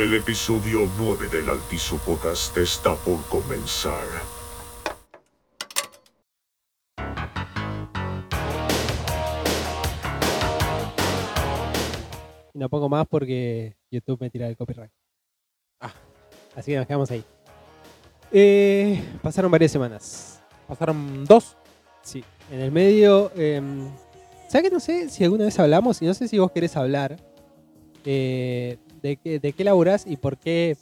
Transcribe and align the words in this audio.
El 0.00 0.14
episodio 0.14 0.88
9 0.96 1.28
del 1.28 1.50
Altizo 1.50 1.98
Podcast 1.98 2.56
está 2.56 2.94
por 2.94 3.22
comenzar. 3.26 4.06
Y 12.54 12.58
no 12.58 12.70
pongo 12.70 12.88
más 12.88 13.06
porque 13.06 13.76
YouTube 13.90 14.22
me 14.22 14.30
tira 14.30 14.48
el 14.48 14.56
copyright. 14.56 14.90
Ah. 15.80 15.92
Así 16.56 16.70
que 16.70 16.78
nos 16.78 16.86
quedamos 16.86 17.10
ahí. 17.10 17.22
Eh, 18.32 19.04
pasaron 19.20 19.50
varias 19.50 19.70
semanas. 19.70 20.42
Pasaron 20.66 21.26
dos. 21.26 21.58
Sí. 22.00 22.24
En 22.50 22.60
el 22.60 22.72
medio. 22.72 23.30
Eh, 23.36 23.60
¿Sabes 24.48 24.70
que 24.70 24.74
no 24.74 24.80
sé 24.80 25.10
si 25.10 25.24
alguna 25.24 25.44
vez 25.44 25.58
hablamos? 25.58 26.00
Y 26.00 26.06
no 26.06 26.14
sé 26.14 26.26
si 26.26 26.38
vos 26.38 26.50
querés 26.52 26.74
hablar. 26.74 27.18
eh, 28.06 28.78
de, 29.02 29.16
qué, 29.16 29.38
de 29.38 29.52
qué 29.52 30.00
y 30.06 30.16
por 30.16 30.38
qué 30.38 30.76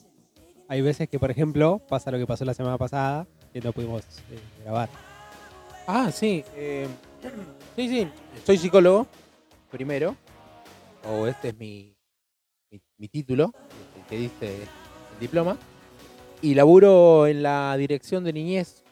hay 0.69 0.83
veces 0.83 1.09
que, 1.09 1.19
por 1.19 1.31
ejemplo, 1.31 1.81
pasa 1.89 2.11
lo 2.11 2.19
que 2.19 2.27
pasó 2.27 2.45
la 2.45 2.55
semana 2.55 2.77
pasada, 2.77 3.27
que 3.53 3.61
no 3.61 3.73
pudimos 3.73 4.03
eh, 4.31 4.39
grabar. 4.63 4.89
Ah, 5.87 6.11
sí. 6.13 6.45
eh, 6.55 6.87
sí, 7.75 7.89
sí. 7.89 8.09
Soy 8.45 8.59
psicólogo, 8.59 9.07
primero. 9.71 10.17
O 11.09 11.27
este 11.27 11.49
es 11.49 11.59
mi, 11.59 11.97
mi, 12.71 12.81
mi 12.99 13.09
título, 13.09 13.53
el 13.97 14.05
que 14.07 14.19
dice 14.19 14.57
el 14.57 15.21
diploma. 15.21 15.57
Y 16.43 16.55
laburo 16.55 17.27
en 17.27 17.43
la 17.43 17.75
dirección 17.79 18.25
de 18.25 18.33
niñez, 18.33 18.85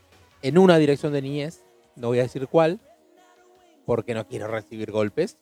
en 0.43 0.56
una 0.59 0.79
dirección 0.79 1.12
de 1.12 1.23
niñez, 1.23 1.65
no 1.95 2.09
voy 2.09 2.20
a 2.20 2.23
decir 2.23 2.48
cuál, 2.48 2.81
porque 3.84 4.15
no 4.15 4.27
quiero 4.27 4.48
recibir 4.48 4.91
golpes. 4.91 5.39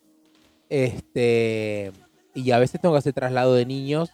Este, 0.69 1.93
y 2.35 2.51
a 2.51 2.59
veces 2.59 2.81
tengo 2.81 2.95
que 2.95 2.99
hacer 2.99 3.13
traslado 3.13 3.55
de 3.55 3.65
niños 3.65 4.11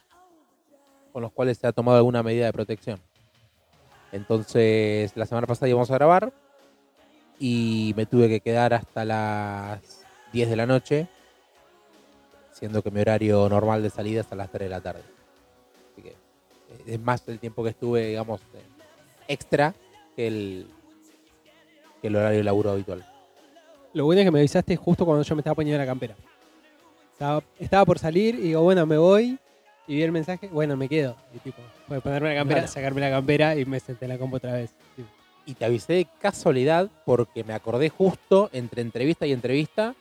con 1.11 1.23
los 1.23 1.31
cuales 1.31 1.57
se 1.57 1.67
ha 1.67 1.71
tomado 1.73 1.97
alguna 1.97 2.23
medida 2.23 2.45
de 2.45 2.53
protección. 2.53 2.99
Entonces, 4.11 5.11
la 5.15 5.25
semana 5.25 5.47
pasada 5.47 5.69
íbamos 5.69 5.89
a 5.89 5.95
grabar 5.95 6.31
y 7.39 7.93
me 7.97 8.05
tuve 8.05 8.29
que 8.29 8.39
quedar 8.39 8.73
hasta 8.73 9.03
las 9.03 10.05
10 10.31 10.49
de 10.49 10.55
la 10.55 10.65
noche, 10.65 11.07
siendo 12.51 12.83
que 12.83 12.91
mi 12.91 13.01
horario 13.01 13.49
normal 13.49 13.81
de 13.81 13.89
salida 13.89 14.21
es 14.21 14.31
a 14.31 14.35
las 14.35 14.51
3 14.51 14.63
de 14.63 14.69
la 14.69 14.81
tarde. 14.81 15.03
Así 15.91 16.01
que 16.03 16.09
eh, 16.09 16.83
es 16.85 16.99
más 16.99 17.27
el 17.27 17.39
tiempo 17.39 17.63
que 17.63 17.71
estuve, 17.71 18.07
digamos, 18.07 18.41
eh, 18.53 18.61
extra 19.27 19.73
que 20.15 20.27
el, 20.27 20.67
que 22.01 22.07
el 22.07 22.15
horario 22.15 22.37
de 22.37 22.43
laburo 22.43 22.71
habitual. 22.71 23.05
Lo 23.93 24.05
bueno 24.05 24.21
es 24.21 24.27
que 24.27 24.31
me 24.31 24.39
avisaste 24.39 24.75
justo 24.75 25.05
cuando 25.05 25.23
yo 25.23 25.35
me 25.35 25.39
estaba 25.39 25.55
poniendo 25.55 25.79
la 25.79 25.85
campera. 25.85 26.15
Estaba, 27.21 27.43
estaba 27.59 27.85
por 27.85 27.99
salir 27.99 28.33
y 28.33 28.39
digo, 28.47 28.63
bueno, 28.63 28.83
me 28.87 28.97
voy. 28.97 29.37
Y 29.87 29.95
vi 29.95 30.01
el 30.01 30.11
mensaje, 30.11 30.47
bueno, 30.47 30.75
me 30.75 30.89
quedo. 30.89 31.15
Y 31.35 31.37
tipo, 31.37 31.61
fue 31.87 32.01
ponerme 32.01 32.29
la 32.29 32.35
campera, 32.41 32.65
sacarme 32.65 32.99
la 32.99 33.11
campera 33.11 33.55
y 33.55 33.63
me 33.63 33.79
senté 33.79 34.05
en 34.05 34.09
la 34.09 34.17
compu 34.17 34.37
otra 34.37 34.53
vez. 34.53 34.71
Tipo, 34.95 35.07
Y 35.45 35.53
te 35.53 35.65
avisé 35.65 35.93
de 35.93 36.07
casualidad 36.19 36.89
porque 37.05 37.43
me 37.43 37.53
acordé 37.53 37.89
justo 37.89 38.49
entre 38.53 38.81
entrevista 38.81 39.27
y 39.27 39.33
entrevista. 39.33 39.93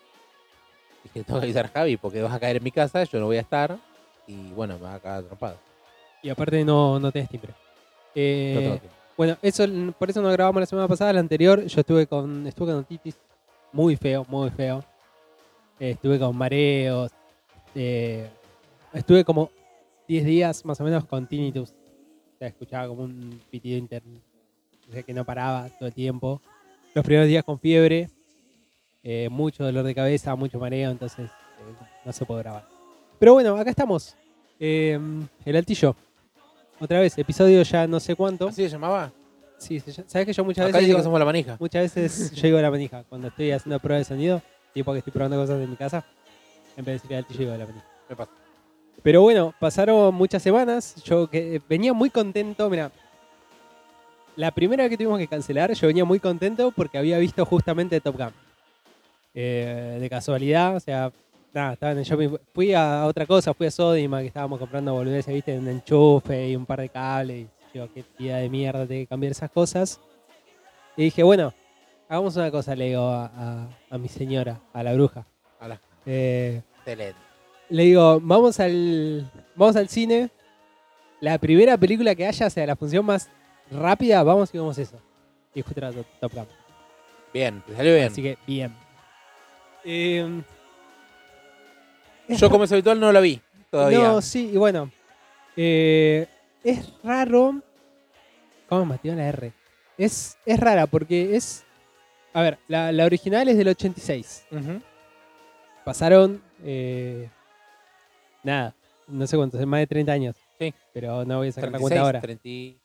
Dije, 1.04 1.22
tengo 1.24 1.40
que 1.40 1.44
avisar 1.44 1.66
a 1.66 1.68
Javi 1.68 1.98
porque 1.98 2.22
vas 2.22 2.32
a 2.32 2.40
caer 2.40 2.56
en 2.56 2.64
mi 2.64 2.70
casa, 2.70 3.04
yo 3.04 3.20
no 3.20 3.26
voy 3.26 3.36
a 3.36 3.40
estar. 3.42 3.76
Y 4.26 4.52
bueno, 4.52 4.76
me 4.78 4.84
va 4.84 4.94
a 4.94 5.00
cagar 5.00 5.24
atrapado. 5.24 5.56
Y 6.22 6.30
aparte 6.30 6.64
no, 6.64 6.98
no 6.98 7.12
tenés 7.12 7.28
timbre. 7.28 7.52
Eh, 8.14 8.52
No 8.54 8.60
tengo 8.60 8.76
tiempo. 8.78 8.96
bueno, 9.18 9.36
eso, 9.42 9.66
por 9.98 10.08
eso 10.08 10.22
no 10.22 10.30
grabamos 10.32 10.60
la 10.60 10.66
semana 10.66 10.88
pasada. 10.88 11.12
La 11.12 11.20
anterior 11.20 11.66
yo 11.66 11.80
estuve 11.80 12.06
con, 12.06 12.46
estuve 12.46 12.68
con 12.72 12.76
otitis 12.76 13.16
muy 13.72 13.96
feo, 13.96 14.24
muy 14.26 14.48
feo. 14.48 14.82
Eh, 15.80 15.90
estuve 15.92 16.18
con 16.18 16.36
mareos. 16.36 17.10
eh, 17.74 18.28
estuve 18.92 19.24
como 19.24 19.50
10 20.06 20.24
días 20.24 20.64
más 20.64 20.80
o 20.80 20.84
menos 20.84 21.04
con 21.06 21.26
tinnitus. 21.26 21.70
O 21.70 22.38
sea, 22.38 22.48
escuchaba 22.48 22.88
como 22.88 23.02
un 23.02 23.40
pitido 23.50 23.78
interno. 23.78 24.20
O 24.88 24.92
sea, 24.92 25.02
que 25.02 25.12
no 25.14 25.24
paraba 25.24 25.68
todo 25.78 25.88
el 25.88 25.94
tiempo. 25.94 26.40
Los 26.94 27.04
primeros 27.04 27.28
días 27.28 27.44
con 27.44 27.58
fiebre. 27.58 28.08
eh, 29.02 29.28
mucho 29.30 29.64
dolor 29.64 29.82
de 29.84 29.94
cabeza, 29.94 30.34
mucho 30.36 30.58
mareo. 30.58 30.90
Entonces 30.90 31.26
eh, 31.30 31.84
no 32.04 32.12
se 32.12 32.24
puede 32.26 32.42
grabar. 32.42 32.68
Pero 33.18 33.32
bueno, 33.34 33.56
acá 33.56 33.70
estamos. 33.70 34.14
Eh, 34.58 34.98
el 35.44 35.56
altillo. 35.56 35.96
Otra 36.80 37.00
vez, 37.00 37.16
episodio 37.18 37.62
ya 37.62 37.86
no 37.86 38.00
sé 38.00 38.14
cuánto. 38.16 38.48
¿Así 38.48 38.62
se 38.64 38.68
llamaba? 38.70 39.12
Sí, 39.58 39.78
sabes 39.80 40.26
que 40.26 40.32
yo 40.32 40.42
muchas 40.44 40.64
Acá 40.66 40.78
veces 40.78 40.86
digo- 40.86 40.98
que 40.98 41.04
somos 41.04 41.18
la 41.18 41.24
manija. 41.26 41.56
muchas 41.60 41.82
veces 41.94 42.32
yo 42.34 42.42
digo 42.48 42.58
la 42.60 42.70
manija 42.70 43.04
cuando 43.04 43.28
estoy 43.28 43.50
haciendo 43.50 43.78
prueba 43.78 43.98
de 43.98 44.04
sonido, 44.06 44.40
tipo 44.72 44.92
que 44.92 44.98
estoy 44.98 45.12
probando 45.12 45.36
cosas 45.36 45.60
en 45.60 45.70
mi 45.70 45.76
casa, 45.76 46.04
en 46.76 46.84
vez 46.84 47.02
de 47.02 47.08
decir 47.08 47.16
altillo 47.16 47.40
digo 47.40 47.56
la 47.56 47.66
manija. 47.66 47.86
Me 48.08 48.16
pasa. 48.16 48.30
Pero 49.02 49.22
bueno, 49.22 49.54
pasaron 49.58 50.14
muchas 50.14 50.42
semanas, 50.42 51.02
yo 51.04 51.28
que 51.28 51.60
venía 51.68 51.92
muy 51.92 52.10
contento, 52.10 52.68
mira, 52.68 52.90
la 54.36 54.50
primera 54.50 54.84
vez 54.84 54.90
que 54.90 54.96
tuvimos 54.96 55.18
que 55.18 55.26
cancelar, 55.26 55.72
yo 55.72 55.86
venía 55.86 56.04
muy 56.04 56.20
contento 56.20 56.70
porque 56.70 56.98
había 56.98 57.18
visto 57.18 57.44
justamente 57.44 58.00
Top 58.00 58.16
Gun. 58.16 58.32
Eh, 59.32 59.98
de 60.00 60.10
casualidad, 60.10 60.76
o 60.76 60.80
sea, 60.80 61.12
nada, 61.52 61.74
estaba 61.74 61.92
en 61.92 61.98
el 61.98 62.04
shopping, 62.04 62.36
fui 62.52 62.74
a 62.74 63.06
otra 63.06 63.26
cosa, 63.26 63.54
fui 63.54 63.66
a 63.66 63.70
Sodima, 63.70 64.20
que 64.20 64.26
estábamos 64.26 64.58
comprando 64.58 64.92
boludeces, 64.92 65.32
viste, 65.32 65.58
un 65.58 65.68
enchufe 65.68 66.48
y 66.48 66.56
un 66.56 66.66
par 66.66 66.80
de 66.80 66.88
cables, 66.88 67.46
y 67.46 67.48
digo, 67.72 67.88
qué 67.94 68.02
tía 68.02 68.38
de 68.38 68.48
mierda, 68.48 68.86
tengo 68.86 69.02
que 69.02 69.06
cambiar 69.06 69.32
esas 69.32 69.50
cosas. 69.50 70.00
Y 70.96 71.04
dije, 71.04 71.22
bueno, 71.22 71.54
hagamos 72.10 72.36
una 72.36 72.50
cosa, 72.50 72.74
le 72.74 72.86
digo 72.88 73.02
a, 73.08 73.26
a- 73.26 73.68
a 73.90 73.98
mi 73.98 74.08
señora, 74.08 74.60
a 74.72 74.82
la 74.82 74.92
bruja. 74.94 75.24
A 75.60 75.68
la- 75.68 75.80
Eh, 76.06 76.60
Excelente. 76.78 77.18
le 77.68 77.82
digo, 77.84 78.20
vamos 78.20 78.58
al, 78.60 79.30
vamos 79.54 79.76
al 79.76 79.88
cine. 79.88 80.30
La 81.20 81.38
primera 81.38 81.76
película 81.76 82.14
que 82.14 82.26
haya, 82.26 82.46
o 82.46 82.50
sea, 82.50 82.66
la 82.66 82.76
función 82.76 83.04
más 83.04 83.28
rápida, 83.70 84.22
vamos 84.22 84.50
y 84.52 84.58
vemos 84.58 84.76
eso. 84.78 84.98
Y 85.54 85.62
justo 85.62 85.78
era 85.80 85.92
Top, 86.20 86.32
Gun. 86.34 86.46
Bien, 87.32 87.62
te 87.66 87.76
salió 87.76 87.94
bien. 87.94 88.06
Así 88.06 88.22
que, 88.22 88.38
bien. 88.46 88.74
Eh, 89.84 90.42
Yo 92.28 92.50
como 92.50 92.64
es 92.64 92.72
habitual 92.72 92.98
no 92.98 93.12
la 93.12 93.20
vi 93.20 93.40
todavía. 93.70 93.98
No, 94.08 94.20
sí, 94.22 94.50
y 94.52 94.56
bueno. 94.56 94.90
eh, 95.56 96.26
es 96.64 96.92
raro. 97.04 97.60
¿Cómo 98.68 98.86
me 98.86 98.98
la 99.02 99.28
R? 99.28 99.52
Es, 99.98 100.36
es 100.46 100.58
rara 100.60 100.86
porque 100.86 101.36
es. 101.36 101.64
A 102.32 102.42
ver, 102.42 102.58
la, 102.68 102.92
la 102.92 103.04
original 103.06 103.48
es 103.48 103.56
del 103.56 103.68
86. 103.68 104.46
Ujú. 104.52 104.80
Pasaron. 105.84 106.42
eh, 106.62 107.28
nada, 108.44 108.74
no 109.08 109.26
sé 109.26 109.36
cuántos, 109.36 109.64
más 109.66 109.80
de 109.80 109.86
30 109.86 110.12
años. 110.12 110.36
Sí. 110.58 110.72
Pero 110.92 111.24
no 111.24 111.38
voy 111.38 111.48
a 111.48 111.52
sacar 111.52 111.70
la 111.72 111.78
36, 111.78 111.80
cuenta 111.88 112.00
ahora. 112.06 112.20
30 112.20 112.48
y- 112.48 112.80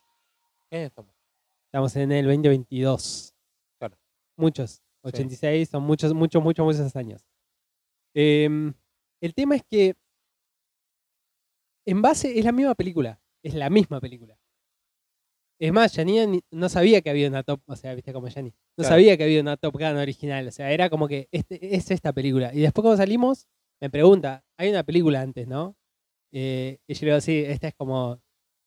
¿Qué 0.70 0.86
estamos? 0.86 1.14
Estamos 1.68 1.96
en 1.98 2.12
el 2.12 2.26
2022. 2.26 3.34
Claro. 3.78 3.98
Muchos. 4.38 4.82
86 5.04 5.70
son 5.70 5.84
muchos, 5.84 6.14
muchos, 6.14 6.42
muchos, 6.42 6.66
muchos 6.66 6.96
años. 6.96 7.22
Em, 8.16 8.74
el 9.22 9.34
tema 9.36 9.56
es 9.58 9.64
que 9.70 9.94
en 11.86 12.02
base 12.02 12.40
es 12.40 12.44
la 12.46 12.52
misma 12.52 12.74
película. 12.74 13.20
Es 13.44 13.54
la 13.54 13.70
misma 13.70 14.00
película. 14.00 14.36
Es 15.60 15.72
más, 15.72 15.94
Janina 15.96 16.26
ni- 16.26 16.42
no 16.50 16.68
sabía 16.70 17.02
que 17.02 17.10
había 17.12 17.28
una 17.28 17.44
Top, 17.44 17.62
o 17.68 17.76
sea, 17.76 17.94
viste 17.94 18.12
como 18.12 18.28
Janine. 18.32 18.56
No 18.78 18.84
Claro. 18.84 18.90
sabía 18.96 19.18
que 19.18 19.24
había 19.24 19.42
una 19.42 19.58
Top 19.58 19.74
Gun 19.76 19.98
original. 19.98 20.48
O 20.48 20.52
sea, 20.52 20.72
era 20.72 20.90
como 20.90 21.08
que 21.08 21.28
este, 21.32 21.76
es 21.76 21.92
esta 21.92 22.12
película. 22.14 22.54
Y 22.54 22.60
después 22.62 22.84
cuando 22.84 22.98
salimos, 22.98 23.48
me 23.82 23.90
pregunta, 23.90 24.44
hay 24.58 24.70
una 24.70 24.84
película 24.84 25.22
antes, 25.22 25.48
¿no? 25.48 25.76
Eh, 26.34 26.80
y 26.88 26.94
yo 26.94 27.06
le 27.06 27.12
digo, 27.14 27.22
sí, 27.22 27.40
esta 27.46 27.70
es 27.70 27.76
como 27.76 28.22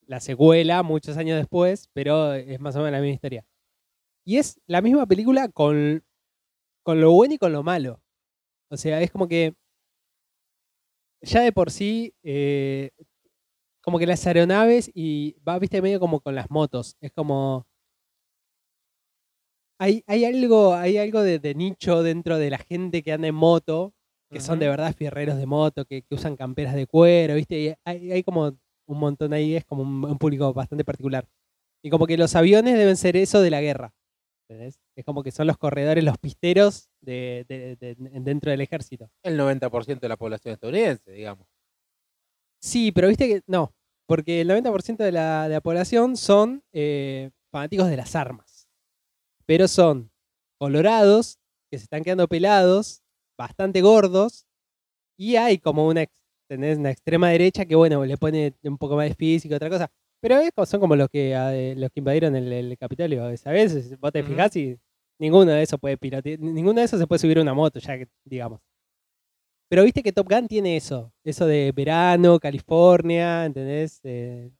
la 0.06 0.20
secuela 0.20 0.82
muchos 0.82 1.16
años 1.18 1.36
después, 1.38 1.90
pero 1.92 2.32
es 2.34 2.58
más 2.60 2.74
o 2.76 2.78
menos 2.78 2.92
la 2.92 3.00
misma 3.00 3.14
historia. 3.14 3.44
Y 4.24 4.38
es 4.38 4.60
la 4.66 4.80
misma 4.82 5.06
película 5.06 5.48
con, 5.48 6.04
con 6.84 7.00
lo 7.00 7.12
bueno 7.12 7.34
y 7.34 7.38
con 7.38 7.52
lo 7.52 7.62
malo. 7.62 8.02
O 8.70 8.76
sea, 8.78 9.00
es 9.02 9.10
como 9.10 9.28
que 9.28 9.54
ya 11.22 11.40
de 11.42 11.52
por 11.52 11.70
sí, 11.70 12.14
eh, 12.22 12.90
como 13.82 13.98
que 13.98 14.06
las 14.06 14.26
aeronaves 14.26 14.90
y 14.94 15.36
va, 15.46 15.58
viste, 15.58 15.82
medio 15.82 16.00
como 16.00 16.20
con 16.20 16.34
las 16.34 16.50
motos. 16.50 16.96
Es 17.00 17.12
como... 17.12 17.66
Hay, 19.80 20.02
hay 20.06 20.24
algo, 20.24 20.74
hay 20.74 20.98
algo 20.98 21.22
de, 21.22 21.38
de 21.38 21.54
nicho 21.54 22.02
dentro 22.02 22.38
de 22.38 22.50
la 22.50 22.58
gente 22.58 23.02
que 23.02 23.12
anda 23.12 23.28
en 23.28 23.34
moto, 23.34 23.94
que 24.30 24.40
son 24.40 24.58
de 24.58 24.68
verdad 24.68 24.94
fierreros 24.94 25.36
de 25.38 25.46
moto, 25.46 25.84
que, 25.84 26.02
que 26.02 26.14
usan 26.14 26.36
camperas 26.36 26.74
de 26.74 26.86
cuero, 26.86 27.34
¿viste? 27.36 27.58
Y 27.60 27.74
hay, 27.84 28.12
hay 28.12 28.22
como 28.22 28.46
un 28.86 28.98
montón 28.98 29.32
ahí, 29.32 29.54
es 29.54 29.64
como 29.64 29.82
un, 29.82 30.04
un 30.04 30.18
público 30.18 30.52
bastante 30.52 30.84
particular. 30.84 31.28
Y 31.82 31.90
como 31.90 32.06
que 32.06 32.16
los 32.18 32.34
aviones 32.34 32.76
deben 32.76 32.96
ser 32.96 33.16
eso 33.16 33.40
de 33.40 33.50
la 33.50 33.60
guerra. 33.60 33.94
¿entendés? 34.48 34.80
Es 34.96 35.04
como 35.04 35.22
que 35.22 35.30
son 35.30 35.46
los 35.46 35.58
corredores, 35.58 36.02
los 36.02 36.18
pisteros 36.18 36.88
de, 37.00 37.44
de- 37.48 37.76
de- 37.76 37.94
dentro 38.20 38.50
del 38.50 38.60
ejército. 38.62 39.10
El 39.22 39.36
90% 39.36 40.00
de 40.00 40.08
la 40.08 40.16
población 40.16 40.54
estadounidense, 40.54 41.12
digamos. 41.12 41.46
Sí, 42.60 42.90
pero 42.92 43.08
viste 43.08 43.28
que 43.28 43.42
no, 43.46 43.72
porque 44.06 44.40
el 44.40 44.48
90% 44.48 45.04
de 45.04 45.12
la, 45.12 45.48
de 45.48 45.54
la 45.54 45.60
población 45.60 46.16
son 46.16 46.62
eh, 46.72 47.30
fanáticos 47.52 47.88
de 47.88 47.96
las 47.96 48.16
armas. 48.16 48.47
Pero 49.48 49.66
son 49.66 50.10
colorados, 50.58 51.38
que 51.70 51.78
se 51.78 51.84
están 51.84 52.04
quedando 52.04 52.28
pelados, 52.28 53.02
bastante 53.38 53.80
gordos, 53.80 54.46
y 55.18 55.36
hay 55.36 55.58
como 55.58 55.88
una, 55.88 56.04
tenés 56.48 56.76
una 56.76 56.90
extrema 56.90 57.30
derecha 57.30 57.64
que, 57.64 57.74
bueno, 57.74 58.04
le 58.04 58.18
pone 58.18 58.54
un 58.62 58.76
poco 58.76 58.96
más 58.96 59.08
de 59.08 59.14
físico, 59.14 59.54
otra 59.54 59.70
cosa. 59.70 59.90
Pero 60.20 60.38
es 60.40 60.50
son 60.68 60.80
como 60.80 60.96
los 60.96 61.08
que, 61.08 61.32
eh, 61.34 61.74
los 61.76 61.90
que 61.90 62.00
invadieron 62.00 62.36
el, 62.36 62.52
el 62.52 62.76
Capitolio, 62.76 63.34
¿sabes? 63.38 63.98
Vos 63.98 64.12
te 64.12 64.22
fijás 64.22 64.54
y 64.56 64.78
ninguno 65.18 65.52
de 65.52 65.62
esos 65.62 65.80
puede 65.80 65.96
pilotear, 65.96 66.38
ninguno 66.40 66.80
de 66.80 66.84
esos 66.84 67.00
se 67.00 67.06
puede 67.06 67.20
subir 67.20 67.38
a 67.38 67.42
una 67.42 67.54
moto, 67.54 67.78
ya 67.78 67.96
que, 67.96 68.06
digamos. 68.24 68.60
Pero 69.70 69.84
viste 69.84 70.02
que 70.02 70.12
Top 70.12 70.28
Gun 70.28 70.46
tiene 70.46 70.76
eso, 70.76 71.12
eso 71.24 71.46
de 71.46 71.72
verano, 71.72 72.38
California, 72.38 73.46
¿entendés? 73.46 74.00
Eh, 74.04 74.50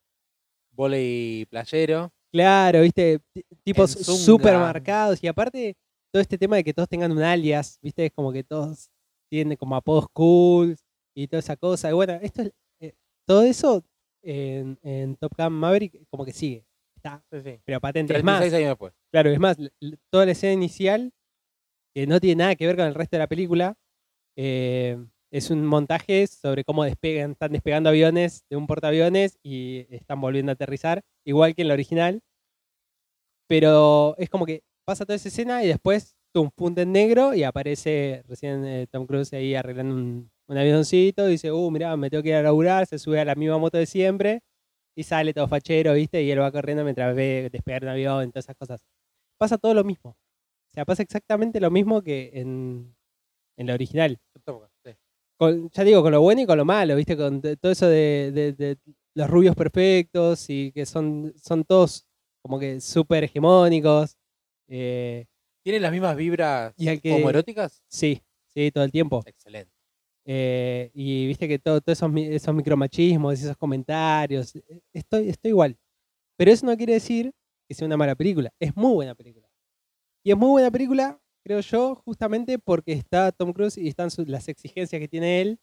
Volei 0.73 1.45
playero. 1.47 2.13
Claro, 2.33 2.83
viste, 2.83 3.21
tipos 3.65 3.91
súper 3.91 4.55
marcados. 4.55 5.23
Y 5.23 5.27
aparte, 5.29 5.77
todo 6.13 6.21
este 6.21 6.37
tema 6.39 6.57
de 6.57 6.65
que 6.65 6.75
todos 6.75 6.89
tengan 6.89 7.13
un 7.13 7.23
alias, 7.23 7.79
viste, 7.83 8.07
es 8.07 8.13
como 8.13 8.33
que 8.33 8.45
todos 8.45 8.91
tienen 9.31 9.57
como 9.57 9.77
apodos 9.77 10.07
cool 10.13 10.77
y 11.17 11.27
toda 11.29 11.41
esa 11.41 11.57
cosa. 11.57 11.91
Y 11.91 11.93
bueno, 11.95 12.15
esto 12.23 12.43
es- 12.43 12.53
eh, 12.81 12.95
todo 13.27 13.43
eso 13.43 13.85
en, 14.23 14.79
en 14.83 15.17
Top 15.17 15.33
Gun 15.37 15.53
Maverick 15.53 16.07
como 16.11 16.25
que 16.25 16.33
sigue. 16.33 16.65
Está, 16.97 17.23
Sí, 17.31 17.41
sí. 17.43 17.61
pero 17.65 17.81
patente. 17.81 18.17
Es 18.17 18.25
más, 18.25 18.39
36 18.41 18.55
años 18.61 18.71
después. 18.73 18.93
claro, 19.13 19.31
es 19.31 19.39
más, 19.39 19.57
toda 20.11 20.27
la 20.27 20.33
escena 20.33 20.53
inicial, 20.53 21.13
que 21.95 22.07
no 22.07 22.21
tiene 22.21 22.41
nada 22.43 22.57
que 22.57 22.67
ver 22.67 22.77
con 22.77 22.87
el 22.87 22.95
resto 22.95 23.17
de 23.17 23.21
la 23.21 23.27
película, 23.29 23.75
eh, 24.37 24.99
es 25.31 25.51
un 25.51 25.65
montaje 25.67 26.27
sobre 26.27 26.65
cómo 26.65 26.85
despegan, 26.85 27.33
están 27.33 27.53
despegando 27.53 27.91
aviones 27.91 28.45
de 28.49 28.57
un 28.57 28.67
portaaviones 28.67 29.39
y 29.43 29.87
están 29.91 30.21
volviendo 30.21 30.53
a 30.53 30.55
aterrizar, 30.55 31.03
igual 31.25 31.55
que 31.55 31.63
en 31.63 31.69
la 31.69 31.75
original. 31.75 32.23
Pero 33.47 34.15
es 34.19 34.31
como 34.31 34.47
que 34.47 34.63
pasa 34.85 35.05
toda 35.05 35.17
esa 35.17 35.29
escena 35.29 35.65
y 35.65 35.69
después 35.69 36.19
un 36.39 36.51
punto 36.51 36.81
en 36.81 36.93
negro 36.93 37.35
y 37.35 37.43
aparece 37.43 38.23
recién 38.27 38.65
eh, 38.65 38.87
Tom 38.91 39.07
Cruise 39.07 39.33
ahí 39.33 39.55
arreglando 39.55 39.95
un, 39.95 40.31
avioncito 40.49 41.29
y 41.29 41.33
dice, 41.33 41.53
uh, 41.53 41.71
mirá, 41.71 41.97
me 41.97 42.09
tengo 42.11 42.23
que 42.23 42.31
ir 42.31 42.37
a 42.37 42.43
laburar, 42.43 42.87
se 42.87 42.99
sube 42.99 43.21
a 43.21 43.25
la 43.25 43.35
misma 43.35 43.59
moto 43.59 43.77
de 43.77 43.87
siempre 43.87 44.43
y 44.97 45.03
sale 45.05 45.35
todo 45.35 45.47
fachero, 45.49 45.95
¿viste? 45.95 46.23
Y 46.23 46.31
él 46.31 46.41
va 46.41 46.51
corriendo 46.51 46.85
mientras 46.85 47.15
ve 47.15 47.49
despegar 47.53 47.85
un 47.85 47.91
avión, 47.91 48.33
todas 48.33 48.47
esas 48.47 48.57
cosas. 48.57 48.87
Pasa 49.39 49.59
todo 49.59 49.75
lo 49.75 49.85
mismo. 49.85 50.11
O 50.11 50.71
sea, 50.71 50.85
pasa 50.85 51.03
exactamente 51.03 51.61
lo 51.61 51.71
mismo 51.71 52.03
que 52.03 52.31
en, 52.35 52.97
en 53.57 53.67
la 53.67 53.75
original. 53.75 54.19
Con- 55.39 55.71
ya 55.71 55.85
digo, 55.85 56.03
con 56.03 56.13
lo 56.13 56.21
bueno 56.21 56.43
y 56.43 56.47
con 56.47 56.59
lo 56.59 56.65
malo, 56.65 56.97
¿viste? 56.97 57.17
Con 57.17 57.41
todo 57.41 57.73
eso 57.73 57.87
de, 57.89 58.31
de- 58.35 58.53
de 58.53 58.77
los 59.15 59.31
rubios 59.31 59.55
perfectos 59.57 60.51
y 60.51 60.73
que 60.73 60.85
son, 60.87 61.33
son 61.43 61.65
todos 61.65 62.07
como 62.43 62.59
que 62.59 62.81
súper 62.81 63.25
hegemónicos. 63.25 64.17
eh, 64.69 65.27
¿Tiene 65.65 65.81
las 65.81 65.93
mismas 65.93 66.17
vibras 66.17 66.75
Y 66.77 66.89
al 66.89 67.01
que- 67.01 67.13
homoeróticas? 67.15 67.83
sí, 67.89 68.23
sí, 68.47 68.71
todo 68.71 68.85
el 68.85 68.93
tiempo. 68.93 69.23
Excelente. 69.27 69.73
Eh, 70.25 70.91
y 70.95 71.27
viste 71.27 71.49
que 71.49 71.59
todo- 71.59 71.81
todos 71.81 71.99
esos, 71.99 72.11
mi- 72.13 72.27
esos 72.27 72.55
micromachismos, 72.55 73.41
esos 73.41 73.57
comentarios, 73.57 74.55
eh, 74.57 74.63
estoy, 74.93 75.29
estoy 75.31 75.51
igual. 75.51 75.77
Pero 76.37 76.51
eso 76.53 76.67
no 76.67 76.77
quiere 76.77 76.95
decir 76.95 77.33
que 77.67 77.75
sea 77.75 77.87
una 77.87 77.97
mala 77.97 78.15
película. 78.15 78.53
Es 78.61 78.77
muy 78.77 78.93
buena 78.95 79.15
película. 79.15 79.49
Y 80.23 80.31
es 80.31 80.37
muy 80.37 80.51
buena 80.51 80.71
película, 80.71 81.19
creo 81.49 81.61
yo, 81.63 81.97
justamente 81.97 82.61
porque 82.61 82.93
está 82.95 83.33
Tom 83.33 83.55
Cruise 83.55 83.79
y 83.79 83.89
están 83.89 84.11
las 84.29 84.49
exigencias 84.49 85.01
que 85.01 85.09
tiene 85.09 85.43
él 85.43 85.61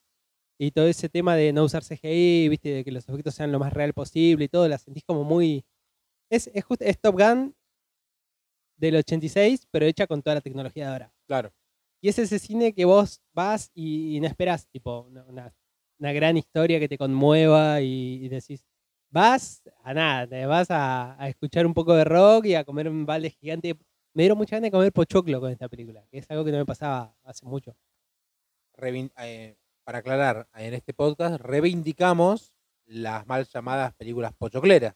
y 0.60 0.72
todo 0.72 0.88
ese 0.88 1.10
tema 1.10 1.36
de 1.38 1.54
no 1.54 1.64
usar 1.66 1.84
CGI, 1.84 2.50
viste, 2.50 2.70
de 2.70 2.84
que 2.86 2.92
los 2.92 3.08
efectos 3.10 3.36
sean 3.36 3.52
lo 3.54 3.60
más 3.60 3.74
real 3.74 3.94
posible 3.94 4.46
y 4.46 4.50
todo, 4.50 4.68
la 4.70 4.78
sentís 4.80 5.04
como 5.06 5.24
muy... 5.26 5.66
Es, 6.32 6.50
es, 6.54 6.64
just- 6.66 6.84
es 6.84 7.00
Top 7.02 7.16
Gun 7.20 7.56
del 8.78 8.96
86, 8.98 9.68
pero 9.72 9.86
hecha 9.86 10.08
con 10.08 10.22
toda 10.22 10.36
la 10.36 10.42
tecnología 10.42 10.86
de 10.88 10.92
ahora. 10.92 11.14
Claro. 11.28 11.54
Y 12.02 12.10
es 12.10 12.20
ese 12.20 12.40
cine 12.40 12.74
que 12.74 12.86
vos 12.86 13.22
vas 13.34 13.72
y, 13.74 14.16
y 14.18 14.20
no 14.20 14.28
esperás, 14.28 14.68
tipo, 14.70 15.02
una, 15.02 15.24
una- 15.26 15.54
una 15.98 16.12
gran 16.12 16.36
historia 16.38 16.80
que 16.80 16.90
te 16.90 16.98
conmueva 16.98 17.80
y, 17.82 18.20
y 18.26 18.30
decís, 18.30 18.66
vas 19.10 19.64
a 19.84 19.94
nada, 19.94 20.28
te 20.28 20.46
vas 20.46 20.70
a, 20.70 21.22
a 21.22 21.30
escuchar 21.30 21.66
un 21.66 21.74
poco 21.74 21.96
de 21.96 22.04
rock 22.04 22.46
y 22.48 22.56
a 22.56 22.66
comer 22.66 22.90
un 22.90 23.06
balde 23.06 23.30
gigante. 23.30 23.78
Me 24.16 24.24
dieron 24.24 24.38
mucha 24.38 24.56
ganas 24.56 24.68
de 24.68 24.72
comer 24.72 24.94
pochoclo 24.94 25.42
con 25.42 25.52
esta 25.52 25.68
película, 25.68 26.06
que 26.10 26.20
es 26.20 26.32
algo 26.32 26.46
que 26.46 26.52
no 26.54 26.58
me 26.58 26.66
pasaba 26.66 27.14
hace 27.24 27.46
mucho. 27.46 27.76
Revin- 28.78 29.12
eh, 29.18 29.58
para 29.84 29.98
aclarar, 29.98 30.48
en 30.56 30.74
este 30.74 30.94
podcast 30.94 31.40
reivindicamos 31.42 32.54
las 32.86 33.28
mal 33.28 33.46
llamadas 33.46 33.94
películas 33.96 34.32
pochocleras. 34.34 34.96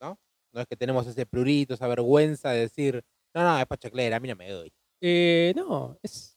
¿No? 0.00 0.20
No 0.52 0.60
es 0.60 0.68
que 0.68 0.76
tenemos 0.76 1.04
ese 1.08 1.26
prurito, 1.26 1.74
esa 1.74 1.88
vergüenza 1.88 2.50
de 2.50 2.60
decir, 2.60 3.02
no, 3.34 3.42
no, 3.42 3.58
es 3.58 3.66
pochoclera, 3.66 4.16
a 4.18 4.20
mí 4.20 4.28
no 4.28 4.36
me 4.36 4.48
doy. 4.50 4.72
Eh, 5.00 5.52
no, 5.56 5.98
es... 6.00 6.36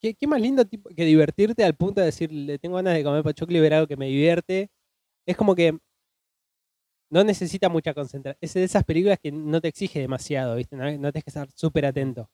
¿Qué, 0.00 0.14
qué 0.14 0.26
más 0.26 0.40
lindo 0.40 0.64
tipo, 0.64 0.88
que 0.88 1.04
divertirte 1.04 1.62
al 1.62 1.74
punto 1.74 2.00
de 2.00 2.06
decir, 2.06 2.32
le 2.32 2.58
tengo 2.58 2.76
ganas 2.76 2.94
de 2.94 3.04
comer 3.04 3.22
pochoclo 3.22 3.58
y 3.58 3.60
ver 3.60 3.74
algo 3.74 3.86
que 3.86 3.96
me 3.98 4.06
divierte. 4.06 4.70
Es 5.26 5.36
como 5.36 5.54
que 5.54 5.78
no 7.10 7.24
necesita 7.24 7.68
mucha 7.68 7.94
concentración. 7.94 8.38
Es 8.40 8.54
de 8.54 8.64
esas 8.64 8.84
películas 8.84 9.18
que 9.20 9.32
no 9.32 9.60
te 9.60 9.68
exige 9.68 10.00
demasiado, 10.00 10.56
¿viste? 10.56 10.76
No, 10.76 10.84
no 10.84 11.12
tienes 11.12 11.24
que 11.24 11.30
estar 11.30 11.48
súper 11.54 11.86
atento. 11.86 12.30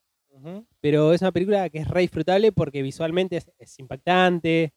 Pero 0.81 1.13
es 1.13 1.21
una 1.23 1.31
película 1.33 1.71
que 1.71 1.79
es 1.79 1.89
re 1.89 2.01
disfrutable 2.03 2.51
porque 2.53 2.83
visualmente 2.83 3.37
es, 3.37 3.51
es 3.59 3.79
impactante. 3.79 4.73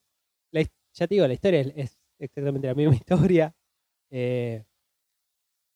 La 0.51 0.61
ya 0.93 1.07
te 1.07 1.15
digo, 1.15 1.27
la 1.27 1.33
historia 1.33 1.61
es, 1.61 1.73
es 1.75 1.99
exactamente 2.19 2.67
la 2.67 2.75
misma 2.75 2.95
historia. 2.97 3.53
eh, 4.11 4.65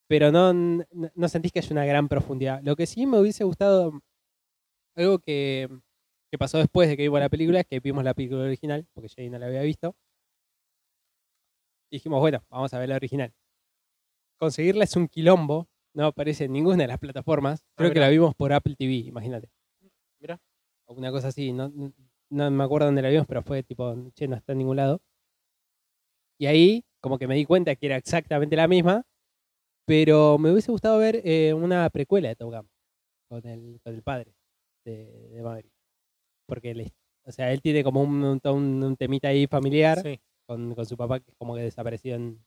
pero 0.08 0.32
no, 0.32 0.54
no, 0.54 0.86
no 1.16 1.28
sentís 1.30 1.52
que 1.52 1.60
haya 1.60 1.72
una 1.74 1.86
gran 1.86 2.08
profundidad. 2.10 2.62
Lo 2.64 2.76
que 2.76 2.86
sí 2.86 3.06
me 3.06 3.20
hubiese 3.20 3.44
gustado, 3.44 4.02
algo 4.96 5.20
que, 5.20 5.70
que 6.32 6.38
pasó 6.38 6.58
después 6.60 6.90
de 6.90 6.98
que 6.98 7.04
vimos 7.04 7.20
la 7.20 7.30
película, 7.30 7.62
es 7.62 7.68
que 7.68 7.80
vimos 7.80 8.04
la 8.04 8.14
película 8.14 8.44
original, 8.44 8.88
porque 8.94 9.10
yo 9.10 9.16
ahí 9.20 9.30
no 9.30 9.40
la 9.40 9.48
había 9.48 9.62
visto. 9.64 9.96
Y 11.92 11.98
dijimos, 11.98 12.20
bueno, 12.22 12.44
vamos 12.50 12.74
a 12.74 12.80
ver 12.80 12.90
la 12.90 12.96
original. 12.96 13.34
Conseguirla 14.46 14.86
es 14.86 14.96
un 14.96 15.08
quilombo, 15.08 15.68
no 15.94 16.08
aparece 16.08 16.46
en 16.46 16.54
ninguna 16.54 16.78
de 16.78 16.88
las 16.88 16.98
plataformas. 16.98 17.64
Creo 17.76 17.94
que 17.94 18.00
la 18.00 18.10
vimos 18.10 18.34
por 18.34 18.52
Apple 18.52 18.76
TV, 18.76 18.94
imagínate. 18.96 19.52
Mirá. 20.20 20.40
O 20.88 20.96
una 20.96 21.12
cosa 21.12 21.28
así, 21.28 21.54
no, 21.54 21.72
me 22.32 22.64
acuerdo 22.64 22.88
dónde 22.88 23.04
la 23.04 23.10
vimos, 23.10 23.28
pero 23.28 23.44
fue 23.44 23.62
tipo, 23.62 23.96
che, 24.16 24.28
no 24.28 24.36
está 24.36 24.54
en 24.54 24.58
ningún 24.58 24.78
lado. 24.78 25.00
Y 26.40 26.48
ahí, 26.48 26.84
como 27.02 27.20
que 27.20 27.28
me 27.28 27.36
di 27.36 27.46
cuenta 27.46 27.76
que 27.76 27.86
era 27.86 27.98
exactamente 27.98 28.56
la 28.56 28.68
misma, 28.68 29.04
pero 29.86 30.40
me 30.40 30.52
hubiese 30.52 30.72
gustado 30.72 30.98
ver 30.98 31.22
eh, 31.24 31.54
una 31.54 31.88
precuela 31.92 32.30
de 32.30 32.36
Top 32.36 32.52
Gun 32.52 32.68
con 33.30 33.46
el, 33.46 33.80
con 33.84 33.94
el 33.94 34.02
padre 34.02 34.34
de, 34.84 35.30
de 35.30 35.44
Maverick. 35.44 35.72
Porque, 36.48 36.74
le- 36.74 36.94
o 37.26 37.32
sea, 37.32 37.52
él 37.54 37.62
tiene 37.62 37.84
como 37.84 38.02
un, 38.02 38.24
un, 38.24 38.40
un- 38.44 38.84
un 38.84 38.98
temita 38.98 39.28
ahí 39.28 39.46
familiar 39.46 40.02
Sí. 40.02 40.20
con, 40.48 40.74
con 40.74 40.86
su 40.88 40.98
papá 40.98 41.20
que 41.20 41.30
es 41.30 41.38
como 41.38 41.54
que 41.54 41.62
desapareció 41.62 42.16
en, 42.16 42.44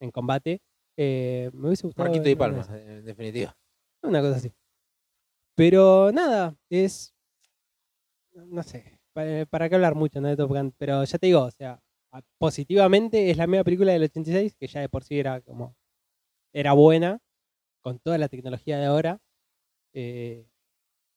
en 0.00 0.10
combate. 0.12 0.60
Eh, 0.96 1.50
me 1.54 1.68
hubiese 1.68 1.86
gustado. 1.86 2.08
Marquito 2.08 2.28
y 2.28 2.34
Palma, 2.34 2.60
esas. 2.60 2.80
en 2.80 3.04
definitiva. 3.04 3.56
Una 4.02 4.20
cosa 4.20 4.36
así. 4.36 4.52
Pero 5.54 6.10
nada, 6.12 6.56
es. 6.70 7.14
No 8.34 8.62
sé, 8.62 8.98
para, 9.12 9.44
para 9.46 9.68
qué 9.68 9.74
hablar 9.74 9.94
mucho 9.94 10.20
¿no? 10.20 10.28
de 10.28 10.36
Top 10.36 10.50
Gun, 10.50 10.72
pero 10.78 11.04
ya 11.04 11.18
te 11.18 11.26
digo, 11.26 11.42
o 11.42 11.50
sea, 11.50 11.80
positivamente 12.38 13.30
es 13.30 13.36
la 13.36 13.46
misma 13.46 13.64
película 13.64 13.92
del 13.92 14.04
86, 14.04 14.54
que 14.58 14.66
ya 14.66 14.80
de 14.80 14.88
por 14.88 15.04
sí 15.04 15.18
era 15.18 15.40
como. 15.40 15.76
Era 16.54 16.72
buena, 16.74 17.18
con 17.80 17.98
toda 17.98 18.18
la 18.18 18.28
tecnología 18.28 18.78
de 18.78 18.86
ahora. 18.86 19.18
Eh, 19.94 20.46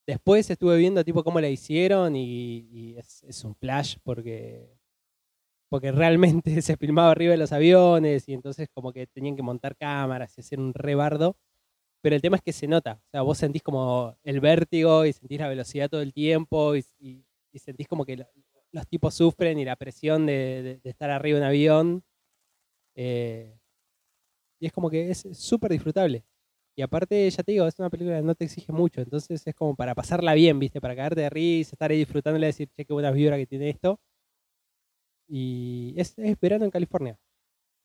después 0.08 0.50
estuve 0.50 0.78
viendo 0.78 1.04
tipo 1.04 1.24
cómo 1.24 1.42
la 1.42 1.50
hicieron 1.50 2.16
y, 2.16 2.68
y 2.72 2.98
es, 2.98 3.24
es 3.24 3.44
un 3.44 3.56
flash 3.56 3.98
porque. 4.04 4.75
Porque 5.70 5.92
realmente 5.92 6.62
se 6.62 6.78
filmaba 6.78 7.12
arriba 7.12 7.32
de 7.32 7.38
los 7.38 7.52
aviones 7.52 8.28
y 8.30 8.34
entonces 8.34 8.70
como 8.74 8.94
que 8.94 9.08
tenían 9.08 9.36
que 9.36 9.44
montar 9.44 9.76
cámaras 9.78 10.38
y 10.38 10.42
hacer 10.42 10.60
un 10.60 10.74
rebardo. 10.74 11.38
Pero 12.02 12.16
el 12.16 12.22
tema 12.22 12.38
es 12.38 12.44
que 12.44 12.54
se 12.54 12.68
nota. 12.68 13.02
O 13.08 13.10
sea, 13.12 13.22
vos 13.24 13.38
sentís 13.40 13.64
como 13.64 14.16
el 14.24 14.40
vértigo 14.42 15.06
y 15.06 15.14
sentís 15.14 15.40
la 15.40 15.50
velocidad 15.50 15.90
todo 15.90 16.02
el 16.02 16.14
tiempo 16.14 16.76
y, 16.76 16.86
y- 17.00 17.26
y 17.54 17.60
sentís 17.60 17.88
como 17.88 18.06
que 18.06 18.18
lo- 18.18 18.28
los 18.74 18.88
tipos 18.88 19.14
sufren 19.16 19.60
y 19.60 19.66
la 19.66 19.76
presión 19.78 20.26
de, 20.26 20.34
de- 20.64 20.78
de 20.84 20.90
estar 20.90 21.10
arriba 21.12 21.38
de 21.40 21.44
un 21.44 21.48
avión. 21.50 22.04
Eh, 22.96 23.58
y 24.60 24.66
es 24.68 24.72
como 24.74 24.90
que 24.90 25.10
es 25.12 25.28
súper 25.34 25.72
disfrutable. 25.72 26.26
Y 26.78 26.82
aparte, 26.82 27.30
ya 27.30 27.44
te 27.44 27.54
digo, 27.54 27.66
es 27.68 27.80
una 27.80 27.90
película 27.90 28.18
que 28.18 28.24
no 28.24 28.36
te 28.36 28.46
exige 28.46 28.72
mucho. 28.74 29.02
Entonces 29.02 29.46
es 29.48 29.56
como 29.56 29.76
para 29.76 29.96
pasarla 29.96 30.34
bien, 30.34 30.60
¿viste? 30.60 30.82
Para 30.82 30.96
cagarte 30.96 31.22
de 31.22 31.30
risa, 31.30 31.72
estar 31.74 31.92
ahí 31.92 31.98
disfrutándola 32.00 32.48
y 32.48 32.50
decir, 32.50 32.70
che, 32.76 32.86
qué 32.86 32.94
buena 32.94 33.12
vibra 33.12 33.38
que 33.38 33.48
tiene 33.48 33.70
esto. 33.70 34.00
Y 35.28 35.94
es, 35.98 36.18
es 36.18 36.40
verano 36.40 36.66
en 36.66 36.72
California, 36.72 37.20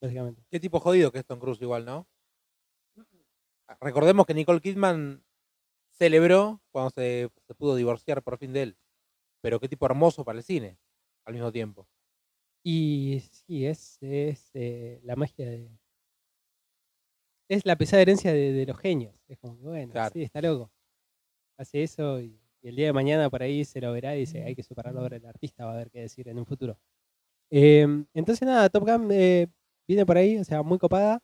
básicamente. 0.01 0.43
Qué 0.49 0.59
tipo 0.59 0.79
jodido 0.79 1.11
que 1.11 1.19
es 1.19 1.25
Tom 1.25 1.39
Cruise 1.39 1.61
igual, 1.61 1.85
¿no? 1.85 2.07
Recordemos 3.79 4.25
que 4.25 4.33
Nicole 4.33 4.59
Kidman 4.59 5.23
celebró 5.91 6.61
cuando 6.71 6.89
se, 6.91 7.29
se 7.47 7.55
pudo 7.55 7.75
divorciar 7.75 8.21
por 8.23 8.37
fin 8.37 8.53
de 8.53 8.63
él. 8.63 8.77
Pero 9.41 9.59
qué 9.59 9.67
tipo 9.69 9.85
hermoso 9.85 10.25
para 10.25 10.37
el 10.39 10.43
cine 10.43 10.77
al 11.25 11.33
mismo 11.33 11.51
tiempo. 11.51 11.87
Y 12.63 13.21
sí, 13.31 13.65
es, 13.65 13.97
es 14.01 14.51
eh, 14.53 14.99
la 15.03 15.15
magia 15.15 15.49
de. 15.49 15.71
Es 17.49 17.65
la 17.65 17.75
pesada 17.75 18.01
herencia 18.01 18.31
de, 18.33 18.51
de 18.53 18.65
los 18.65 18.77
genios. 18.77 19.15
Es 19.27 19.37
como 19.39 19.57
que, 19.57 19.63
bueno, 19.63 19.91
Claro. 19.91 20.11
sí, 20.13 20.23
está 20.23 20.41
loco. 20.41 20.71
Hace 21.57 21.83
eso 21.83 22.19
y, 22.21 22.39
y 22.61 22.69
el 22.69 22.75
día 22.75 22.87
de 22.87 22.93
mañana 22.93 23.29
por 23.29 23.43
ahí 23.43 23.65
se 23.65 23.81
lo 23.81 23.91
verá 23.93 24.15
y 24.15 24.21
dice, 24.21 24.43
hay 24.43 24.55
que 24.55 24.63
superar 24.63 24.93
la 24.95 25.01
obra 25.03 25.19
del 25.19 25.27
artista, 25.27 25.65
va 25.65 25.71
a 25.73 25.75
haber 25.75 25.91
que 25.91 26.01
decir 26.01 26.27
en 26.29 26.39
un 26.39 26.45
futuro. 26.45 26.79
Eh, 27.51 27.85
entonces 28.13 28.47
nada, 28.47 28.69
Top 28.69 28.83
Gun 28.87 29.09
eh, 29.11 29.47
viene 29.87 30.05
por 30.05 30.17
ahí, 30.17 30.37
o 30.37 30.43
sea, 30.43 30.63
muy 30.63 30.77
copada, 30.77 31.21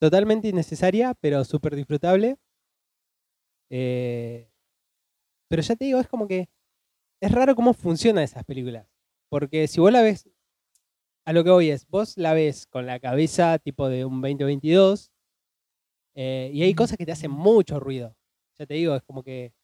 totalmente 0.00 0.48
innecesaria, 0.48 1.14
pero 1.20 1.44
súper 1.44 1.76
disfrutable. 1.76 2.36
Eh, 3.70 4.48
pero 5.48 5.62
ya 5.62 5.76
te 5.76 5.84
digo, 5.84 6.00
es 6.00 6.08
como 6.08 6.26
que 6.28 6.48
es 7.22 7.32
raro 7.32 7.54
cómo 7.56 7.74
funcionan 7.74 8.24
esas 8.24 8.44
películas. 8.44 8.88
Porque 9.30 9.68
si 9.68 9.80
vos 9.80 9.92
la 9.92 10.02
ves, 10.02 10.28
a 11.24 11.32
lo 11.32 11.44
que 11.44 11.50
voy 11.50 11.70
es, 11.70 11.86
vos 11.88 12.16
la 12.18 12.34
ves 12.34 12.66
con 12.66 12.86
la 12.86 13.00
cabeza 13.00 13.58
tipo 13.58 13.88
de 13.88 14.04
un 14.04 14.20
2022 14.20 15.12
eh, 16.14 16.50
y 16.52 16.62
hay 16.62 16.74
cosas 16.74 16.98
que 16.98 17.06
te 17.06 17.12
hacen 17.12 17.30
mucho 17.30 17.80
ruido. 17.80 18.16
Ya 18.58 18.66
te 18.66 18.74
digo, 18.74 18.94
es 18.96 19.02
como 19.02 19.22
que 19.22 19.54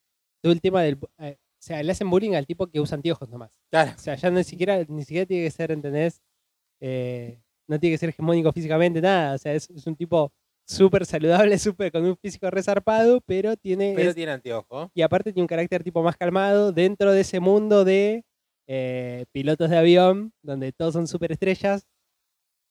todo 0.42 0.52
el 0.52 0.60
tema 0.60 0.82
del... 0.82 0.98
eh, 1.18 1.38
o 1.60 1.62
sea, 1.62 1.82
le 1.82 1.90
hacen 1.92 2.08
bullying 2.08 2.34
al 2.34 2.46
tipo 2.46 2.66
que 2.68 2.80
usa 2.80 2.94
anteojos 2.96 3.28
nomás. 3.28 3.50
Claro. 3.70 3.92
O 3.96 3.98
sea, 3.98 4.14
ya 4.14 4.30
ni 4.30 4.44
siquiera, 4.44 4.84
ni 4.88 5.02
siquiera 5.04 5.26
tiene 5.26 5.44
que 5.44 5.50
ser, 5.50 5.70
¿entendés? 5.72 6.20
Eh, 6.80 7.40
no 7.68 7.78
tiene 7.80 7.94
que 7.94 7.98
ser 7.98 8.10
hegemónico 8.10 8.52
físicamente, 8.52 9.00
nada. 9.00 9.34
O 9.34 9.38
sea, 9.38 9.52
es, 9.54 9.68
es 9.70 9.86
un 9.86 9.96
tipo 9.96 10.32
súper 10.66 11.04
saludable, 11.04 11.58
súper 11.58 11.90
con 11.92 12.04
un 12.04 12.16
físico 12.16 12.50
resarpado, 12.50 13.20
pero 13.22 13.56
tiene... 13.56 13.92
Pero 13.96 14.10
es- 14.10 14.14
tiene 14.16 14.32
anteojo. 14.32 14.90
y 14.94 15.02
aparte 15.02 15.32
tiene 15.32 15.42
un 15.44 15.48
carácter 15.48 15.82
tipo 15.82 16.02
más 16.02 16.16
calmado 16.16 16.72
dentro 16.72 17.12
de 17.12 17.20
ese 17.22 17.40
mundo 17.40 17.84
de 17.84 18.24
eh, 18.68 19.24
pilotos 19.32 19.70
de 19.70 19.78
avión, 19.78 20.32
donde 20.42 20.72
todos 20.72 20.92
son 20.94 21.06
superestrellas. 21.08 21.86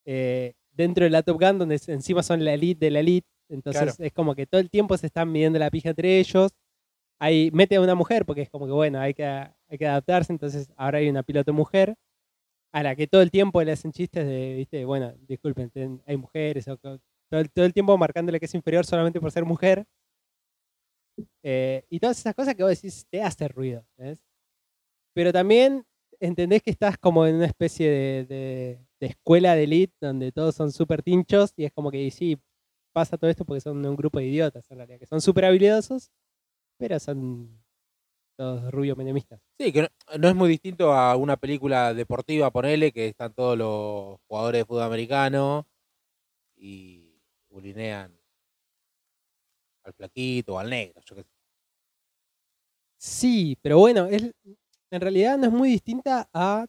eh, 0.06 0.54
dentro 0.72 1.04
de 1.06 1.10
la 1.10 1.24
Top 1.24 1.42
Gun, 1.42 1.58
donde 1.58 1.80
encima 1.88 2.22
son 2.22 2.46
la 2.46 2.54
elite 2.54 2.86
de 2.86 2.92
la 2.92 3.00
elite. 3.00 3.28
Entonces 3.50 3.82
Claro. 3.96 3.96
es 4.08 4.14
como 4.14 4.36
que 4.36 4.46
todo 4.46 4.62
el 4.62 4.70
tiempo 4.70 4.96
se 4.96 5.08
están 5.08 5.32
midiendo 5.32 5.58
la 5.58 5.72
pija 5.72 5.90
entre 5.90 6.20
ellos. 6.20 6.52
Ahí 7.20 7.50
mete 7.54 7.76
a 7.76 7.82
una 7.82 7.96
mujer, 7.96 8.26
porque 8.26 8.42
es 8.44 8.50
como 8.50 8.66
que 8.68 8.72
bueno, 8.74 9.00
hay 9.00 9.14
que, 9.14 9.26
hay 9.26 9.78
que 9.78 9.88
adaptarse. 9.88 10.32
Entonces 10.34 10.72
ahora 10.78 11.00
hay 11.00 11.10
una 11.10 11.24
piloto 11.24 11.54
mujer 11.54 11.96
a 12.74 12.84
la 12.84 12.96
que 12.96 13.08
todo 13.08 13.22
el 13.24 13.32
tiempo 13.32 13.64
le 13.64 13.74
hacen 13.74 13.92
chistes 13.94 14.26
de, 14.28 14.56
viste, 14.58 14.86
bueno, 14.86 15.14
disculpen, 15.28 15.70
ten- 15.72 16.04
hay 16.08 16.18
mujeres, 16.18 16.68
o 16.70 16.78
todo 16.78 17.00
todo 17.54 17.66
el 17.66 17.74
tiempo 17.74 17.98
marcándole 17.98 18.40
que 18.40 18.46
es 18.48 18.56
inferior 18.56 18.86
solamente 18.86 19.20
por 19.22 19.32
ser 19.32 19.46
mujer. 19.46 19.86
Eh, 21.44 21.84
y 21.90 22.00
todas 22.00 22.20
esas 22.20 22.36
cosas 22.36 22.56
que 22.56 22.64
vos 22.64 22.70
decís 22.72 23.06
te 23.10 23.22
hace 23.24 23.48
ruido. 23.48 23.86
¿ves? 23.98 24.24
Pero 25.14 25.34
también 25.34 25.86
entendés 26.20 26.64
que 26.64 26.72
estás 26.72 26.98
como 26.98 27.26
en 27.28 27.36
una 27.38 27.46
especie 27.48 27.90
de, 27.90 28.26
de- 28.26 28.80
de 29.02 29.08
escuela 29.08 29.56
de 29.56 29.64
elite 29.66 29.94
donde 30.02 30.32
todos 30.32 30.56
son 30.56 30.72
súper 30.72 31.04
tinchos 31.04 31.54
y 31.58 31.66
es 31.66 31.74
como 31.74 31.92
que 31.92 32.02
y 32.04 32.12
sí, 32.12 32.38
pasa 32.94 33.18
todo 33.18 33.30
esto 33.30 33.46
porque 33.46 33.62
son 33.62 33.86
un 33.86 33.96
grupo 33.96 34.20
de 34.20 34.28
idiotas 34.28 34.70
en 34.72 34.78
realidad, 34.78 35.00
que 35.00 35.06
son 35.08 35.22
súper 35.22 35.46
habilidosos, 35.46 36.12
pero 36.78 37.00
son 37.00 37.64
todos 38.38 38.72
rubios 38.72 38.98
menemistas. 38.98 39.42
Sí, 39.60 39.72
que 39.74 39.84
no, 39.84 39.88
no 40.20 40.30
es 40.30 40.36
muy 40.36 40.50
distinto 40.50 40.94
a 40.94 41.16
una 41.16 41.38
película 41.38 41.94
deportiva, 41.94 42.52
ponele, 42.52 42.92
que 42.92 43.08
están 43.08 43.34
todos 43.34 43.58
los 43.58 44.20
jugadores 44.28 44.62
de 44.62 44.66
fútbol 44.66 44.84
americano 44.84 45.68
y 46.56 47.20
bulinean 47.50 48.18
al 49.84 49.94
flaquito 49.94 50.56
o 50.56 50.60
al 50.60 50.70
negro, 50.70 51.02
yo 51.06 51.16
qué 51.16 51.24
sé. 51.24 51.30
Sí, 53.00 53.58
pero 53.62 53.78
bueno, 53.80 54.06
es, 54.06 54.32
en 54.92 55.02
realidad 55.02 55.38
no 55.38 55.48
es 55.48 55.54
muy 55.54 55.70
distinta 55.70 56.30
a 56.34 56.66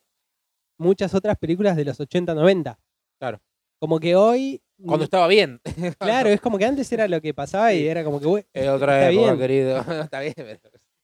muchas 0.78 1.14
otras 1.14 1.36
películas 1.38 1.76
de 1.76 1.84
los 1.84 2.00
80-90. 2.00 2.78
Claro. 3.18 3.40
Como 3.78 3.98
que 4.00 4.16
hoy... 4.16 4.62
Cuando 4.84 5.04
estaba 5.04 5.26
bien. 5.26 5.60
Claro, 5.98 6.28
es 6.28 6.40
como 6.40 6.58
que 6.58 6.64
antes 6.64 6.90
era 6.92 7.08
lo 7.08 7.20
que 7.20 7.34
pasaba 7.34 7.72
y 7.74 7.86
era 7.86 8.04
como 8.04 8.20
que... 8.20 8.26
"Güey, 8.26 8.44
Es 8.52 8.68
otra 8.68 9.10
época, 9.10 9.26
bien. 9.32 9.38
querido. 9.38 9.78
está 10.02 10.20
bien, 10.20 10.34
pero... 10.36 10.60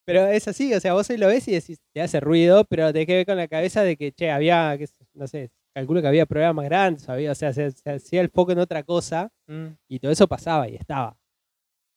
Pero 0.07 0.27
es 0.27 0.47
así, 0.49 0.75
o 0.75 0.81
sea, 0.81 0.93
vos 0.93 1.09
hoy 1.09 1.17
lo 1.17 1.29
ves 1.29 1.49
y 1.49 1.53
decís, 1.53 1.81
te 1.95 2.03
hace 2.03 2.21
ruido, 2.21 2.67
pero 2.67 2.93
te 2.93 3.07
que 3.07 3.15
ver 3.15 3.27
con 3.27 3.39
la 3.39 3.49
cabeza 3.49 3.83
de 3.83 3.97
que, 3.97 4.13
che, 4.13 4.31
había, 4.31 4.79
no 5.15 5.27
sé, 5.27 5.51
calculo 5.75 6.03
que 6.03 6.09
había 6.09 6.27
programas 6.27 6.57
más 6.57 6.65
grandes, 6.67 7.09
había, 7.09 7.33
o 7.33 7.35
sea, 7.35 7.55
se, 7.55 7.71
se 7.71 7.91
hacía 7.91 8.21
el 8.21 8.29
foco 8.29 8.53
en 8.53 8.59
otra 8.59 8.83
cosa 8.83 9.31
Mm. 9.47 9.69
y 9.89 9.99
todo 10.01 10.13
eso 10.13 10.29
pasaba 10.29 10.69
y 10.69 10.75
estaba. 10.77 11.17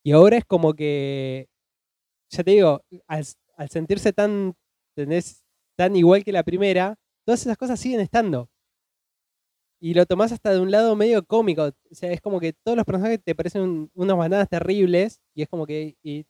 Y 0.06 0.14
ahora 0.14 0.38
es 0.38 0.46
como 0.46 0.74
que, 0.74 1.48
ya 2.32 2.44
te 2.46 2.52
digo, 2.52 2.82
al, 3.08 3.26
al 3.58 3.70
sentirse 3.70 4.14
tan, 4.14 4.54
tenés, 4.96 5.44
tan 5.78 5.94
igual 5.98 6.24
que 6.24 6.32
la 6.32 6.44
primera, 6.44 6.96
todas 7.26 7.42
esas 7.42 7.58
cosas 7.58 7.78
siguen 7.78 8.00
estando. 8.00 8.50
Y 9.80 9.94
lo 9.94 10.06
tomás 10.06 10.32
hasta 10.32 10.52
de 10.52 10.60
un 10.60 10.72
lado 10.72 10.96
medio 10.96 11.24
cómico. 11.26 11.64
O 11.66 11.96
sea, 11.96 12.12
es 12.12 12.20
como 12.22 12.40
que 12.40 12.54
todos 12.54 12.76
los 12.76 12.86
personajes 12.86 13.22
te 13.24 13.36
parecen 13.36 13.62
un- 13.62 13.92
unas 13.94 14.18
bananas 14.18 14.50
terribles. 14.50 15.22
Y 15.36 15.44
es 15.44 15.50
como 15.50 15.66
que. 15.68 15.96
Y, 16.04 16.26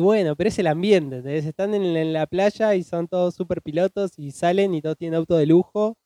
bueno, 0.00 0.36
pero 0.36 0.48
es 0.48 0.58
el 0.58 0.66
ambiente. 0.66 1.16
¿entendés? 1.16 1.46
Están 1.46 1.74
en, 1.74 2.12
la 2.12 2.26
playa 2.26 2.74
y 2.74 2.82
son 2.84 3.08
todos 3.08 3.34
super 3.34 3.62
pilotos 3.62 4.12
y 4.18 4.30
salen 4.32 4.74
y 4.74 4.82
todos 4.82 4.96
tienen 4.96 5.16
auto 5.18 5.36
de 5.36 5.46
lujo. 5.46 5.96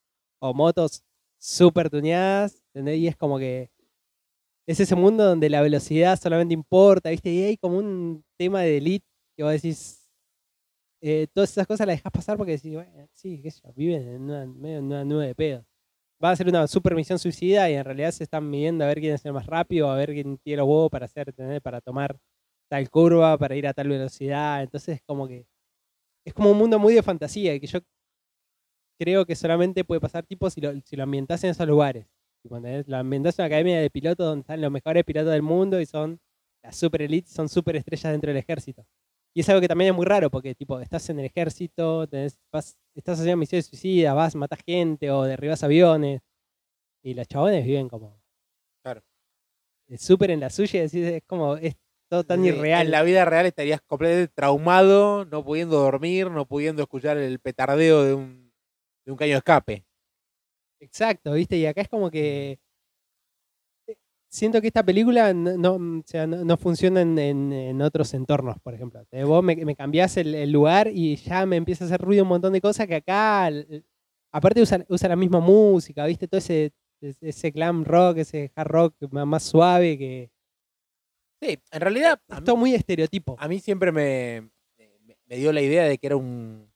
O 0.40 0.54
motos 0.54 1.02
súper 1.38 1.90
tuneadas. 1.90 2.62
¿entendés? 2.74 2.98
Y 2.98 3.08
es 3.08 3.16
como 3.16 3.38
que. 3.38 3.70
Es 4.66 4.80
ese 4.80 4.94
mundo 4.94 5.24
donde 5.24 5.50
la 5.50 5.60
velocidad 5.62 6.18
solamente 6.20 6.54
importa, 6.54 7.10
¿viste? 7.10 7.30
Y 7.30 7.42
hay 7.44 7.56
como 7.56 7.78
un 7.78 8.24
tema 8.38 8.60
de 8.62 8.78
elite 8.78 9.06
que 9.36 9.42
vos 9.42 9.52
decís. 9.52 10.08
eh, 11.00 11.26
todas 11.32 11.50
esas 11.50 11.66
cosas 11.66 11.86
las 11.86 11.96
dejas 11.96 12.12
pasar 12.12 12.36
porque 12.36 12.52
decís, 12.52 12.74
bueno, 12.74 13.08
sí, 13.12 13.40
qué 13.42 13.50
sé 13.50 13.60
yo, 13.64 13.72
viven 13.74 14.08
en 14.08 14.22
una, 14.22 14.46
medio 14.46 14.78
en 14.78 14.84
una 14.86 15.04
nube 15.04 15.26
de 15.28 15.34
pedo 15.34 15.64
va 16.22 16.30
a 16.30 16.36
ser 16.36 16.48
una 16.48 16.66
super 16.66 16.94
misión 16.94 17.18
suicida 17.18 17.68
y 17.70 17.74
en 17.74 17.84
realidad 17.84 18.10
se 18.12 18.24
están 18.24 18.48
midiendo 18.48 18.84
a 18.84 18.88
ver 18.88 19.00
quién 19.00 19.14
es 19.14 19.24
el 19.24 19.32
más 19.32 19.46
rápido, 19.46 19.90
a 19.90 19.96
ver 19.96 20.12
quién 20.12 20.38
tiene 20.38 20.58
los 20.58 20.68
huevos 20.68 20.90
para 20.90 21.06
hacer, 21.06 21.32
tener, 21.32 21.60
para 21.62 21.80
tomar 21.80 22.18
tal 22.68 22.88
curva, 22.90 23.36
para 23.38 23.56
ir 23.56 23.66
a 23.66 23.74
tal 23.74 23.88
velocidad. 23.88 24.62
Entonces 24.62 24.96
es 24.96 25.02
como 25.02 25.26
que 25.28 25.46
es 26.24 26.34
como 26.34 26.50
un 26.52 26.58
mundo 26.58 26.78
muy 26.78 26.94
de 26.94 27.02
fantasía 27.02 27.58
que 27.58 27.66
yo 27.66 27.80
creo 28.98 29.26
que 29.26 29.34
solamente 29.34 29.84
puede 29.84 30.00
pasar 30.00 30.24
tipo 30.24 30.48
si 30.50 30.60
lo, 30.60 30.72
si 30.84 30.96
lo 30.96 31.02
ambientás 31.02 31.42
en 31.44 31.50
esos 31.50 31.66
lugares. 31.66 32.06
¿entendés? 32.44 32.88
Lo 32.88 32.96
ambientás 32.96 33.38
en 33.38 33.42
una 33.42 33.46
academia 33.48 33.80
de 33.80 33.90
pilotos 33.90 34.26
donde 34.26 34.40
están 34.42 34.60
los 34.60 34.70
mejores 34.70 35.04
pilotos 35.04 35.32
del 35.32 35.42
mundo 35.42 35.80
y 35.80 35.86
son 35.86 36.20
las 36.62 36.76
super 36.76 37.02
elites, 37.02 37.32
son 37.32 37.48
super 37.48 37.76
estrellas 37.76 38.12
dentro 38.12 38.28
del 38.30 38.38
ejército. 38.38 38.86
Y 39.34 39.40
es 39.40 39.48
algo 39.48 39.60
que 39.62 39.68
también 39.68 39.90
es 39.92 39.96
muy 39.96 40.04
raro 40.06 40.30
porque 40.30 40.54
tipo 40.54 40.78
estás 40.80 41.08
en 41.10 41.18
el 41.20 41.26
ejército, 41.26 42.06
tenés- 42.06 42.38
vas- 42.52 42.76
estás 42.94 43.18
haciendo 43.18 43.38
misiones 43.38 43.66
suicidas, 43.66 44.14
vas, 44.14 44.34
matas 44.34 44.60
gente 44.66 45.10
o 45.10 45.22
derribas 45.22 45.62
aviones. 45.62 46.20
Y 47.02 47.14
los 47.14 47.26
chabones 47.26 47.64
viven 47.64 47.88
como. 47.88 48.20
Claro. 48.84 49.02
eh, 49.88 49.98
Súper 49.98 50.30
en 50.30 50.40
la 50.40 50.50
suya 50.50 50.82
es 50.84 50.92
como. 51.26 51.56
Es 51.56 51.76
todo 52.10 52.24
tan 52.24 52.42
Sí, 52.42 52.48
irreal. 52.48 52.86
En 52.86 52.90
la 52.92 53.02
vida 53.02 53.24
real 53.24 53.46
estarías 53.46 53.80
completamente 53.82 54.32
traumado, 54.34 55.24
no 55.24 55.42
pudiendo 55.44 55.78
dormir, 55.78 56.30
no 56.30 56.46
pudiendo 56.46 56.82
escuchar 56.82 57.16
el 57.16 57.38
petardeo 57.40 58.02
de 58.04 58.14
un, 58.14 58.52
de 59.06 59.12
un 59.12 59.16
caño 59.18 59.32
de 59.32 59.38
escape. 59.38 59.84
Exacto, 60.80 61.32
¿viste? 61.32 61.56
Y 61.56 61.66
acá 61.66 61.80
es 61.80 61.88
como 61.88 62.10
que. 62.10 62.58
Siento 64.32 64.62
que 64.62 64.68
esta 64.68 64.82
película 64.82 65.34
no, 65.34 65.58
no, 65.58 65.74
o 66.00 66.02
sea, 66.06 66.26
no, 66.26 66.42
no 66.42 66.56
funciona 66.56 67.02
en, 67.02 67.18
en- 67.18 67.52
en 67.52 67.82
otros 67.82 68.14
entornos, 68.14 68.58
por 68.60 68.72
ejemplo. 68.72 69.04
Eh, 69.10 69.24
Vos 69.24 69.44
me, 69.44 69.54
me 69.56 69.76
cambiás 69.76 70.16
el, 70.16 70.34
el 70.34 70.50
lugar 70.50 70.88
y 70.88 71.16
ya 71.16 71.44
me 71.44 71.56
empieza 71.56 71.84
a 71.84 71.86
hacer 71.88 72.00
ruido 72.00 72.22
un 72.22 72.30
montón 72.30 72.54
de 72.54 72.60
cosas 72.62 72.86
que 72.86 72.94
acá. 72.94 73.50
aparte, 74.32 74.62
usa, 74.62 74.84
usa 74.88 75.08
la 75.10 75.16
misma 75.16 75.40
música, 75.40 76.06
¿viste? 76.06 76.26
Todo 76.28 76.38
ese, 76.38 76.72
ese 77.20 77.50
glam 77.50 77.84
rock, 77.84 78.18
ese 78.18 78.50
hard 78.56 78.68
rock 78.68 78.94
más, 79.10 79.42
suave 79.42 79.98
que. 79.98 80.30
Sí, 81.42 81.58
en 81.70 81.80
realidad 81.80 82.20
Es 82.28 82.36
mí, 82.54 82.56
muy 82.56 82.74
estereotipo. 82.74 83.36
a 83.38 83.48
mí 83.48 83.58
siempre 83.60 83.92
me, 83.92 84.48
me- 84.78 85.16
me 85.26 85.36
dio 85.36 85.52
la 85.52 85.60
idea 85.60 85.84
de 85.84 85.98
que 85.98 86.06
era 86.06 86.16
un, 86.16 86.72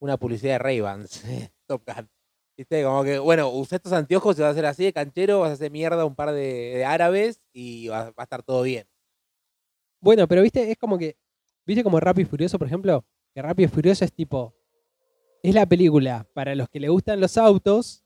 una 0.00 0.18
publicidad 0.18 0.54
de 0.54 0.58
Ray-Bans, 0.58 1.22
Top 1.66 1.82
Gun. 1.86 2.08
¿Viste? 2.58 2.82
Como 2.82 3.04
que, 3.04 3.20
bueno, 3.20 3.48
usé 3.50 3.76
estos 3.76 3.92
anteojos 3.92 4.36
y 4.36 4.40
vas 4.42 4.48
a 4.48 4.50
hacer 4.50 4.66
así 4.66 4.84
de 4.84 4.92
canchero, 4.92 5.38
vas 5.38 5.50
a 5.50 5.52
hacer 5.54 5.70
mierda 5.70 6.02
a 6.02 6.04
un 6.04 6.16
par 6.16 6.32
de, 6.32 6.74
de 6.74 6.84
árabes 6.84 7.40
y 7.52 7.86
va, 7.86 8.06
va 8.10 8.14
a 8.16 8.22
estar 8.24 8.42
todo 8.42 8.62
bien. 8.62 8.84
Bueno, 10.00 10.26
pero 10.26 10.42
viste, 10.42 10.68
es 10.70 10.76
como 10.76 10.98
que. 10.98 11.16
¿Viste 11.64 11.84
como 11.84 12.00
Rápido 12.00 12.26
y 12.26 12.30
Furioso, 12.30 12.58
por 12.58 12.66
ejemplo? 12.66 13.04
Que 13.32 13.42
Rápido 13.42 13.68
y 13.68 13.72
Furioso 13.72 14.04
es 14.04 14.12
tipo. 14.12 14.54
Es 15.40 15.54
la 15.54 15.66
película 15.66 16.26
para 16.34 16.56
los 16.56 16.68
que 16.68 16.80
le 16.80 16.88
gustan 16.88 17.20
los 17.20 17.38
autos, 17.38 18.02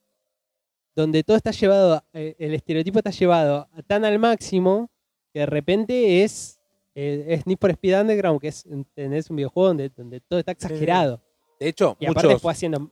donde 0.94 1.24
todo 1.24 1.38
está 1.38 1.50
llevado. 1.50 2.04
eh, 2.12 2.36
el 2.38 2.52
estereotipo 2.52 2.98
está 2.98 3.10
llevado 3.10 3.68
tan 3.86 4.04
al 4.04 4.18
máximo 4.18 4.90
que 5.32 5.40
de 5.40 5.46
repente 5.46 6.24
es. 6.24 6.60
eh, 6.94 7.24
es 7.28 7.46
Need 7.46 7.56
for 7.58 7.70
Speed 7.70 8.00
Underground, 8.02 8.38
que 8.38 8.48
es 8.48 8.66
tenés 8.92 9.30
un 9.30 9.36
videojuego 9.36 9.68
donde, 9.68 9.88
donde 9.88 10.20
todo 10.20 10.40
está 10.40 10.52
exagerado. 10.52 11.22
De 11.58 11.68
hecho, 11.68 11.96
Y 11.98 12.04
aparte 12.04 12.28
muchos 12.28 12.42
fue 12.42 12.52
haciendo. 12.52 12.90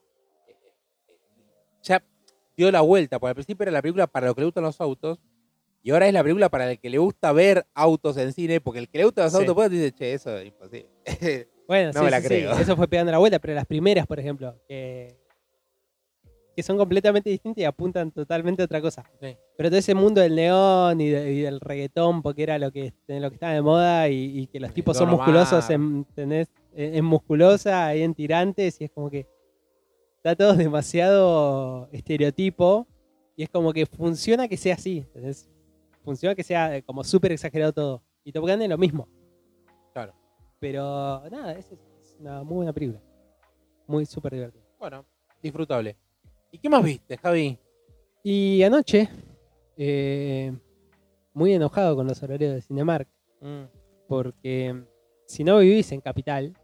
Ya 1.83 2.03
dio 2.57 2.71
la 2.71 2.81
vuelta, 2.83 3.19
porque 3.19 3.31
al 3.31 3.35
principio 3.35 3.63
era 3.65 3.73
la 3.73 3.83
película 3.83 4.07
para 4.07 4.27
los 4.27 4.35
que 4.35 4.41
le 4.43 4.45
gustan 4.47 4.65
los 4.65 4.81
autos, 4.81 5.19
y 5.83 5.91
ahora 5.93 6.07
es 6.09 6.13
la 6.13 6.23
película 6.23 6.49
para 6.51 6.71
el 6.71 6.79
que 6.79 6.91
le 6.91 6.99
gusta 6.99 7.33
ver 7.33 7.67
autos 7.75 8.17
en 8.19 8.33
cine, 8.33 8.61
porque 8.61 8.81
el 8.81 8.89
que 8.89 8.99
le 8.99 9.05
gusta 9.05 9.23
los 9.25 9.33
Sí. 9.33 9.39
autos 9.39 9.55
pues 9.55 9.71
dice, 9.71 9.93
che, 9.93 10.13
eso 10.15 10.37
es 10.37 10.47
imposible. 10.47 10.89
Bueno, 11.67 11.93
No 11.93 12.01
sí, 12.01 12.05
me 12.05 12.11
la 12.11 12.17
sí, 12.17 12.23
sí, 12.25 12.29
creo. 12.29 12.53
Eso 12.59 12.77
fue 12.77 12.89
pegando 12.89 13.13
la 13.13 13.19
vuelta, 13.19 13.39
pero 13.39 13.55
las 13.55 13.65
primeras, 13.65 14.05
por 14.05 14.19
ejemplo, 14.19 14.57
que, 14.67 15.17
que 16.57 16.63
son 16.65 16.77
completamente 16.77 17.31
distintas 17.31 17.63
y 17.63 17.65
apuntan 17.65 18.11
totalmente 18.11 18.61
a 18.63 18.65
otra 18.65 18.81
cosa. 18.81 19.05
Pero 19.57 19.69
todo 19.71 19.79
ese 19.79 19.95
mundo 19.95 20.21
del 20.21 20.35
neón 20.35 21.01
y, 21.01 21.09
de- 21.11 21.33
y 21.33 21.41
del 21.43 21.61
reggaetón, 21.61 22.23
porque 22.23 22.43
era 22.43 22.59
lo 22.59 22.73
que, 22.73 22.93
lo 23.07 23.31
que 23.31 23.35
estaba 23.37 23.53
de 23.53 23.63
moda 23.63 24.09
y, 24.09 24.41
y 24.41 24.47
que 24.49 24.59
los 24.59 24.75
tipos 24.75 24.97
son 24.97 25.11
musculosos 25.11 25.71
en, 25.71 26.05
tenés, 26.13 26.49
en, 26.75 26.97
en 26.97 27.05
musculosa 27.05 27.95
y 27.95 28.03
en 28.03 28.15
tirantes 28.15 28.81
y 28.81 28.85
es 28.85 28.91
como 28.91 29.09
que 29.09 29.29
está 30.23 30.37
todo 30.37 30.55
demasiado 30.55 31.89
estereotipo 31.93 32.87
y 33.37 33.43
es 33.43 33.49
como 33.49 33.73
que 33.73 33.87
funciona 33.87 34.49
que 34.49 34.57
sea 34.57 34.75
así. 34.75 35.07
Funciona 36.05 36.35
que 36.35 36.45
sea 36.45 36.77
eh, 36.77 36.83
como 36.83 37.03
súper 37.05 37.33
exagerado 37.33 37.73
todo. 37.73 38.03
Y 38.23 38.33
Top 38.33 38.43
Gun 38.43 38.63
es 38.63 38.69
lo 38.69 38.77
mismo. 38.77 39.09
Claro. 39.93 40.15
Pero 40.59 41.23
nada, 41.31 41.53
es, 41.53 41.73
es 41.73 42.17
una 42.19 42.43
muy 42.43 42.57
buena 42.57 42.73
película. 42.73 43.01
Muy 43.87 44.05
súper 44.05 44.35
divertida. 44.35 44.63
Bueno, 44.79 45.05
disfrutable. 45.43 45.97
¿Y 46.53 46.59
qué 46.59 46.69
más 46.69 46.85
viste, 46.85 47.17
Javi? 47.17 47.59
Y 48.23 48.63
anoche, 48.63 49.09
eh, 49.77 50.53
muy 51.33 51.55
enojado 51.55 51.97
con 51.97 52.07
los 52.07 52.23
horarios 52.23 52.55
de 52.55 52.61
Cinemark, 52.61 53.09
Mm, 53.41 53.65
porque 54.07 54.85
si 55.27 55.45
no 55.45 55.59
vivís 55.59 55.91
en 55.93 56.01
Capital, 56.01 56.55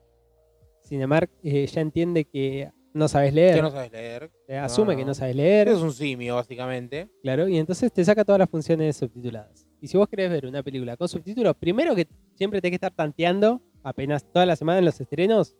Cinemark 0.84 1.30
eh, 1.42 1.66
ya 1.66 1.80
entiende 1.80 2.24
que 2.24 2.70
no 2.96 3.08
sabes 3.08 3.34
leer. 3.34 3.56
Que 3.56 3.62
no 3.62 3.70
sabes 3.70 3.92
leer. 3.92 4.30
Eh, 4.48 4.56
asume 4.56 4.94
no, 4.94 4.98
que 4.98 5.04
no. 5.04 5.14
sabes 5.14 5.36
leer, 5.36 5.68
Eres 5.68 5.80
un 5.80 5.92
simio, 5.92 6.36
básicamente. 6.36 7.08
claro, 7.22 7.46
y 7.48 7.58
entonces 7.58 7.92
te 7.92 8.04
saca 8.04 8.24
todas 8.24 8.38
las 8.38 8.48
funciones 8.48 8.96
subtituladas. 8.96 9.66
Y 9.80 9.88
si 9.88 9.96
vos 9.96 10.08
querés 10.08 10.30
ver 10.30 10.46
una 10.46 10.62
película 10.62 10.96
con 10.96 11.08
subtítulos, 11.08 11.54
primero 11.56 11.94
que 11.94 12.08
siempre 12.34 12.60
tenés 12.60 12.72
que 12.72 12.86
estar 12.86 12.92
tanteando, 12.92 13.60
apenas 13.82 14.24
toda 14.32 14.46
la 14.46 14.56
semana 14.56 14.78
en 14.78 14.86
los 14.86 15.00
estrenos, 15.00 15.54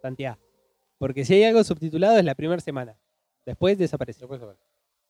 tanteá. 0.00 0.38
Porque 0.98 1.24
si 1.24 1.34
hay 1.34 1.44
algo 1.44 1.64
subtitulado 1.64 2.18
es 2.18 2.24
la 2.24 2.34
primera 2.34 2.60
semana. 2.60 2.96
Después 3.44 3.76
desaparece. 3.76 4.20
Después. 4.20 4.40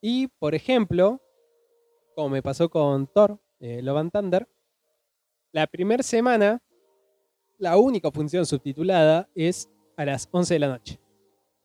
Y, 0.00 0.28
por 0.28 0.54
ejemplo, 0.54 1.20
como 2.14 2.30
me 2.30 2.42
pasó 2.42 2.70
con 2.70 3.06
Thor, 3.06 3.38
eh, 3.58 3.82
Love 3.82 3.98
and 3.98 4.12
Thunder, 4.12 4.48
la 5.52 5.66
primera 5.66 6.02
semana, 6.02 6.62
la 7.58 7.76
única 7.76 8.10
función 8.10 8.46
subtitulada 8.46 9.28
es 9.34 9.68
a 9.96 10.04
las 10.04 10.28
11 10.30 10.54
de 10.54 10.60
la 10.60 10.68
noche. 10.68 10.98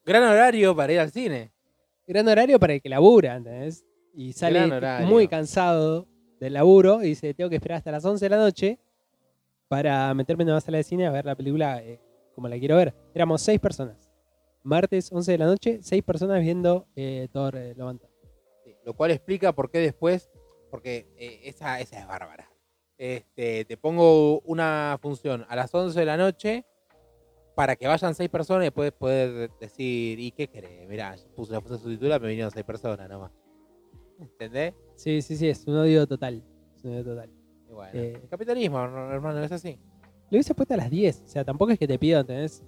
Gran 0.06 0.24
horario 0.24 0.76
para 0.76 0.94
ir 0.94 1.00
al 1.00 1.12
cine. 1.12 1.52
Gran 2.08 2.28
horario 2.28 2.60
para 2.60 2.74
el 2.74 2.82
que 2.82 2.90
labura, 2.90 3.36
¿entendés? 3.36 3.84
Y 4.14 4.34
sale 4.34 4.68
muy 5.06 5.28
cansado 5.28 6.08
del 6.40 6.54
laburo 6.54 7.02
y 7.02 7.08
dice, 7.08 7.34
tengo 7.34 7.50
que 7.50 7.56
esperar 7.56 7.80
hasta 7.80 7.92
las 7.92 8.06
11 8.06 8.24
de 8.24 8.30
la 8.30 8.38
noche 8.38 8.80
para 9.68 10.14
meterme 10.14 10.44
en 10.44 10.52
una 10.52 10.62
sala 10.62 10.78
de 10.78 10.84
cine 10.84 11.08
a 11.08 11.12
ver 11.12 11.26
la 11.26 11.36
película 11.36 11.82
eh, 11.82 12.00
como 12.36 12.48
la 12.48 12.60
quiero 12.60 12.76
ver. 12.76 12.94
Éramos 13.16 13.42
seis 13.42 13.60
personas. 13.60 14.12
Martes, 14.62 15.12
11 15.12 15.32
de 15.32 15.38
la 15.40 15.46
noche, 15.46 15.80
seis 15.82 16.04
personas 16.04 16.40
viendo 16.42 16.88
eh, 16.96 17.28
Thor, 17.32 17.56
eh. 17.56 17.76
Sí, 18.64 18.76
Lo 18.84 18.94
cual 18.94 19.12
explica 19.12 19.54
por 19.54 19.72
qué 19.72 19.80
después, 19.80 20.30
porque 20.70 21.08
eh, 21.18 21.42
esa, 21.46 21.80
esa 21.80 22.00
es 22.00 22.08
bárbara. 22.08 22.52
Este, 22.98 23.66
te 23.66 23.76
pongo 23.76 24.40
una 24.42 24.98
función 25.02 25.46
a 25.50 25.56
las 25.56 25.74
11 25.74 26.00
de 26.00 26.06
la 26.06 26.18
noche 26.18 26.66
para 27.56 27.76
que 27.76 27.88
vayan 27.88 28.14
seis 28.14 28.30
personas 28.30 28.64
y 28.64 28.66
después 28.66 28.92
poder 28.92 29.50
decir, 29.60 30.20
¿y 30.20 30.32
qué 30.32 30.48
querés? 30.48 30.88
Mirá, 30.88 31.16
puse 31.36 31.54
la 31.54 31.62
función 31.62 31.80
subtitulada, 31.80 32.20
me 32.20 32.28
vinieron 32.30 32.52
seis 32.52 32.66
personas 32.66 33.10
nomás. 33.10 33.32
¿Entendés? 34.20 34.74
Sí, 34.96 35.22
sí, 35.22 35.36
sí, 35.36 35.48
es 35.50 35.66
un 35.68 35.76
odio 35.78 36.06
total. 36.08 36.44
Es 36.76 36.84
un 36.84 36.92
odio 36.92 37.04
total. 37.04 37.30
Y 37.70 37.74
bueno, 37.74 37.92
Eh. 38.00 38.20
el 38.22 38.30
capitalismo, 38.30 38.80
hermano, 38.80 39.44
es 39.44 39.52
así. 39.52 39.78
Lo 40.30 40.38
hubiese 40.38 40.54
puesto 40.56 40.74
a 40.74 40.78
las 40.78 40.90
10. 40.90 41.22
O 41.26 41.28
sea, 41.28 41.44
tampoco 41.44 41.72
es 41.72 41.80
que 41.80 41.88
te 41.88 42.00
pido, 42.00 42.20
¿entendés? 42.22 42.64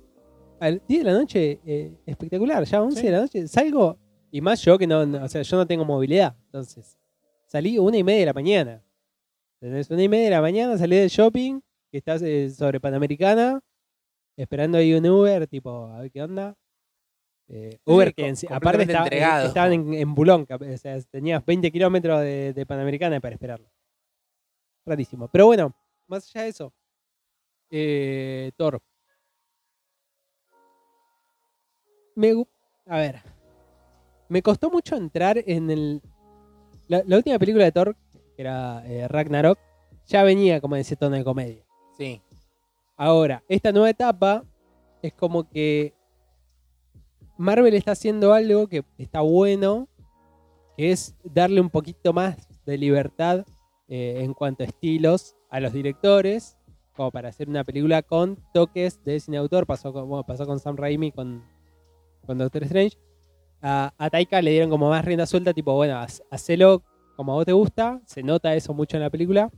A 0.59 0.69
las 0.71 0.87
10 0.87 1.03
de 1.03 1.11
la 1.11 1.17
noche, 1.17 1.59
eh, 1.65 1.93
espectacular. 2.05 2.63
Ya 2.65 2.77
a 2.79 2.81
11 2.83 2.99
Sí. 3.01 3.05
de 3.07 3.11
la 3.13 3.19
noche 3.21 3.47
salgo. 3.47 3.97
Y 4.31 4.41
más 4.41 4.61
yo 4.61 4.77
que 4.77 4.85
no, 4.87 5.05
no- 5.05 5.23
o 5.23 5.27
sea, 5.27 5.41
yo 5.41 5.57
no 5.57 5.65
tengo 5.65 5.85
movilidad. 5.85 6.35
Entonces, 6.45 6.97
salí 7.45 7.77
una 7.79 7.97
y 7.97 8.03
media 8.03 8.19
de 8.21 8.25
la 8.25 8.33
mañana. 8.33 8.83
¿Entendés? 9.61 9.89
Una 9.89 10.03
y 10.03 10.09
media 10.09 10.25
de 10.25 10.31
la 10.31 10.41
mañana 10.41 10.77
salí 10.77 10.97
del 10.97 11.09
shopping, 11.09 11.61
que 11.91 11.97
estás 11.97 12.21
eh, 12.21 12.49
sobre 12.49 12.79
Panamericana, 12.79 13.61
esperando 14.37 14.77
ahí 14.77 14.93
un 14.93 15.05
Uber, 15.05 15.47
tipo, 15.47 15.87
a 15.87 15.99
ver 16.01 16.11
qué 16.11 16.21
onda. 16.23 16.55
Eh, 17.49 17.77
Uber 17.85 18.09
sí, 18.09 18.13
que 18.13 18.27
en 18.27 18.35
aparte 18.53 18.83
estaba- 18.83 19.05
entregado. 19.05 19.47
estaban 19.47 19.73
en, 19.73 19.93
en 19.93 20.15
Bulón, 20.15 20.45
o 20.49 20.77
sea, 20.77 21.01
tenías 21.09 21.45
20 21.45 21.71
kilómetros 21.71 22.21
de, 22.21 22.53
de 22.53 22.65
Panamericana 22.65 23.19
para 23.19 23.35
esperarlo. 23.35 23.69
Rarísimo. 24.85 25.27
Pero 25.29 25.45
bueno, 25.47 25.73
más 26.07 26.25
allá 26.29 26.43
de 26.43 26.49
eso, 26.49 26.73
eh, 27.71 28.51
Thor. 28.57 28.81
Me, 32.15 32.33
a 32.87 32.97
ver, 32.97 33.21
me 34.29 34.41
costó 34.41 34.69
mucho 34.69 34.95
entrar 34.95 35.37
en 35.45 35.69
el. 35.69 36.01
La, 36.87 37.03
la 37.05 37.17
última 37.17 37.37
película 37.37 37.65
de 37.65 37.71
Thor, 37.71 37.95
que 38.35 38.41
era 38.41 38.83
eh, 38.87 39.07
Ragnarok, 39.07 39.59
ya 40.07 40.23
venía 40.23 40.59
como 40.61 40.75
en 40.75 40.81
ese 40.81 40.95
tono 40.95 41.15
de 41.15 41.23
comedia. 41.23 41.63
Sí. 41.97 42.21
Ahora, 42.97 43.43
esta 43.47 43.71
nueva 43.71 43.91
etapa 43.91 44.43
es 45.03 45.13
como 45.13 45.47
que 45.47 45.93
Marvel 47.37 47.75
está 47.75 47.91
haciendo 47.91 48.33
algo 48.33 48.67
que 48.67 48.83
está 48.97 49.21
bueno, 49.21 49.87
que 50.75 50.91
es 50.91 51.15
darle 51.23 51.61
un 51.61 51.69
poquito 51.69 52.11
más 52.11 52.35
de 52.65 52.77
libertad 52.79 53.45
eh, 53.87 54.21
en 54.23 54.33
cuanto 54.33 54.63
a 54.63 54.65
estilos 54.65 55.35
a 55.51 55.59
los 55.59 55.73
directores, 55.73 56.57
como 56.95 57.11
para 57.11 57.29
hacer 57.29 57.47
una 57.47 57.63
película 57.63 58.01
con 58.01 58.39
toques 58.51 59.03
de 59.03 59.19
cine 59.19 59.37
autor. 59.37 59.67
Pasó 59.67 59.93
con, 59.93 60.09
con 60.09 60.59
Sam 60.59 60.75
Raimi, 60.75 61.11
con, 61.11 61.43
con 62.25 62.39
Doctor 62.39 62.63
Strange. 62.63 62.97
A, 63.61 63.93
a 63.95 64.09
Taika 64.09 64.41
le 64.41 64.51
dieron 64.51 64.71
como 64.71 64.89
más 64.89 65.05
rienda 65.05 65.27
suelta, 65.27 65.53
tipo, 65.53 65.73
bueno, 65.75 66.03
hacelo 66.31 66.83
como 67.15 67.33
a 67.33 67.35
vos 67.35 67.45
te 67.45 67.53
gusta. 67.53 68.01
Se 68.05 68.23
nota 68.23 68.55
eso 68.55 68.73
mucho 68.73 68.97
en 68.97 69.03
la 69.03 69.11
película. 69.11 69.51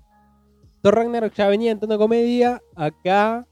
Thor 0.82 0.96
Ragnarok 0.96 1.34
ya 1.34 1.48
venía 1.48 1.72
en 1.72 1.80
tono 1.80 1.98
comedia, 1.98 2.62
acá 2.76 3.46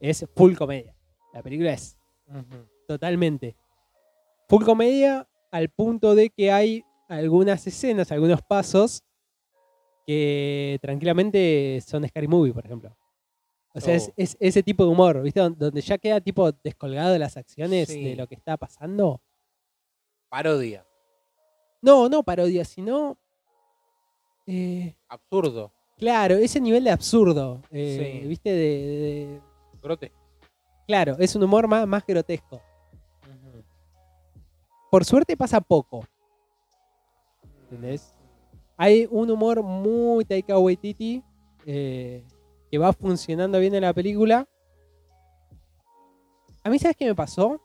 es 0.00 0.26
full 0.34 0.54
comedia. 0.54 0.94
La 1.32 1.42
película 1.42 1.72
es 1.72 1.98
totalmente 2.88 3.56
full 4.48 4.64
comedia 4.64 5.28
al 5.50 5.68
punto 5.68 6.14
de 6.14 6.30
que 6.30 6.50
hay 6.50 6.84
algunas 7.08 7.66
escenas, 7.66 8.10
algunos 8.12 8.40
pasos 8.42 9.02
que 10.06 10.78
tranquilamente 10.80 11.80
son 11.86 12.06
Scary 12.08 12.26
Movie, 12.28 12.52
por 12.54 12.64
ejemplo. 12.64 12.96
O 13.74 13.80
sea, 13.80 13.94
es, 13.94 14.08
Oh. 14.08 14.12
es 14.16 14.36
ese 14.40 14.62
tipo 14.64 14.84
de 14.84 14.90
humor, 14.90 15.22
¿viste? 15.22 15.38
Don- 15.40 15.56
Donde 15.56 15.80
ya 15.80 15.98
queda 15.98 16.20
tipo 16.20 16.50
descolgado 16.50 17.12
de 17.12 17.18
las 17.20 17.36
acciones 17.36 17.88
Sí. 17.88 18.02
de 18.02 18.16
lo 18.16 18.26
que 18.26 18.34
está 18.34 18.56
pasando. 18.56 19.20
Parodia. 20.28 20.84
No, 21.82 22.08
no 22.08 22.22
parodia, 22.24 22.64
sino... 22.64 23.16
eh, 24.46 24.96
Absurdo. 25.08 25.72
Claro, 26.00 26.34
ese 26.36 26.60
nivel 26.60 26.82
de 26.84 26.90
absurdo, 26.90 27.60
eh, 27.70 28.20
Sí. 28.22 28.26
¿viste? 28.26 28.50
De, 28.50 28.56
de- 28.56 29.40
Grotesco. 29.82 30.16
claro, 30.86 31.16
es 31.18 31.34
un 31.36 31.42
humor 31.44 31.68
más, 31.68 31.86
más 31.86 32.04
grotesco. 32.06 32.60
Por 34.90 35.04
suerte 35.04 35.36
pasa 35.36 35.60
poco. 35.60 36.04
¿Entendés? 37.62 38.12
Hay 38.76 39.06
un 39.10 39.30
humor 39.30 39.62
muy 39.62 40.24
Taika 40.24 40.58
Waititi 40.58 41.22
eh, 41.64 42.24
que 42.70 42.78
va 42.78 42.92
funcionando 42.92 43.60
bien 43.60 43.74
en 43.76 43.82
la 43.82 43.92
película. 43.94 44.48
A 46.64 46.70
mí, 46.70 46.78
¿sabes 46.78 46.96
qué 46.96 47.06
me 47.06 47.14
pasó? 47.14 47.60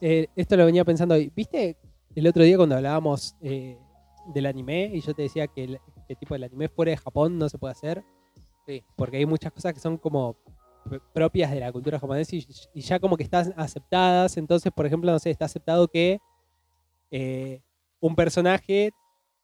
Eh, 0.00 0.26
esto 0.34 0.56
lo 0.56 0.66
venía 0.66 0.84
pensando 0.84 1.14
hoy. 1.14 1.30
¿Viste 1.34 1.76
el 2.14 2.26
otro 2.26 2.42
día 2.42 2.56
cuando 2.56 2.74
hablábamos 2.74 3.36
eh, 3.40 3.78
del 4.34 4.46
anime 4.46 4.90
y 4.92 5.00
yo 5.00 5.14
te 5.14 5.22
decía 5.22 5.46
que, 5.46 5.78
que 6.06 6.16
tipo 6.16 6.34
el 6.34 6.44
anime 6.44 6.68
fuera 6.68 6.90
de 6.90 6.96
Japón 6.96 7.38
no 7.38 7.48
se 7.48 7.58
puede 7.58 7.72
hacer? 7.72 8.04
Sí. 8.66 8.82
Porque 8.96 9.16
hay 9.18 9.26
muchas 9.26 9.52
cosas 9.52 9.74
que 9.74 9.80
son 9.80 9.96
como 9.96 10.36
propias 11.12 11.50
de 11.50 11.60
la 11.60 11.72
cultura 11.72 11.98
japonesa 11.98 12.36
y, 12.36 12.46
y 12.74 12.80
ya 12.80 12.98
como 12.98 13.16
que 13.16 13.22
están 13.22 13.54
aceptadas. 13.56 14.36
Entonces, 14.36 14.72
por 14.72 14.86
ejemplo, 14.86 15.10
no 15.10 15.18
sé, 15.18 15.30
está 15.30 15.44
aceptado 15.46 15.88
que 15.88 16.18
eh, 17.10 17.60
un 18.00 18.16
personaje 18.16 18.92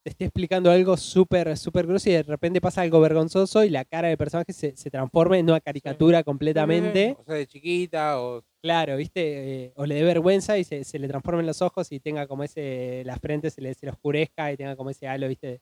te 0.03 0.11
esté 0.11 0.25
explicando 0.27 0.71
algo 0.71 0.97
súper, 0.97 1.57
súper 1.57 1.87
grosso 1.87 2.09
y 2.09 2.13
de 2.13 2.23
repente 2.23 2.61
pasa 2.61 2.83
algo 2.83 3.01
vergonzoso 3.01 3.65
y 3.65 3.71
la 3.71 3.85
cara 3.85 4.09
del 4.09 4.17
personaje 4.17 4.53
se, 4.53 4.77
se 4.77 4.91
transforma 4.91 5.39
en 5.39 5.45
una 5.51 5.61
caricatura 5.61 6.23
completamente. 6.23 7.17
O 7.19 7.25
sea, 7.25 7.35
de 7.35 7.47
chiquita 7.47 8.21
o... 8.21 8.43
Claro, 8.63 8.97
¿viste? 8.97 9.65
Eh, 9.65 9.73
o 9.77 9.87
le 9.87 9.97
dé 9.97 10.03
vergüenza 10.05 10.57
y 10.59 10.65
se, 10.65 10.85
se 10.85 10.99
le 10.99 11.09
transformen 11.09 11.47
los 11.47 11.63
ojos 11.63 11.93
y 11.93 12.01
tenga 12.01 12.27
como 12.27 12.45
ese, 12.45 13.03
la 13.05 13.17
frente 13.17 13.51
se 13.51 13.61
le, 13.61 13.75
se 13.75 13.87
le 13.87 13.93
oscurezca 13.93 14.51
y 14.53 14.57
tenga 14.57 14.77
como 14.77 14.91
ese 14.91 15.07
halo, 15.07 15.29
¿viste? 15.29 15.61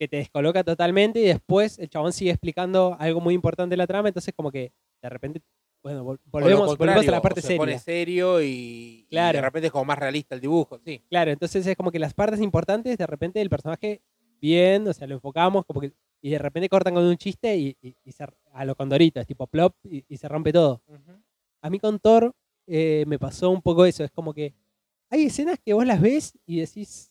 Que 0.00 0.08
te 0.08 0.16
descoloca 0.16 0.64
totalmente 0.64 1.20
y 1.20 1.24
después 1.24 1.78
el 1.78 1.90
chabón 1.90 2.12
sigue 2.14 2.30
explicando 2.30 2.96
algo 2.98 3.20
muy 3.20 3.34
importante 3.34 3.74
de 3.74 3.76
la 3.76 3.86
trama, 3.86 4.08
entonces 4.08 4.32
como 4.34 4.50
que 4.50 4.72
de 5.02 5.08
repente, 5.10 5.42
bueno, 5.82 6.02
volvemos, 6.04 6.78
volvemos 6.78 7.06
a 7.06 7.10
la 7.10 7.20
parte 7.20 7.42
se 7.42 7.56
pone 7.56 7.78
seria. 7.78 7.84
serio 7.84 8.42
y, 8.42 8.46
y 8.46 9.06
Claro. 9.10 9.36
de 9.36 9.42
repente 9.42 9.66
es 9.66 9.72
como 9.72 9.84
más 9.84 9.98
realista 9.98 10.34
el 10.34 10.40
dibujo. 10.40 10.80
Sí. 10.86 11.02
Claro, 11.10 11.30
entonces 11.30 11.66
es 11.66 11.76
como 11.76 11.90
que 11.92 11.98
las 11.98 12.14
partes 12.14 12.40
importantes, 12.40 12.96
de 12.96 13.06
repente 13.06 13.42
el 13.42 13.50
personaje, 13.50 14.00
bien, 14.40 14.88
o 14.88 14.92
sea, 14.94 15.06
lo 15.06 15.16
enfocamos, 15.16 15.66
como 15.66 15.82
que, 15.82 15.92
y 16.22 16.30
de 16.30 16.38
repente 16.38 16.70
cortan 16.70 16.94
con 16.94 17.04
un 17.04 17.16
chiste 17.18 17.54
y, 17.58 17.76
y- 17.82 17.94
y 18.02 18.12
se- 18.12 18.24
a 18.52 18.64
lo 18.64 18.74
condorito, 18.74 19.20
es 19.20 19.26
tipo 19.26 19.46
plop 19.46 19.74
y, 19.84 20.02
y 20.08 20.16
se 20.16 20.28
rompe 20.28 20.50
todo. 20.52 20.80
A 21.60 21.68
mí 21.68 21.78
con 21.78 21.98
Thor 21.98 22.32
eh, 22.66 23.04
me 23.06 23.18
pasó 23.18 23.50
un 23.50 23.60
poco 23.60 23.84
eso. 23.84 24.02
Es 24.02 24.10
como 24.10 24.32
que 24.32 24.54
hay 25.10 25.24
escenas 25.26 25.58
que 25.62 25.74
vos 25.74 25.84
las 25.84 26.00
ves 26.00 26.32
y 26.46 26.60
decís. 26.60 27.09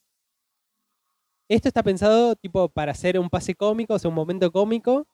Esto 1.49 1.67
está 1.67 1.83
pensado 1.83 2.35
tipo 2.35 2.69
para 2.69 2.91
hacer 2.93 3.19
un 3.19 3.29
pase 3.29 3.55
cómico, 3.55 3.95
o 3.95 3.99
sea, 3.99 4.07
un 4.09 4.15
momento 4.15 4.49
cómico. 4.51 5.05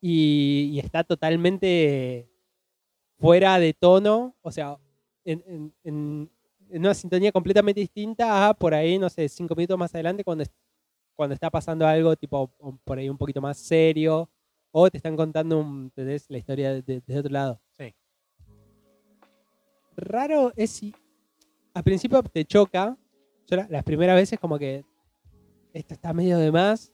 Y, 0.00 0.70
y 0.72 0.78
está 0.80 1.04
totalmente 1.04 2.28
fuera 3.18 3.58
de 3.58 3.72
tono. 3.74 4.34
O 4.42 4.50
sea, 4.50 4.78
en, 5.24 5.42
en- 5.46 5.74
en- 5.84 6.30
en 6.70 6.80
una 6.80 6.94
sintonía 6.94 7.30
completamente 7.30 7.80
distinta 7.80 8.48
a 8.48 8.54
por 8.54 8.74
ahí, 8.74 8.98
no 8.98 9.08
sé, 9.10 9.28
cinco 9.28 9.54
minutos 9.54 9.78
más 9.78 9.94
adelante 9.94 10.24
cuando, 10.24 10.44
cuando 11.14 11.34
está 11.34 11.50
pasando 11.50 11.86
algo 11.86 12.16
tipo 12.16 12.50
por 12.84 12.98
ahí 12.98 13.08
un 13.08 13.18
poquito 13.18 13.40
más 13.40 13.58
serio 13.58 14.28
o 14.72 14.90
te 14.90 14.96
están 14.96 15.14
contando 15.14 15.64
la 15.94 16.38
historia 16.38 16.72
de, 16.72 16.82
de- 16.82 17.02
de 17.06 17.18
otro 17.18 17.30
lado. 17.30 17.60
Sí. 17.78 17.94
Raro 19.96 20.52
es 20.56 20.70
si 20.70 20.94
al 21.74 21.84
principio 21.84 22.22
te 22.22 22.44
choca, 22.44 22.96
yo 23.46 23.56
la- 23.56 23.66
las 23.70 23.84
primeras 23.84 24.16
veces 24.16 24.38
como 24.40 24.58
que 24.58 24.84
esto 25.74 25.92
está 25.94 26.12
medio 26.14 26.38
de 26.38 26.50
más, 26.50 26.92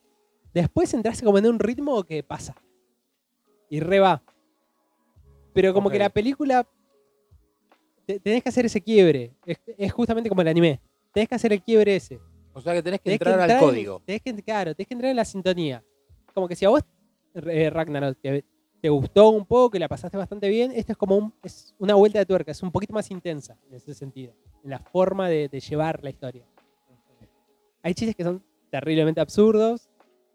después 0.53 0.93
entraste 0.95 1.25
como 1.25 1.39
en 1.39 1.47
un 1.47 1.59
ritmo 1.61 2.03
que 2.03 2.23
pasa 2.25 2.55
y 3.69 3.79
re 3.81 4.01
va. 4.01 4.23
Pero 5.53 5.73
como 5.73 5.91
que 5.91 5.99
la 5.99 6.09
película 6.11 6.67
te- 8.07 8.19
tenés 8.21 8.43
que 8.43 8.49
hacer 8.49 8.67
ese 8.67 8.81
quiebre. 8.81 9.33
Es, 9.45 9.59
es 9.79 9.93
justamente 9.93 10.29
como 10.29 10.43
el 10.43 10.49
anime. 10.49 10.81
Tenés 11.13 11.29
que 11.29 11.35
hacer 11.35 11.53
el 11.53 11.63
quiebre 11.63 11.97
ese. 11.97 12.21
O 12.53 12.61
sea 12.61 12.73
que 12.75 12.83
tenés 12.83 13.01
que 13.01 13.05
Tenés 13.17 13.21
entrar 13.21 13.41
al 13.41 13.51
en- 13.51 13.59
código. 13.61 14.03
tenés 14.05 14.23
que, 14.23 14.35
claro, 14.43 14.75
tenés 14.75 14.89
que 14.89 14.95
entrar 14.95 15.11
en 15.11 15.17
la 15.17 15.25
sintonía. 15.25 15.85
Como 16.35 16.49
que 16.49 16.57
si 16.57 16.65
a 16.65 16.69
vos, 16.71 16.83
eh, 17.35 17.71
Ragnarok, 17.71 18.19
te, 18.21 18.45
te 18.81 18.89
gustó 18.89 19.29
un 19.31 19.45
poco, 19.45 19.71
que 19.71 19.79
la 19.79 19.89
pasaste 19.89 20.17
bastante 20.17 20.49
bien, 20.49 20.73
esto 20.73 20.93
es 20.93 20.99
como 20.99 21.17
un- 21.17 21.35
es 21.43 21.75
una 21.79 21.95
vuelta 21.95 22.19
de 22.19 22.27
tuerca, 22.27 22.51
es 22.53 22.63
un 22.63 22.71
poquito 22.73 22.93
más 22.93 23.11
intensa 23.11 23.57
en 23.69 23.75
ese 23.75 23.93
sentido, 23.95 24.33
en 24.65 24.71
la 24.71 24.79
forma 24.79 25.29
de, 25.29 25.49
de 25.49 25.61
llevar 25.61 26.03
la 26.03 26.11
historia. 26.11 26.45
Hay 27.83 27.95
chistes 27.95 28.15
que 28.17 28.25
son 28.25 28.43
terriblemente 28.71 29.21
absurdos, 29.21 29.89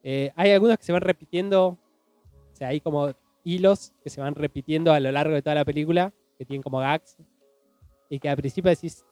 eh, 0.03 0.31
hay 0.35 0.51
algunos 0.51 0.77
que 0.77 0.83
se 0.83 0.91
van 0.91 1.01
repitiendo, 1.01 1.67
o 1.67 2.55
sea, 2.55 2.69
hay 2.69 2.79
como 2.81 3.11
hilos 3.43 3.93
que 4.03 4.09
se 4.09 4.21
van 4.21 4.35
repitiendo 4.35 4.91
a 4.93 4.99
lo 4.99 5.11
largo 5.11 5.33
de 5.33 5.41
toda 5.41 5.55
la 5.55 5.65
película, 5.65 6.13
que 6.37 6.45
tienen 6.45 6.61
como 6.61 6.79
gags, 6.79 7.17
y 8.09 8.19
que 8.19 8.29
al 8.29 8.37
principio 8.37 8.69
decís, 8.69 9.03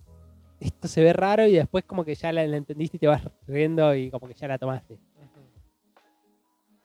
esto 0.60 0.88
se 0.88 1.02
ve 1.04 1.14
raro 1.14 1.46
y 1.48 1.54
después 1.54 1.84
como 1.84 2.06
que 2.06 2.16
ya 2.16 2.32
la, 2.32 2.46
la 2.46 2.58
entendiste 2.58 2.98
y 2.98 3.00
te 3.00 3.08
vas 3.08 3.22
riendo 3.48 3.94
y 3.96 4.10
como 4.12 4.28
que 4.28 4.34
ya 4.34 4.48
la 4.48 4.58
tomaste. 4.58 4.98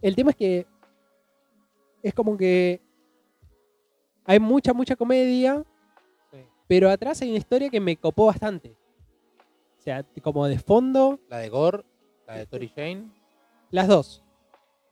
El 0.00 0.14
tema 0.16 0.30
es 0.30 0.36
que 0.36 0.66
es 2.02 2.14
como 2.14 2.36
que 2.36 2.80
hay 4.24 4.38
mucha, 4.38 4.72
mucha 4.72 4.96
comedia, 4.96 5.64
Sí. 6.30 6.38
pero 6.66 6.90
atrás 6.90 7.20
hay 7.22 7.30
una 7.30 7.38
historia 7.38 7.70
que 7.70 7.80
me 7.80 7.96
copó 7.96 8.26
bastante. 8.26 8.76
O 9.78 9.80
sea, 9.80 10.04
como 10.22 10.46
de 10.46 10.58
fondo, 10.58 11.18
La 11.28 11.38
de 11.38 11.48
Gore, 11.48 11.84
la 12.28 12.36
de 12.38 12.46
Tori 12.46 12.68
Jane. 12.68 13.10
las 13.70 13.88
dos. 13.88 14.22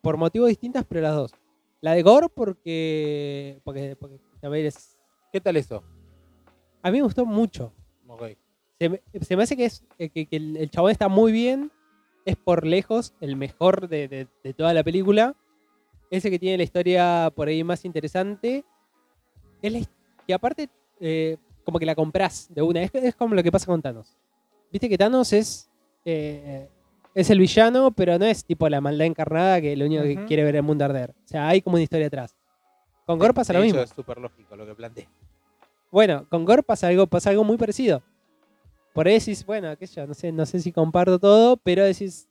Por 0.03 0.17
motivos 0.17 0.49
distintos, 0.49 0.85
pero 0.89 1.01
las 1.03 1.15
dos. 1.15 1.35
La 1.81 1.93
de 1.93 2.03
Gore 2.03 2.29
porque, 2.29 3.61
porque, 3.65 3.97
porque 3.97 4.19
también 4.41 4.67
es- 4.67 4.97
¿Qué 5.33 5.41
tal 5.41 5.57
eso? 5.57 5.83
a 6.83 6.91
mí 6.91 6.99
me 6.99 7.03
gustó 7.05 7.27
mucho. 7.27 7.73
Ok. 8.07 8.23
Se 8.79 8.89
me, 8.89 9.03
se 9.21 9.37
me 9.37 9.43
hace 9.43 9.57
que, 9.57 9.65
es, 9.65 9.85
que, 9.99 10.09
que 10.11 10.29
el, 10.37 10.57
el 10.57 10.71
chabón 10.71 10.91
está 10.93 11.09
muy 11.09 11.33
bien. 11.33 11.71
Es 12.25 12.37
por 12.37 12.65
lejos 12.67 13.15
el 13.21 13.37
mejor 13.37 13.89
de, 13.89 14.07
de- 14.09 14.29
de 14.45 14.55
toda 14.55 14.73
la 14.73 14.83
película. 14.85 15.35
Es 16.11 16.25
el 16.25 16.31
que 16.31 16.39
tiene 16.39 16.57
la 16.59 16.63
historia 16.63 17.33
por 17.35 17.49
ahí 17.49 17.65
más 17.65 17.85
interesante. 17.85 18.65
Es 19.63 19.73
la 19.73 19.81
que 20.27 20.35
aparte, 20.35 20.69
eh, 21.01 21.37
como 21.65 21.79
que 21.81 21.87
la 21.87 21.95
compras 21.97 22.49
de 22.55 22.63
una. 22.63 22.83
Es, 22.83 22.95
es 22.95 23.15
como 23.17 23.35
lo 23.35 23.43
que 23.43 23.51
pasa 23.51 23.67
con 23.67 23.83
Thanos. 23.83 24.17
Viste 24.71 24.89
que 24.89 24.97
Thanos 24.99 25.33
es, 25.33 25.69
eh, 26.05 26.69
es 27.17 27.31
el 27.31 27.39
villano, 27.39 27.93
pero 27.93 28.19
no 28.19 28.27
es 28.27 28.45
tipo 28.45 28.69
la 28.69 28.83
maldad 28.83 29.07
encarnada 29.07 29.59
que 29.63 29.75
lo 29.75 29.87
único 29.87 30.03
que 30.03 30.27
quiere 30.27 30.45
ver 30.45 30.57
el 30.57 30.63
mundo 30.63 30.85
arder. 30.85 31.15
O 31.25 31.27
sea, 31.29 31.49
hay 31.49 31.63
como 31.63 31.77
una 31.77 31.83
historia 31.83 32.09
atrás. 32.09 32.37
Con 33.07 33.19
Gore 33.19 33.33
pasa 33.33 33.55
lo 33.55 33.61
mismo. 33.61 33.81
Es 33.81 33.89
súper 33.89 34.19
lógico 34.19 34.55
lo 34.55 34.67
que 34.67 34.75
plantea. 34.75 35.09
Bueno, 35.91 36.27
con 36.29 36.45
Gore 36.45 36.63
pasa 36.63 36.89
algo, 36.89 37.07
pasa 37.07 37.31
algo 37.31 37.43
muy 37.43 37.57
parecido. 37.57 38.03
Por 38.93 39.09
ahí 39.09 39.15
decís, 39.15 39.47
bueno, 39.47 39.75
qué 39.79 39.87
sé 39.87 39.95
yo, 39.95 40.07
no 40.07 40.13
sé, 40.13 40.31
no 40.31 40.45
sé 40.45 40.61
si 40.61 40.73
comparto 40.73 41.19
todo, 41.19 41.57
pero 41.57 41.85
decís, 41.85 42.29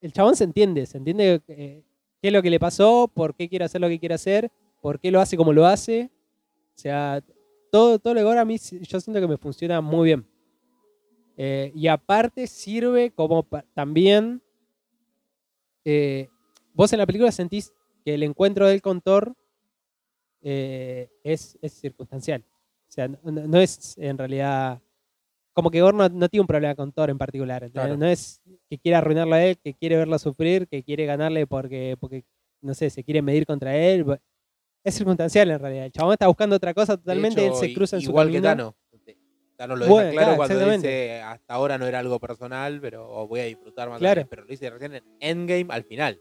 el 0.00 0.12
chabón 0.12 0.36
se 0.36 0.44
entiende, 0.44 0.86
se 0.86 0.98
entiende 0.98 1.42
eh, 1.48 1.82
qué 2.22 2.28
es 2.28 2.32
lo 2.32 2.40
que 2.40 2.50
le 2.50 2.60
pasó, 2.60 3.10
por 3.12 3.34
qué 3.34 3.48
quiere 3.48 3.64
hacer 3.64 3.80
lo 3.80 3.88
que 3.88 3.98
quiere 3.98 4.14
hacer, 4.14 4.52
por 4.80 5.00
qué 5.00 5.10
lo 5.10 5.20
hace 5.20 5.36
como 5.36 5.52
lo 5.52 5.66
hace. 5.66 6.08
O 6.76 6.78
sea, 6.78 7.20
todo, 7.72 7.98
todo 7.98 8.14
lo 8.14 8.20
de 8.20 8.24
Gore 8.24 8.38
a 8.38 8.44
mí 8.44 8.58
yo 8.58 9.00
siento 9.00 9.20
que 9.20 9.26
me 9.26 9.38
funciona 9.38 9.80
muy 9.80 10.06
bien. 10.06 10.24
Eh, 11.42 11.72
y 11.74 11.88
aparte 11.88 12.46
sirve 12.46 13.12
como 13.12 13.48
también, 13.72 14.42
eh, 15.86 16.28
vos 16.74 16.92
en 16.92 16.98
la 16.98 17.06
película 17.06 17.32
sentís 17.32 17.72
que 18.04 18.12
el 18.12 18.24
encuentro 18.24 18.66
del 18.66 18.82
con 18.82 19.00
Thor 19.00 19.34
eh, 20.42 21.08
es, 21.24 21.58
es 21.62 21.72
circunstancial. 21.72 22.44
O 22.90 22.92
sea, 22.92 23.08
no, 23.08 23.58
es 23.58 23.96
en 23.96 24.18
realidad. 24.18 24.82
Como 25.54 25.70
que 25.70 25.80
Gore 25.80 25.96
no, 25.96 26.10
no 26.10 26.28
tiene 26.28 26.42
un 26.42 26.46
problema 26.46 26.74
con 26.74 26.92
Thor 26.92 27.08
en 27.08 27.16
particular. 27.16 27.70
No 27.72 28.06
es 28.06 28.42
que 28.68 28.76
quiere 28.76 28.96
arruinarlo 28.96 29.34
a 29.34 29.42
él, 29.42 29.56
que 29.56 29.72
quiere 29.72 29.96
verlo 29.96 30.18
sufrir, 30.18 30.68
que 30.68 30.82
quiere 30.82 31.06
ganarle 31.06 31.46
porque, 31.46 31.96
porque 31.98 32.22
no 32.60 32.74
sé, 32.74 32.90
se 32.90 33.02
quiere 33.02 33.22
medir 33.22 33.46
contra 33.46 33.74
él. 33.74 34.04
Es 34.84 34.94
circunstancial 34.94 35.50
en 35.50 35.58
realidad. 35.58 35.86
El 35.86 35.92
chabón 35.92 36.12
está 36.12 36.26
buscando 36.26 36.54
otra 36.56 36.74
cosa 36.74 36.98
totalmente. 36.98 37.46
hecho, 37.46 37.54
él 37.54 37.68
se 37.68 37.72
cruza 37.72 37.96
en 37.96 38.02
su 38.02 38.10
Igual 38.10 38.30
que 38.30 38.42
Tano 39.60 39.76
lo 39.76 39.84
deja 39.84 39.92
Bueno, 39.92 40.12
claro 40.12 40.36
claro, 40.36 40.56
cuando 40.56 40.70
dice 40.70 41.20
hasta 41.20 41.52
ahora 41.52 41.76
no 41.76 41.86
era 41.86 41.98
algo 41.98 42.18
personal, 42.18 42.80
pero 42.80 43.26
voy 43.26 43.40
a 43.40 43.44
disfrutar 43.44 43.90
más. 43.90 43.98
Claro. 43.98 44.26
Pero 44.30 44.44
lo 44.44 44.48
dice 44.48 44.70
recién 44.70 44.94
en 44.94 45.04
Endgame 45.20 45.66
al 45.68 45.84
final. 45.84 46.18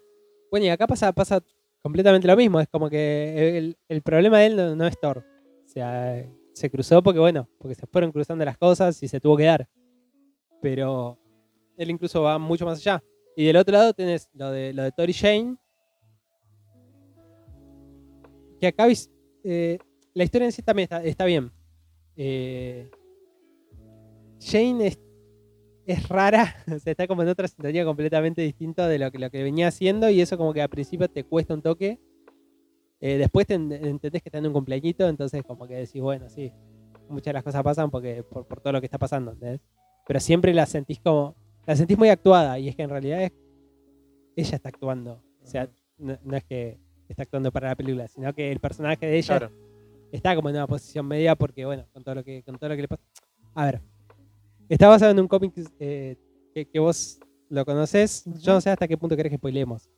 Bueno, 0.52 0.66
y 0.66 0.70
acá 0.70 0.86
pasa, 0.86 1.14
pasa 1.14 1.42
completamente 1.82 2.28
lo 2.28 2.36
mismo. 2.36 2.60
Es 2.60 2.68
como 2.68 2.90
que 2.90 3.58
el, 3.58 3.78
el 3.88 4.02
problema 4.02 4.40
de 4.40 4.46
él 4.46 4.56
no, 4.58 4.76
no 4.76 4.86
es 4.86 5.00
Thor. 5.00 5.26
O 5.64 5.68
sea, 5.70 6.22
se 6.52 6.70
cruzó 6.70 7.02
porque, 7.02 7.22
bueno, 7.22 7.48
porque 7.60 7.76
se 7.76 7.88
fueron 7.88 8.12
cruzando 8.12 8.44
las 8.44 8.58
cosas 8.58 9.02
y 9.02 9.08
se 9.08 9.22
tuvo 9.22 9.38
que 9.38 9.46
dar. 9.46 9.70
Pero 10.62 11.18
él 11.78 11.92
incluso 11.92 12.22
va 12.22 12.38
mucho 12.40 12.66
más 12.66 12.80
allá. 12.80 13.02
Y 13.38 13.46
del 13.46 13.56
otro 13.56 13.72
lado 13.72 13.94
tenés 13.94 14.30
lo 14.34 14.52
de, 14.52 14.74
lo 14.74 14.84
de 14.84 14.92
Tori 14.92 15.14
Jane. 15.14 15.56
Que 18.60 18.68
acá 18.68 18.86
eh, 19.46 19.78
la 20.14 20.24
historia 20.26 20.46
en 20.46 20.52
sí 20.52 20.62
también 20.62 20.84
está, 20.84 21.02
está 21.06 21.24
bien. 21.24 21.54
Eh, 22.18 22.92
Jane 24.40 24.88
es, 24.88 25.00
es 25.86 26.08
rara, 26.08 26.56
o 26.68 26.80
sea, 26.80 26.92
está 26.92 27.08
como 27.08 27.22
en 27.24 27.30
otra 27.30 27.48
sintonía 27.48 27.84
completamente 27.86 28.42
distinta 28.42 28.88
de 28.88 29.00
lo 29.00 29.12
que, 29.12 29.20
lo 29.20 29.30
que 29.30 29.44
venía 29.44 29.68
haciendo 29.68 30.10
y 30.10 30.22
eso 30.22 30.38
como 30.38 30.54
que 30.54 30.62
al 30.62 30.70
principio 30.70 31.10
te 31.10 31.24
cuesta 31.24 31.54
un 31.54 31.62
toque. 31.62 32.00
Eh, 33.02 33.18
después 33.18 33.48
te 33.48 33.54
en- 33.54 33.72
entendés 33.72 34.22
que 34.22 34.30
está 34.30 34.40
en 34.40 34.48
un 34.48 34.54
cumpleañito, 34.54 35.08
entonces 35.08 35.42
como 35.44 35.68
que 35.68 35.76
decís, 35.76 36.02
bueno, 36.02 36.30
sí, 36.30 36.52
muchas 37.08 37.26
de 37.28 37.34
las 37.34 37.44
cosas 37.44 37.64
pasan 37.64 37.90
porque 37.90 38.24
por, 38.24 38.46
por 38.46 38.60
todo 38.60 38.74
lo 38.74 38.82
que 38.82 38.88
está 38.88 38.98
pasando, 38.98 39.32
¿entendés? 39.32 39.62
Pero 40.06 40.20
siempre 40.20 40.54
la 40.54 40.66
sentís 40.66 41.00
como, 41.00 41.36
la 41.66 41.76
sentís 41.76 41.98
muy 41.98 42.10
actuada 42.10 42.60
y 42.60 42.68
es 42.68 42.76
que 42.76 42.84
en 42.84 42.90
realidad 42.90 43.24
es, 43.24 43.32
ella 44.36 44.56
está 44.56 44.70
actuando. 44.70 45.22
O 45.42 45.46
sea, 45.48 45.70
no, 45.98 46.18
no 46.24 46.36
es 46.38 46.44
que 46.44 46.78
está 47.08 47.24
actuando 47.24 47.52
para 47.52 47.70
la 47.70 47.76
película, 47.76 48.08
sino 48.08 48.34
que 48.34 48.52
el 48.52 48.60
personaje 48.60 49.06
de 49.06 49.18
ella 49.18 49.38
Claro. 49.40 49.56
está 50.12 50.36
como 50.36 50.50
en 50.50 50.56
una 50.56 50.68
posición 50.68 51.08
media 51.08 51.36
porque, 51.36 51.66
bueno, 51.66 51.86
con 51.94 52.04
todo 52.04 52.16
lo 52.16 52.24
que, 52.24 52.44
con 52.44 52.58
todo 52.58 52.70
lo 52.70 52.76
que 52.76 52.82
le 52.84 52.88
pasa. 52.90 53.04
A 53.56 53.66
ver, 53.66 53.82
está 54.74 54.88
basado 54.88 55.12
en 55.12 55.20
un 55.20 55.28
cómic 55.28 55.54
eh, 55.80 56.16
que, 56.54 56.66
que 56.68 56.80
vos 56.80 57.20
lo 57.50 57.66
conocés. 57.66 58.24
Yo 58.42 58.54
no 58.54 58.62
sé 58.62 58.70
hasta 58.70 58.88
qué 58.88 58.98
punto 58.98 59.16
querés 59.16 59.32
que 59.32 59.38
spoilemos. 59.38 59.90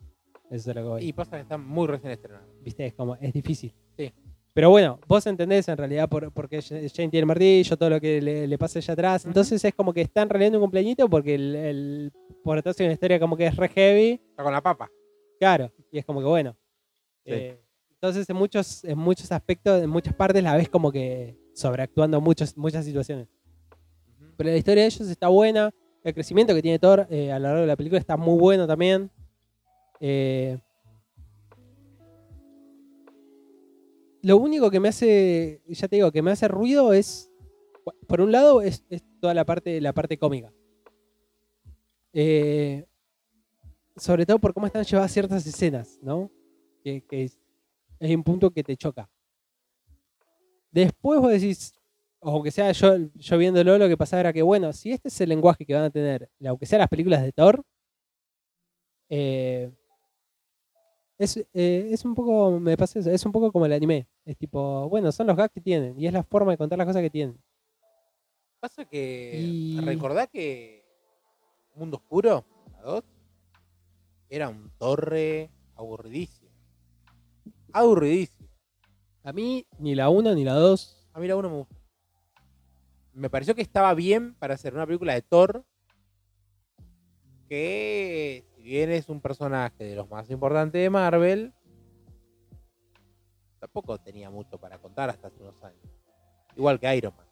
Eso 0.50 0.70
es 0.70 0.76
lo 0.76 0.82
que 0.82 0.88
voy. 0.88 1.04
Y 1.06 1.14
pasa 1.14 1.38
que 1.38 1.44
está 1.44 1.58
muy 1.58 1.88
recién 1.88 2.12
estrenado. 2.12 2.46
Viste, 2.62 2.86
es 2.86 2.94
como, 2.94 3.16
es 3.16 3.32
difícil. 3.32 3.74
Sí. 3.98 4.12
Pero 4.54 4.70
bueno, 4.70 5.00
vos 5.08 5.26
entendés 5.28 5.70
en 5.70 5.78
realidad 5.78 6.10
por, 6.10 6.30
porque 6.34 6.62
Jane 6.62 6.90
tiene 6.90 7.20
el 7.20 7.26
martillo, 7.26 7.78
todo 7.78 7.90
lo 7.90 8.02
que 8.02 8.22
le, 8.22 8.48
le 8.48 8.58
pasa 8.58 8.80
allá 8.80 8.94
atrás. 8.94 9.22
Ujú. 9.22 9.30
Entonces 9.30 9.64
es 9.64 9.74
como 9.74 9.94
que 9.94 10.02
están 10.02 10.30
realizando 10.30 10.58
un 10.58 10.64
cumpleañito 10.64 11.10
porque 11.10 11.36
el, 11.36 11.56
el 11.56 12.12
por 12.44 12.58
atrás 12.58 12.78
hay 12.80 12.88
una 12.88 12.94
historia 12.94 13.18
como 13.20 13.38
que 13.38 13.48
es 13.48 13.56
re 13.56 13.70
heavy. 13.70 14.22
Está 14.30 14.44
con 14.44 14.52
la 14.52 14.62
papa. 14.62 14.92
Claro, 15.40 15.72
y 15.90 16.00
es 16.00 16.06
como 16.06 16.20
que 16.20 16.26
bueno. 16.26 16.58
Sí. 17.26 17.32
Eh, 17.32 17.62
entonces 17.94 18.30
en 18.30 18.36
muchos, 18.36 18.84
en 18.84 18.98
muchos 18.98 19.32
aspectos, 19.32 19.82
en 19.82 19.90
muchas 19.90 20.14
partes 20.16 20.44
la 20.44 20.58
ves 20.58 20.68
como 20.68 20.92
que 20.92 21.38
sobreactuando 21.54 22.20
muchos, 22.20 22.58
muchas 22.58 22.84
situaciones. 22.84 23.30
Pero 24.38 24.50
la 24.50 24.58
historia 24.58 24.84
de 24.84 24.88
ellos 24.88 25.08
está 25.08 25.28
buena. 25.28 25.72
El 26.04 26.14
crecimiento 26.14 26.56
que 26.56 26.62
tiene 26.62 26.80
Thor 26.80 27.06
eh, 27.10 27.32
a 27.32 27.38
lo 27.38 27.48
largo 27.48 27.62
de 27.62 27.68
la 27.68 27.76
película 27.76 28.00
está 28.00 28.18
muy 28.18 28.40
bueno 28.40 28.66
también. 28.66 29.12
Eh, 30.00 30.58
lo 34.24 34.38
único 34.38 34.72
que 34.72 34.80
me 34.80 34.88
hace, 34.88 35.62
ya 35.68 35.88
te 35.88 35.98
digo, 35.98 36.12
que 36.12 36.22
me 36.22 36.32
hace 36.32 36.48
ruido 36.48 36.94
es, 36.94 37.32
por 38.08 38.22
un 38.22 38.32
lado, 38.32 38.62
es, 38.62 38.84
toda 39.20 39.34
la 39.34 39.46
parte, 39.46 39.80
la 39.80 39.94
parte 39.94 40.18
cómica. 40.18 40.52
Eh, 42.14 42.86
sobre 43.96 44.26
todo 44.26 44.40
por 44.40 44.54
cómo 44.54 44.66
están 44.66 44.84
llevadas 44.84 45.12
ciertas 45.12 45.46
escenas, 45.46 46.00
¿no? 46.02 46.32
Que, 46.84 47.04
que 47.04 47.24
es, 47.24 47.40
es 48.00 48.16
un 48.16 48.24
punto 48.24 48.50
que 48.50 48.64
te 48.64 48.76
choca. 48.76 49.08
Después 50.72 51.20
vos 51.20 51.32
decís, 51.32 51.74
aunque 52.22 52.52
sea 52.52 52.72
yo, 52.72 52.98
yo 53.16 53.38
viéndolo, 53.38 53.78
lo 53.78 53.88
que 53.88 53.98
pasaba 53.98 54.22
era 54.22 54.34
que, 54.34 54.42
bueno, 54.42 54.72
si 54.74 54.92
este 54.92 55.08
es 55.10 55.22
el 55.22 55.30
lenguaje 55.30 55.66
que 55.66 55.74
van 55.74 55.84
a 55.84 55.90
tener, 55.90 56.30
aunque 56.46 56.66
sea 56.66 56.80
las 56.80 56.88
películas 56.90 57.22
de 57.24 57.32
Thor, 57.32 57.64
eh, 59.10 59.72
es, 61.18 61.38
eh, 61.38 61.90
es 61.92 62.06
un 62.06 62.16
poco, 62.16 62.60
me 62.60 62.78
pasa 62.78 63.00
eso, 63.00 63.12
es 63.12 63.26
un 63.26 63.32
poco 63.32 63.52
como 63.52 63.66
el 63.66 63.74
anime. 63.74 64.08
Es 64.26 64.38
tipo, 64.38 64.88
bueno, 64.90 65.12
son 65.12 65.28
los 65.28 65.36
gags 65.36 65.54
que 65.54 65.62
tienen 65.62 66.00
y 66.00 66.08
es 66.08 66.14
la 66.14 66.24
forma 66.24 66.52
de 66.52 66.58
contar 66.58 66.78
las 66.78 66.88
cosas 66.88 67.02
que 67.02 67.10
tienen. 67.10 67.40
Pasa 68.60 68.86
que. 68.86 69.32
Y- 69.40 69.80
Recordá 69.82 70.28
que. 70.28 70.86
Mundo 71.76 71.98
Oscuro, 71.98 72.46
la 72.74 72.82
2, 72.82 73.04
era 74.30 74.50
un 74.50 74.70
torre 74.78 75.50
aburridísimo. 75.76 76.50
Aburridísimo. 77.72 78.50
A 79.24 79.32
mí, 79.32 79.66
ni 79.80 79.96
la 79.96 80.10
1 80.10 80.34
ni 80.36 80.44
la 80.44 80.54
2. 80.54 81.08
A 81.14 81.20
mí 81.20 81.28
la 81.28 81.36
1 81.36 81.50
me 81.50 81.58
gustó. 81.58 81.76
Me 83.14 83.30
pareció 83.30 83.56
que 83.56 83.62
estaba 83.62 83.94
bien 83.94 84.36
para 84.36 84.54
hacer 84.54 84.74
una 84.74 84.86
película 84.86 85.14
de 85.14 85.22
Thor. 85.22 85.66
Que, 87.50 88.46
si 88.56 88.62
bien 88.64 88.90
es 88.92 89.10
un 89.10 89.20
personaje 89.20 89.84
de 89.84 89.96
los 89.96 90.10
más 90.10 90.30
importantes 90.30 90.82
de 90.82 90.90
Marvel, 90.90 91.54
tampoco 93.60 93.98
tenía 93.98 94.30
mucho 94.30 94.58
para 94.58 94.78
contar 94.80 95.10
hasta 95.10 95.28
hace 95.28 95.42
unos 95.42 95.62
años. 95.64 95.82
Igual 96.56 96.80
que 96.80 96.96
Iron 96.96 97.14
Man. 97.16 97.26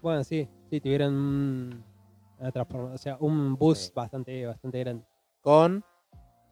Bueno, 0.00 0.24
sí, 0.24 0.48
sí, 0.70 0.80
tuvieron 0.80 1.14
un, 1.14 1.84
una 2.38 2.50
transforma- 2.50 2.94
o 2.94 2.98
sea, 2.98 3.18
un 3.20 3.56
boost 3.56 3.88
Sí. 3.88 3.92
bastante, 3.94 4.46
bastante 4.46 4.78
grande. 4.80 5.04
Con 5.42 5.84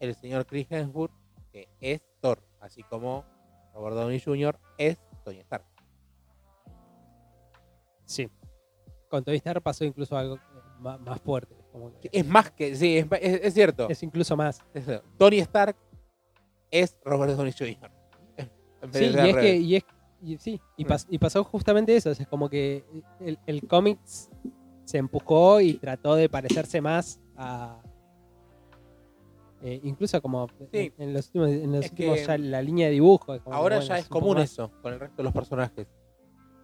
el 0.00 0.14
señor 0.14 0.44
Chris 0.46 0.66
Hemsworth, 0.70 1.12
que 1.50 1.68
es 1.80 2.02
Thor. 2.20 2.42
Así 2.60 2.82
como 2.82 3.24
Robert 3.72 3.96
Downey 3.96 4.20
Jr. 4.20 4.58
es 4.76 4.98
Tony 5.24 5.38
Stark. 5.38 5.64
Sí. 8.09 8.29
Con 9.11 9.23
Tony 9.25 9.37
Stark 9.37 9.62
pasó 9.62 9.85
incluso 9.85 10.16
algo 10.16 10.37
eh, 10.37 10.38
más, 10.81 11.21
fuerte. 11.21 11.55
como 11.73 11.92
que 12.01 12.09
Es 12.12 12.27
más 12.27 12.51
que. 12.51 12.75
Sí, 12.75 12.99
es, 12.99 13.07
es- 13.21 13.40
es 13.44 13.55
cierto. 13.55 13.88
es 13.88 14.03
incluso 14.03 14.37
más. 14.37 14.62
Tony 15.16 15.38
Stark 15.40 15.77
es 16.71 16.97
Robert 17.05 17.33
Downey 17.35 17.53
Jr. 17.57 17.90
Sí, 18.92 19.05
y 19.05 19.16
es 19.18 19.37
que, 19.37 19.57
y 19.57 19.77
es, 19.77 19.85
y 20.23 20.38
sí, 20.38 20.61
y, 20.77 20.85
pas- 20.85 21.07
y 21.11 21.18
pasó 21.18 21.42
justamente 21.44 21.97
eso. 21.97 22.11
es 22.11 22.27
como 22.29 22.49
que 22.49 22.85
el, 23.21 23.38
el 23.47 23.66
cómics 23.66 24.31
se 24.85 24.99
empujó 24.99 25.61
y 25.61 25.75
trató 25.75 26.14
de 26.14 26.29
parecerse 26.29 26.81
más 26.81 27.21
a. 27.37 27.81
eh, 29.62 29.81
incluso 29.83 30.21
como 30.23 30.47
Sí. 30.73 30.92
en, 30.99 31.09
en 31.09 31.14
los 31.14 31.27
últimos, 31.27 31.49
en 31.51 31.73
los 31.73 31.85
últimos 31.90 32.27
ya 32.27 32.38
la 32.38 32.62
línea 32.62 32.87
de 32.87 32.92
dibujo. 32.92 33.38
como 33.42 33.57
Ahora 33.57 33.77
bueno, 33.77 33.88
ya 33.88 33.99
es 33.99 34.09
común 34.09 34.37
más. 34.37 34.51
eso 34.53 34.71
con 34.83 34.92
el 34.92 35.01
resto 35.01 35.16
de 35.16 35.23
los 35.25 35.33
personajes. 35.33 35.87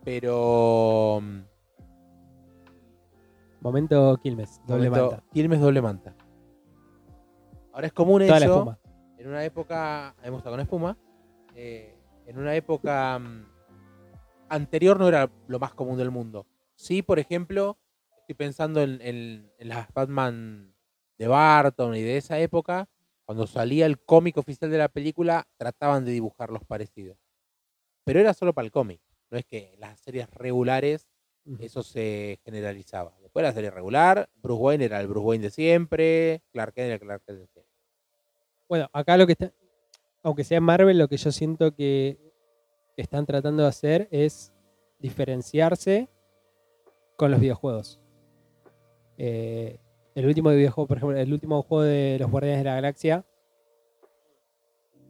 Pero. 0.04 1.22
Momento 3.60 4.18
Quilmes, 4.22 4.60
doble 4.66 4.90
momento, 4.90 5.10
manta. 5.12 5.24
Quilmes 5.32 5.60
doble 5.60 5.82
manta. 5.82 6.14
Ahora 7.72 7.86
es 7.86 7.92
común 7.92 8.20
Toda 8.26 8.38
la 8.38 8.46
eso. 8.46 8.54
espuma. 8.56 8.78
En 9.18 9.28
una 9.28 9.44
época. 9.44 10.14
Me 10.22 10.30
gusta 10.30 10.50
con 10.50 10.60
espuma. 10.60 10.96
eh, 11.54 11.96
en 12.26 12.38
una 12.38 12.54
época 12.54 13.18
mm, 13.18 13.44
anterior 14.48 14.98
no 14.98 15.08
era 15.08 15.30
lo 15.46 15.58
más 15.58 15.74
común 15.74 15.96
del 15.98 16.10
mundo. 16.10 16.46
Sí, 16.74 17.02
por 17.02 17.18
ejemplo, 17.18 17.78
estoy 18.20 18.34
pensando 18.34 18.80
en, 18.82 18.98
en- 19.02 19.50
en 19.58 19.68
las 19.68 19.92
Batman 19.92 20.74
de 21.18 21.28
Barton 21.28 21.94
y 21.96 22.02
de 22.02 22.16
esa 22.18 22.38
época. 22.38 22.88
Cuando 23.24 23.46
salía 23.46 23.86
el 23.86 23.98
cómic 23.98 24.36
oficial 24.36 24.70
de 24.70 24.76
la 24.78 24.88
película, 24.88 25.46
trataban 25.56 26.04
de 26.04 26.12
dibujar 26.12 26.50
los 26.50 26.64
parecidos. 26.64 27.16
Pero 28.04 28.20
era 28.20 28.34
solo 28.34 28.52
para 28.52 28.66
el 28.66 28.72
cómic. 28.72 29.00
No 29.30 29.38
es 29.38 29.44
que 29.46 29.72
en 29.74 29.80
las 29.80 29.98
series 30.00 30.28
regulares 30.30 31.08
eso 31.60 31.82
se 31.82 32.38
generalizaba. 32.44 33.16
Después 33.20 33.42
de 33.42 33.48
la 33.48 33.52
serie 33.54 33.70
regular, 33.70 34.30
Bruce 34.36 34.62
Wayne 34.62 34.84
era 34.86 35.00
el 35.00 35.06
Bruce 35.08 35.26
Wayne 35.26 35.44
de 35.44 35.50
siempre, 35.50 36.42
Clark 36.52 36.72
Kent 36.74 36.86
era 36.86 36.94
el 36.94 37.00
Clark 37.00 37.22
Kent 37.26 37.38
de 37.40 37.46
siempre. 37.48 37.72
Bueno, 38.68 38.88
acá 38.92 39.16
lo 39.18 39.26
que 39.26 39.32
está, 39.32 39.52
aunque 40.22 40.42
sea 40.44 40.60
Marvel, 40.60 40.96
lo 40.98 41.06
que 41.08 41.18
yo 41.18 41.30
siento 41.32 41.74
que 41.74 42.18
están 42.96 43.26
tratando 43.26 43.62
de 43.64 43.68
hacer 43.68 44.08
es 44.10 44.52
diferenciarse 45.00 46.08
con 47.16 47.30
los 47.30 47.40
videojuegos. 47.40 48.00
Eh, 49.18 49.78
el 50.14 50.26
último 50.26 50.48
videojuego, 50.50 50.86
por 50.88 50.96
ejemplo, 50.96 51.18
el 51.18 51.32
último 51.32 51.60
juego 51.62 51.82
de 51.84 52.16
los 52.18 52.30
Guardianes 52.30 52.60
de 52.60 52.64
la 52.70 52.74
Galaxia, 52.76 53.24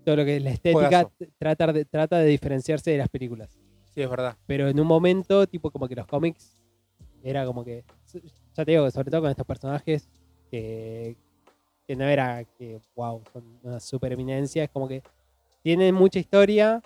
todo 0.04 0.16
lo 0.16 0.24
que 0.24 0.36
es 0.36 0.42
la 0.42 0.50
estética 0.50 0.80
Juegazo. 0.80 1.12
t- 1.16 1.30
trata 1.38 1.72
de, 1.72 1.84
trata 1.84 2.18
de 2.18 2.26
diferenciarse 2.26 2.90
de 2.90 2.98
las 2.98 3.08
películas. 3.08 3.56
Sí, 3.94 4.02
es 4.02 4.10
verdad. 4.10 4.36
Pero 4.46 4.68
en 4.68 4.80
un 4.80 4.86
momento, 4.86 5.46
tipo 5.46 5.70
como 5.70 5.86
que 5.86 5.94
los 5.94 6.06
cómics, 6.06 6.60
era 7.22 7.46
como 7.46 7.64
que, 7.64 7.84
ya 8.54 8.64
te 8.64 8.72
digo, 8.72 8.90
sobre 8.90 9.10
todo 9.10 9.22
con 9.22 9.30
estos 9.30 9.46
personajes 9.46 10.10
que, 10.50 11.16
que 11.86 11.96
no 11.96 12.04
era 12.04 12.44
que, 12.44 12.80
wow, 12.96 13.22
son 13.32 13.60
una 13.62 13.80
super 13.80 14.12
eminencia, 14.12 14.64
es 14.64 14.70
como 14.70 14.88
que 14.88 15.02
tienen 15.62 15.94
mucha 15.94 16.18
historia, 16.18 16.82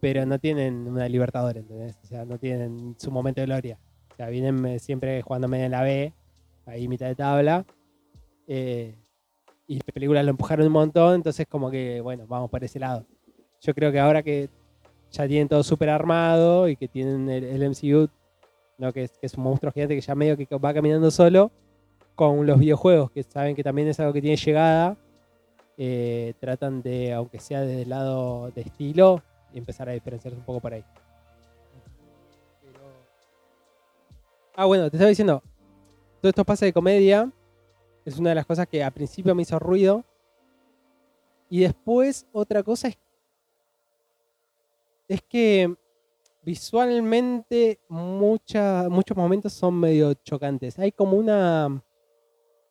pero 0.00 0.24
no 0.24 0.38
tienen 0.38 0.86
una 0.88 1.08
libertadora, 1.08 1.58
¿entendés? 1.60 1.98
O 2.02 2.06
sea, 2.06 2.24
no 2.24 2.38
tienen 2.38 2.94
su 2.98 3.10
momento 3.10 3.40
de 3.40 3.46
gloria. 3.46 3.78
O 4.12 4.16
sea, 4.16 4.28
vienen 4.28 4.64
eh, 4.66 4.78
siempre 4.78 5.20
jugando 5.22 5.48
medio 5.48 5.66
en 5.66 5.72
la 5.72 5.82
B, 5.82 6.12
ahí 6.66 6.88
mitad 6.88 7.06
de 7.06 7.14
tabla. 7.14 7.66
eh, 8.46 8.96
y 9.66 9.74
las 9.76 9.84
películas 9.94 10.24
lo 10.24 10.30
empujaron 10.30 10.66
un 10.66 10.72
montón, 10.72 11.14
entonces 11.14 11.46
como 11.46 11.70
que, 11.70 12.00
bueno, 12.00 12.26
vamos 12.26 12.50
por 12.50 12.62
ese 12.62 12.78
lado. 12.78 13.06
Yo 13.60 13.74
creo 13.74 13.92
que 13.92 14.00
ahora 14.00 14.22
que 14.22 14.50
ya 15.12 15.28
tienen 15.28 15.48
todo 15.48 15.62
súper 15.62 15.90
armado 15.90 16.68
y 16.68 16.76
que 16.76 16.88
tienen 16.88 17.28
el, 17.28 17.70
MCU, 17.70 18.08
¿no? 18.78 18.92
que, 18.92 19.08
es, 19.20 19.34
un 19.34 19.44
monstruo 19.44 19.70
gigante 19.70 19.94
que 19.94 20.00
ya 20.00 20.14
medio 20.14 20.36
que 20.36 20.46
va 20.56 20.72
caminando 20.72 21.10
solo, 21.10 21.50
con 22.14 22.46
los 22.46 22.58
videojuegos, 22.58 23.10
que 23.10 23.22
saben 23.22 23.54
que 23.54 23.62
también 23.62 23.88
es 23.88 24.00
algo 24.00 24.12
que 24.12 24.22
tiene 24.22 24.36
llegada, 24.36 24.96
eh, 25.76 26.34
tratan 26.40 26.82
de, 26.82 27.12
aunque 27.12 27.38
sea 27.38 27.60
desde 27.60 27.82
el 27.82 27.90
lado 27.90 28.50
de 28.54 28.62
estilo, 28.62 29.22
empezar 29.52 29.88
a 29.88 29.92
diferenciarse 29.92 30.38
un 30.38 30.44
poco 30.44 30.60
por 30.60 30.72
ahí. 30.72 30.84
Ah, 34.54 34.64
bueno, 34.64 34.90
te 34.90 34.96
estaba 34.96 35.08
diciendo, 35.08 35.42
todo 36.20 36.28
esto 36.30 36.44
pasa 36.44 36.64
de 36.64 36.72
comedia, 36.72 37.30
es 38.04 38.18
una 38.18 38.30
de 38.30 38.36
las 38.36 38.46
cosas 38.46 38.66
que 38.66 38.82
a 38.82 38.90
principio 38.90 39.34
me 39.34 39.42
hizo 39.42 39.58
ruido, 39.58 40.04
y 41.50 41.60
después 41.60 42.26
otra 42.32 42.62
cosa 42.62 42.88
es 42.88 42.98
es 45.08 45.22
que 45.22 45.74
visualmente 46.42 47.80
mucha- 47.88 48.88
muchos 48.88 49.16
momentos 49.16 49.52
son 49.52 49.78
medio 49.78 50.14
chocantes. 50.14 50.78
Hay 50.78 50.92
como 50.92 51.16
una... 51.16 51.82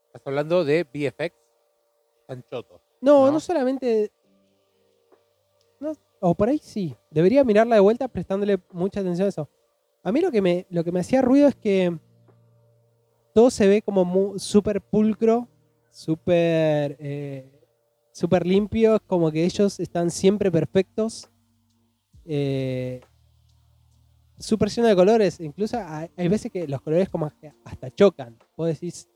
Estás 0.07 0.21
hablando 0.25 0.63
de 0.65 0.83
VFX. 0.83 1.35
Están 2.21 2.43
chotos. 2.49 2.81
No, 2.99 3.25
no, 3.27 3.33
¿No? 3.33 3.39
solamente... 3.39 4.11
no, 5.79 5.93
o 6.19 6.35
por 6.35 6.49
ahí 6.49 6.59
sí. 6.61 6.95
Debería 7.09 7.43
mirarla 7.43 7.75
de 7.75 7.81
vuelta 7.81 8.07
prestándole 8.07 8.59
mucha 8.71 8.99
atención 8.99 9.25
a 9.25 9.29
eso. 9.29 9.49
A 10.03 10.11
mí 10.11 10.19
lo 10.19 10.31
que 10.31 10.41
me, 10.41 10.65
lo 10.69 10.83
que 10.83 10.91
me 10.91 10.99
hacía 10.99 11.21
ruido 11.21 11.47
es 11.47 11.55
que 11.55 11.97
todo 13.33 13.49
se 13.49 13.67
ve 13.67 13.81
como 13.81 14.37
súper 14.37 14.81
pulcro, 14.81 15.47
súper 15.89 16.97
eh, 16.99 17.49
súper 18.11 18.45
limpio, 18.45 18.95
es 18.95 19.01
como 19.07 19.31
que 19.31 19.45
ellos 19.45 19.79
están 19.79 20.11
siempre 20.11 20.51
perfectos. 20.51 21.29
Eh, 22.25 23.01
súper 24.37 24.69
lleno 24.69 24.87
de 24.87 24.95
colores, 24.95 25.39
incluso 25.39 25.77
hay, 25.77 26.09
hay 26.17 26.27
veces 26.27 26.51
que 26.51 26.67
los 26.67 26.81
colores 26.81 27.09
como 27.09 27.31
hasta 27.65 27.91
chocan. 27.93 28.37
Vos 28.57 28.67
decís, 28.67 29.07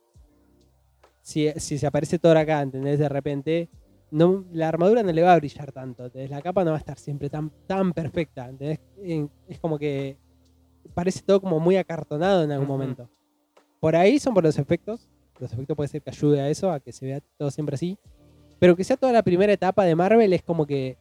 si, 1.21 1.51
si 1.57 1.77
se 1.77 1.87
aparece 1.87 2.19
Thor 2.19 2.37
acá, 2.37 2.61
¿entendés? 2.61 2.99
De 2.99 3.09
repente, 3.09 3.69
no, 4.11 4.45
la 4.53 4.67
armadura 4.69 5.01
no 5.03 5.11
le 5.11 5.21
va 5.23 5.33
a 5.33 5.37
brillar 5.37 5.71
tanto, 5.71 6.05
¿entendés? 6.05 6.29
La 6.29 6.41
capa 6.41 6.63
no 6.63 6.71
va 6.71 6.77
a 6.77 6.79
estar 6.79 6.99
siempre 6.99 7.29
tan, 7.29 7.51
tan 7.67 7.93
perfecta, 7.93 8.47
¿entendés? 8.47 8.79
En- 9.01 9.29
Es 9.47 9.59
como 9.59 9.79
que 9.79 10.17
parece 10.93 11.21
todo 11.23 11.41
como 11.41 11.59
muy 11.59 11.77
acartonado 11.77 12.43
en 12.43 12.51
algún 12.51 12.67
momento. 12.67 13.09
Por 13.79 13.95
ahí 13.95 14.19
son 14.19 14.33
por 14.33 14.43
los 14.43 14.57
efectos. 14.59 15.09
Los 15.39 15.51
efectos 15.51 15.75
puede 15.75 15.87
ser 15.89 16.01
que 16.01 16.11
ayude 16.11 16.39
a 16.39 16.49
eso, 16.49 16.71
a 16.71 16.79
que 16.79 16.91
se 16.93 17.05
vea 17.07 17.19
todo 17.37 17.49
siempre 17.51 17.73
así. 17.75 17.97
Pero 18.59 18.75
que 18.75 18.83
sea 18.83 18.95
toda 18.95 19.11
la 19.11 19.23
primera 19.23 19.51
etapa 19.51 19.83
de 19.83 19.95
Marvel 19.95 20.31
es 20.31 20.43
como 20.43 20.65
que 20.65 20.97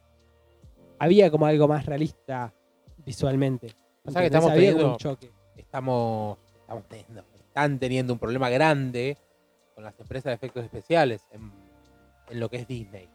había 0.99 1.29
como 1.31 1.45
algo 1.45 1.67
más 1.67 1.85
realista 1.85 2.53
visualmente. 3.05 3.73
O 4.05 4.11
sea 4.11 4.21
que 4.21 4.27
estamos 4.27 4.53
teniendo- 4.53 4.91
un 4.91 4.97
choque. 4.97 5.31
Estamos, 5.57 6.37
estamos 6.61 6.83
teniendo, 6.87 7.23
están 7.39 7.79
teniendo 7.79 8.13
un 8.13 8.19
problema 8.19 8.49
grande 8.49 9.17
con 9.73 9.83
las 9.83 9.99
empresas 9.99 10.25
de 10.25 10.33
efectos 10.33 10.63
especiales 10.63 11.25
en, 11.31 11.51
en 12.29 12.39
lo 12.39 12.49
que 12.49 12.57
es 12.57 12.67
Disney. 12.67 13.09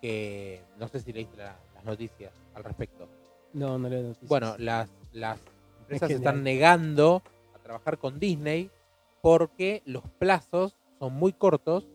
Que 0.00 0.62
no 0.78 0.88
sé 0.88 1.00
si 1.00 1.12
leíste 1.12 1.36
la- 1.36 1.56
las 1.74 1.84
noticias 1.84 2.32
al 2.54 2.64
respecto. 2.64 3.08
No, 3.52 3.78
no 3.78 3.88
leo 3.88 4.02
noticias. 4.02 4.28
Bueno, 4.28 4.54
las, 4.58 4.88
las 5.12 5.38
empresas 5.80 6.08
se 6.08 6.14
están 6.16 6.42
negando 6.42 7.22
a 7.54 7.58
trabajar 7.58 7.98
con 7.98 8.18
Disney 8.20 8.70
porque 9.22 9.82
los 9.86 10.04
plazos 10.18 10.76
son 10.98 11.14
muy 11.14 11.32
cortos. 11.32 11.88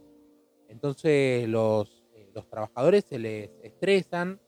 Entonces 0.67 1.47
los, 1.47 2.03
eh, 2.15 2.29
los 2.33 2.49
trabajadores 2.49 3.05
se 3.05 3.19
les 3.19 3.49
estresan, 3.61 4.39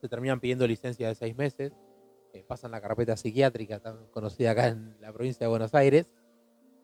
se 0.00 0.08
terminan 0.08 0.40
pidiendo 0.40 0.66
licencia 0.66 1.08
de 1.08 1.14
seis 1.14 1.36
meses, 1.36 1.72
eh, 2.32 2.44
pasan 2.46 2.70
la 2.70 2.80
carpeta 2.80 3.16
psiquiátrica 3.16 3.80
tan 3.80 4.06
conocida 4.06 4.52
acá 4.52 4.68
en 4.68 4.96
la 5.00 5.12
provincia 5.12 5.46
de 5.46 5.48
Buenos 5.48 5.74
Aires. 5.74 6.06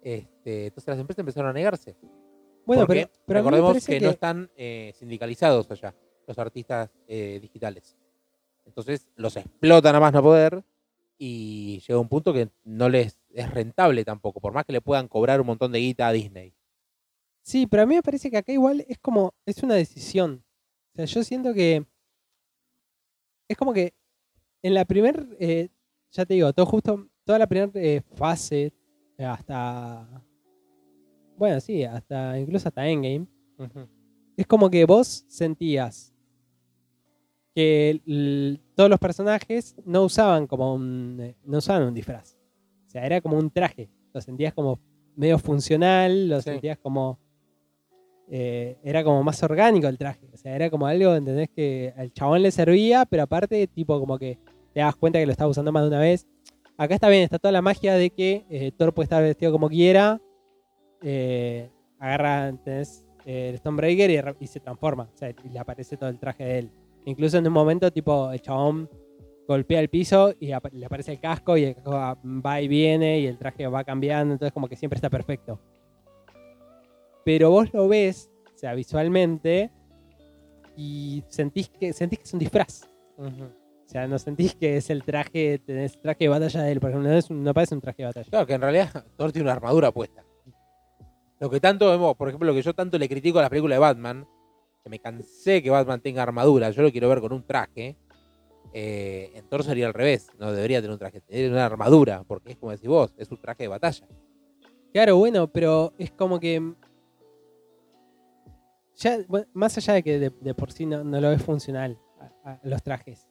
Este, 0.03 0.67
entonces 0.67 0.89
las 0.89 0.99
empresas 0.99 1.21
empezaron 1.21 1.51
a 1.51 1.53
negarse. 1.53 1.97
bueno 2.67 2.87
pero, 2.87 3.09
pero 3.27 3.41
recordemos 3.41 3.85
que, 3.85 3.99
que 3.99 4.05
no 4.05 4.11
están 4.11 4.51
eh, 4.57 4.93
sindicalizados 4.97 5.71
allá, 5.71 5.95
los 6.27 6.39
artistas 6.39 6.91
eh, 7.07 7.39
digitales. 7.41 7.97
Entonces 8.67 9.09
los 9.17 9.37
explotan 9.37 9.95
a 9.95 10.01
más 10.01 10.13
no 10.13 10.23
poder 10.23 10.65
y 11.19 11.81
llega 11.87 11.99
un 11.99 12.09
punto 12.09 12.33
que 12.33 12.49
no 12.65 12.89
les 12.89 13.19
es 13.33 13.51
rentable 13.51 14.05
tampoco, 14.05 14.41
por 14.41 14.53
más 14.53 14.65
que 14.65 14.73
le 14.73 14.81
puedan 14.81 15.09
cobrar 15.09 15.41
un 15.41 15.47
montón 15.47 15.73
de 15.73 15.81
guita 15.81 16.09
a 16.09 16.13
Disney. 16.13 16.55
Sí, 17.43 17.67
pero 17.67 17.83
a 17.83 17.87
mí 17.87 17.95
me 17.95 18.03
parece 18.03 18.31
que 18.31 18.39
acá 18.39 18.53
igual 18.53 18.85
es 18.89 18.99
como, 18.99 19.35
es 19.45 19.63
una 19.63 19.75
decisión. 19.75 20.45
O 20.93 20.97
sea, 20.97 21.05
yo 21.05 21.23
siento 21.25 21.53
que 21.53 21.85
es 23.49 23.57
como 23.57 23.73
que 23.73 23.93
en 24.63 24.75
la 24.75 24.85
primera, 24.85 25.25
ya 26.11 26.25
te 26.25 26.35
digo, 26.35 26.53
todo 26.53 26.67
justo, 26.67 27.09
toda 27.25 27.39
la 27.39 27.47
primera 27.47 27.71
eh, 27.75 28.01
fase, 28.15 28.73
eh, 29.19 29.25
hasta, 29.25 30.07
bueno, 31.37 31.61
sí, 31.61 31.85
hasta, 31.85 32.39
incluso 32.39 32.69
hasta 32.69 32.87
Endgame, 32.89 33.27
es 34.37 34.47
como 34.47 34.69
que 34.71 34.85
vos 34.85 35.25
sentías 35.29 36.13
que 37.55 38.01
todos 38.75 38.91
los 38.91 38.99
personajes 38.99 39.77
no 39.85 40.05
usaban 40.05 40.47
como 40.47 40.75
un, 40.75 41.19
eh, 41.21 41.37
no 41.45 41.59
usaban 41.59 41.85
un 41.89 41.95
disfraz. 41.95 42.37
O 42.87 42.91
sea, 42.91 43.07
era 43.07 43.21
como 43.21 43.39
un 43.39 43.51
traje. 43.51 43.89
Lo 44.13 44.21
sentías 44.21 44.53
como 44.55 44.81
medio 45.17 45.39
funcional, 45.39 46.29
lo 46.29 46.41
Sí. 46.41 46.51
sentías 46.51 46.79
como... 46.79 47.19
eh, 48.31 48.77
era 48.83 49.05
como 49.05 49.23
más 49.23 49.43
orgánico 49.43 49.87
el 49.87 49.99
traje. 49.99 50.27
O 50.33 50.37
sea, 50.37 50.55
era 50.55 50.71
como 50.71 50.87
algo, 50.87 51.15
¿entendés? 51.15 51.49
Que 51.55 51.93
al 51.97 52.13
chabón 52.13 52.43
le 52.43 52.51
servía, 52.51 53.05
pero 53.07 53.25
aparte, 53.25 53.67
tipo, 53.67 53.99
como 54.01 54.19
que 54.19 54.39
te 54.73 54.81
das 54.81 54.97
cuenta 54.97 55.19
que 55.19 55.27
lo 55.27 55.33
estaba 55.33 55.51
usando 55.51 55.73
más 55.73 55.83
de 55.83 55.89
una 55.89 56.01
vez. 56.01 56.27
Acá 56.77 56.95
está 56.95 57.09
bien, 57.09 57.23
está 57.23 57.39
toda 57.39 57.53
la 57.53 57.63
magia 57.63 57.95
de 57.95 58.11
que 58.11 58.45
eh, 58.51 58.73
Thor 58.77 58.93
puede 58.93 59.05
estar 59.05 59.23
vestido 59.23 59.53
como 59.53 59.69
quiera. 59.69 60.21
eh, 61.03 61.71
agarra, 61.99 62.49
¿entendés? 62.49 63.07
El 63.25 63.57
Stonebreaker 63.59 64.11
y, 64.11 64.45
y 64.45 64.47
se 64.47 64.61
transforma. 64.61 65.09
O 65.15 65.17
sea, 65.17 65.31
y 65.31 65.49
le 65.49 65.59
aparece 65.59 65.97
todo 65.97 66.11
el 66.11 66.19
traje 66.19 66.45
de 66.45 66.59
él. 66.59 66.71
Incluso 67.07 67.39
en 67.39 67.47
un 67.47 67.53
momento, 67.53 67.91
tipo, 67.91 68.31
el 68.33 68.41
chabón 68.41 68.89
golpea 69.47 69.81
el 69.81 69.89
piso 69.89 70.35
y 70.41 70.47
le 70.47 70.85
aparece 70.87 71.13
el 71.13 71.21
casco 71.21 71.57
y 71.57 71.65
el 71.65 71.75
casco 71.75 71.93
va 71.93 72.61
y 72.61 72.69
viene 72.69 73.21
y 73.21 73.27
el 73.27 73.39
traje 73.39 73.67
va 73.67 73.85
cambiando, 73.85 74.33
entonces 74.33 74.53
como 74.53 74.69
que 74.69 74.77
siempre 74.77 74.97
está 74.97 75.11
perfecto. 75.11 75.61
Pero 77.25 77.51
vos 77.51 77.73
lo 77.73 77.89
ves, 77.89 78.31
o 78.55 78.59
sea, 78.59 78.75
visualmente, 78.75 79.71
y 80.77 81.23
sentís 81.29 81.69
que, 81.69 81.93
sentís 81.93 82.19
que 82.19 82.25
es 82.25 82.33
un 82.33 82.39
disfraz. 82.41 82.89
O 83.17 83.87
sea, 83.87 84.07
no 84.09 84.19
sentís 84.19 84.55
que 84.55 84.77
es 84.77 84.91
el 84.91 85.05
traje, 85.05 85.59
tenés 85.65 86.01
traje 86.01 86.25
de 86.25 86.29
batalla 86.29 86.63
de 86.63 86.73
él, 86.73 86.81
por 86.81 86.91
ejemplo, 86.91 87.11
no, 87.11 87.17
es 87.17 87.31
un- 87.31 87.43
no 87.45 87.55
parece 87.55 87.75
un 87.75 87.81
traje 87.81 88.03
de 88.03 88.07
batalla. 88.07 88.29
Claro, 88.31 88.47
que 88.47 88.55
en 88.55 88.61
realidad 88.61 88.91
Thor 89.17 89.31
tiene 89.33 89.45
una 89.45 89.53
armadura 89.53 89.91
puesta. 89.93 90.25
Lo 91.41 91.51
que 91.51 91.61
tanto 91.61 91.91
vemos, 91.91 92.17
por 92.17 92.29
ejemplo, 92.29 92.47
lo 92.49 92.55
que 92.55 92.63
yo 92.63 92.75
tanto 92.75 92.99
le 92.99 93.09
critico 93.09 93.39
a 93.39 93.43
las 93.43 93.51
películas 93.51 93.77
de 93.77 93.81
Batman, 93.81 94.27
que 94.83 94.89
me 94.91 94.99
cansé 94.99 95.63
que 95.63 95.71
Batman 95.71 96.01
tenga 96.01 96.23
armadura, 96.23 96.71
yo 96.71 96.83
lo 96.83 96.91
quiero 96.91 97.09
ver 97.09 97.21
con 97.21 97.33
un 97.33 97.45
traje. 97.47 97.97
eh, 98.73 99.31
en 99.35 99.49
Thor 99.49 99.63
sería 99.63 99.87
al 99.87 99.95
revés, 99.95 100.29
no 100.39 100.51
debería 100.53 100.79
tener 100.81 100.93
un 100.93 100.99
traje, 100.99 101.21
tener 101.21 101.53
una 101.53 101.65
armadura, 101.67 102.25
porque 102.27 102.53
es 102.53 102.57
como 102.57 102.73
decís 102.73 102.89
vos, 102.89 103.15
es 103.17 103.31
un 103.31 103.39
traje 103.41 103.65
de 103.65 103.69
batalla. 103.69 104.07
Claro, 104.93 105.17
bueno, 105.17 105.47
pero 105.49 105.93
es 105.99 106.11
como 106.11 106.41
que. 106.41 106.73
Ya, 108.97 109.19
bueno, 109.29 109.47
más 109.55 109.77
allá 109.77 109.95
de 109.95 110.03
que 110.03 110.19
de, 110.19 110.31
de 110.31 110.55
por 110.55 110.71
sí 110.73 110.87
no, 110.87 111.03
no 111.03 111.21
lo 111.21 111.31
ves 111.31 111.43
funcional 111.43 111.99
a, 112.45 112.53
a 112.53 112.61
los 112.63 112.83
trajes. 112.83 113.29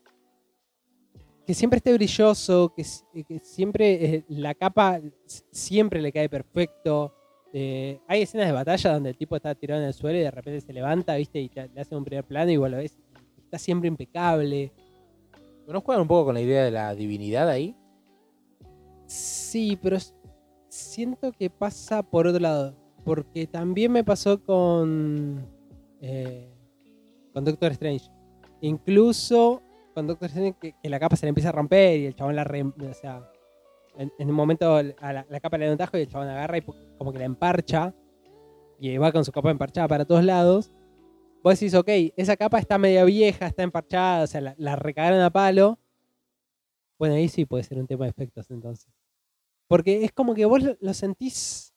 Que 1.45 1.53
siempre 1.53 1.77
esté 1.77 1.93
brilloso, 1.93 2.73
que, 2.75 2.81
s- 2.83 3.03
que 3.27 3.39
siempre 3.39 4.05
eh, 4.15 4.25
la 4.29 4.53
capa 4.55 4.99
siempre 5.51 6.01
le 6.01 6.11
cae 6.11 6.29
perfecto. 6.29 7.13
Eh, 7.53 7.99
hay 8.07 8.21
escenas 8.23 8.47
de 8.47 8.53
batalla 8.53 8.93
donde 8.93 9.09
el 9.11 9.17
tipo 9.17 9.35
está 9.35 9.53
tirado 9.53 9.81
en 9.81 9.87
el 9.87 9.93
suelo 9.93 10.17
y 10.17 10.21
de 10.21 10.31
repente 10.31 10.61
se 10.61 10.73
levanta, 10.73 11.15
viste, 11.15 11.39
y 11.39 11.49
te- 11.49 11.67
le 11.69 11.81
hace 11.81 11.95
un 11.95 12.03
primer 12.05 12.23
plano 12.25 12.51
y 12.51 12.57
vos 12.57 12.69
lo 12.69 12.77
ves. 12.77 12.97
Está 13.37 13.57
siempre 13.59 13.87
impecable. 13.87 14.71
¿No 15.67 15.79
juegan 15.81 16.01
un 16.01 16.07
poco 16.07 16.25
con 16.25 16.33
la 16.33 16.41
idea 16.41 16.63
de 16.65 16.71
la 16.71 16.93
divinidad 16.95 17.47
ahí? 17.49 17.75
Sí, 19.05 19.77
pero 19.81 19.97
siento 20.69 21.31
que 21.31 21.49
pasa 21.49 22.03
por 22.03 22.25
otro 22.27 22.39
lado. 22.39 22.75
Porque 23.03 23.47
también 23.47 23.91
me 23.91 24.03
pasó 24.03 24.41
con. 24.43 25.45
eh, 26.01 26.49
con 27.33 27.43
Doctor 27.43 27.71
Strange. 27.73 28.09
Incluso 28.61 29.61
con 29.93 30.07
Doctor 30.07 30.29
Strange, 30.29 30.55
que, 30.81 30.89
la 30.89 30.99
capa 30.99 31.15
se 31.15 31.25
le 31.25 31.29
empieza 31.29 31.49
a 31.49 31.53
romper 31.53 31.99
y 31.99 32.05
el 32.05 32.15
chabón 32.15 32.35
la. 32.35 32.43
re- 32.43 32.63
o 32.63 32.93
sea, 32.93 33.29
en, 33.97 34.11
en 34.17 34.29
un 34.29 34.35
momento 34.35 34.81
la, 34.81 35.39
capa 35.41 35.57
le 35.57 35.65
da 35.65 35.71
un 35.71 35.77
tajo 35.77 35.97
y 35.97 36.01
el 36.01 36.07
chabón 36.07 36.29
agarra 36.29 36.57
y 36.57 36.61
como 36.97 37.11
que 37.11 37.19
la 37.19 37.25
emparcha. 37.25 37.93
Y 38.79 38.97
va 38.97 39.11
con 39.11 39.23
su 39.23 39.31
capa 39.31 39.51
emparchada 39.51 39.87
para 39.87 40.05
todos 40.05 40.23
lados. 40.23 40.71
Vos 41.43 41.59
decís, 41.59 41.73
ok, 41.75 41.89
esa 42.15 42.37
capa 42.37 42.57
está 42.57 42.77
media 42.77 43.03
vieja, 43.03 43.47
está 43.47 43.63
emparchada, 43.63 44.23
o 44.23 44.27
sea, 44.27 44.39
la, 44.41 44.55
la 44.57 44.75
recagaron 44.77 45.19
a 45.19 45.29
palo. 45.29 45.77
Bueno, 46.97 47.15
ahí 47.15 47.27
sí 47.27 47.45
puede 47.45 47.63
ser 47.63 47.77
un 47.79 47.87
tema 47.87 48.05
de 48.05 48.11
efectos 48.11 48.49
entonces. 48.49 48.89
Porque 49.67 50.05
es 50.05 50.11
como 50.13 50.33
que 50.35 50.45
vos 50.45 50.61
lo 50.79 50.93
sentís. 50.93 51.72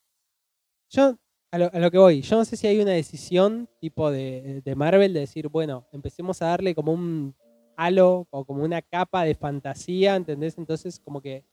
Yo, 0.90 1.16
a 1.50 1.58
lo, 1.58 1.70
a 1.72 1.78
lo 1.78 1.90
que 1.90 1.98
voy, 1.98 2.22
yo 2.22 2.36
no 2.36 2.44
sé 2.44 2.56
si 2.56 2.66
hay 2.66 2.80
una 2.80 2.92
decisión 2.92 3.68
tipo 3.80 4.10
de, 4.10 4.62
de 4.64 4.74
Marvel 4.74 5.12
de 5.12 5.20
decir, 5.20 5.48
bueno, 5.48 5.86
empecemos 5.92 6.42
a 6.42 6.46
darle 6.46 6.74
como 6.74 6.92
un 6.92 7.34
halo 7.76 8.26
o 8.30 8.44
como 8.44 8.64
una 8.64 8.82
capa 8.82 9.24
de 9.24 9.34
fantasía, 9.34 10.16
¿entendés? 10.16 10.56
Entonces, 10.58 10.98
como 11.00 11.20
que 11.20 11.44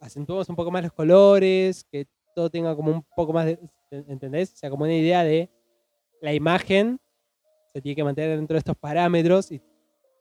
acentuamos 0.00 0.48
un 0.48 0.56
poco 0.56 0.70
más 0.70 0.82
los 0.82 0.92
colores, 0.92 1.84
que 1.90 2.06
todo 2.34 2.50
tenga 2.50 2.74
como 2.74 2.90
un 2.90 3.02
poco 3.14 3.32
más 3.32 3.46
de. 3.46 3.58
¿Entendés? 3.90 4.52
O 4.52 4.56
sea, 4.56 4.70
como 4.70 4.84
una 4.84 4.94
idea 4.94 5.22
de 5.22 5.48
la 6.20 6.34
imagen 6.34 6.98
se 7.72 7.80
tiene 7.80 7.94
que 7.94 8.04
mantener 8.04 8.36
dentro 8.36 8.54
de 8.54 8.58
estos 8.58 8.76
parámetros 8.76 9.52
y 9.52 9.60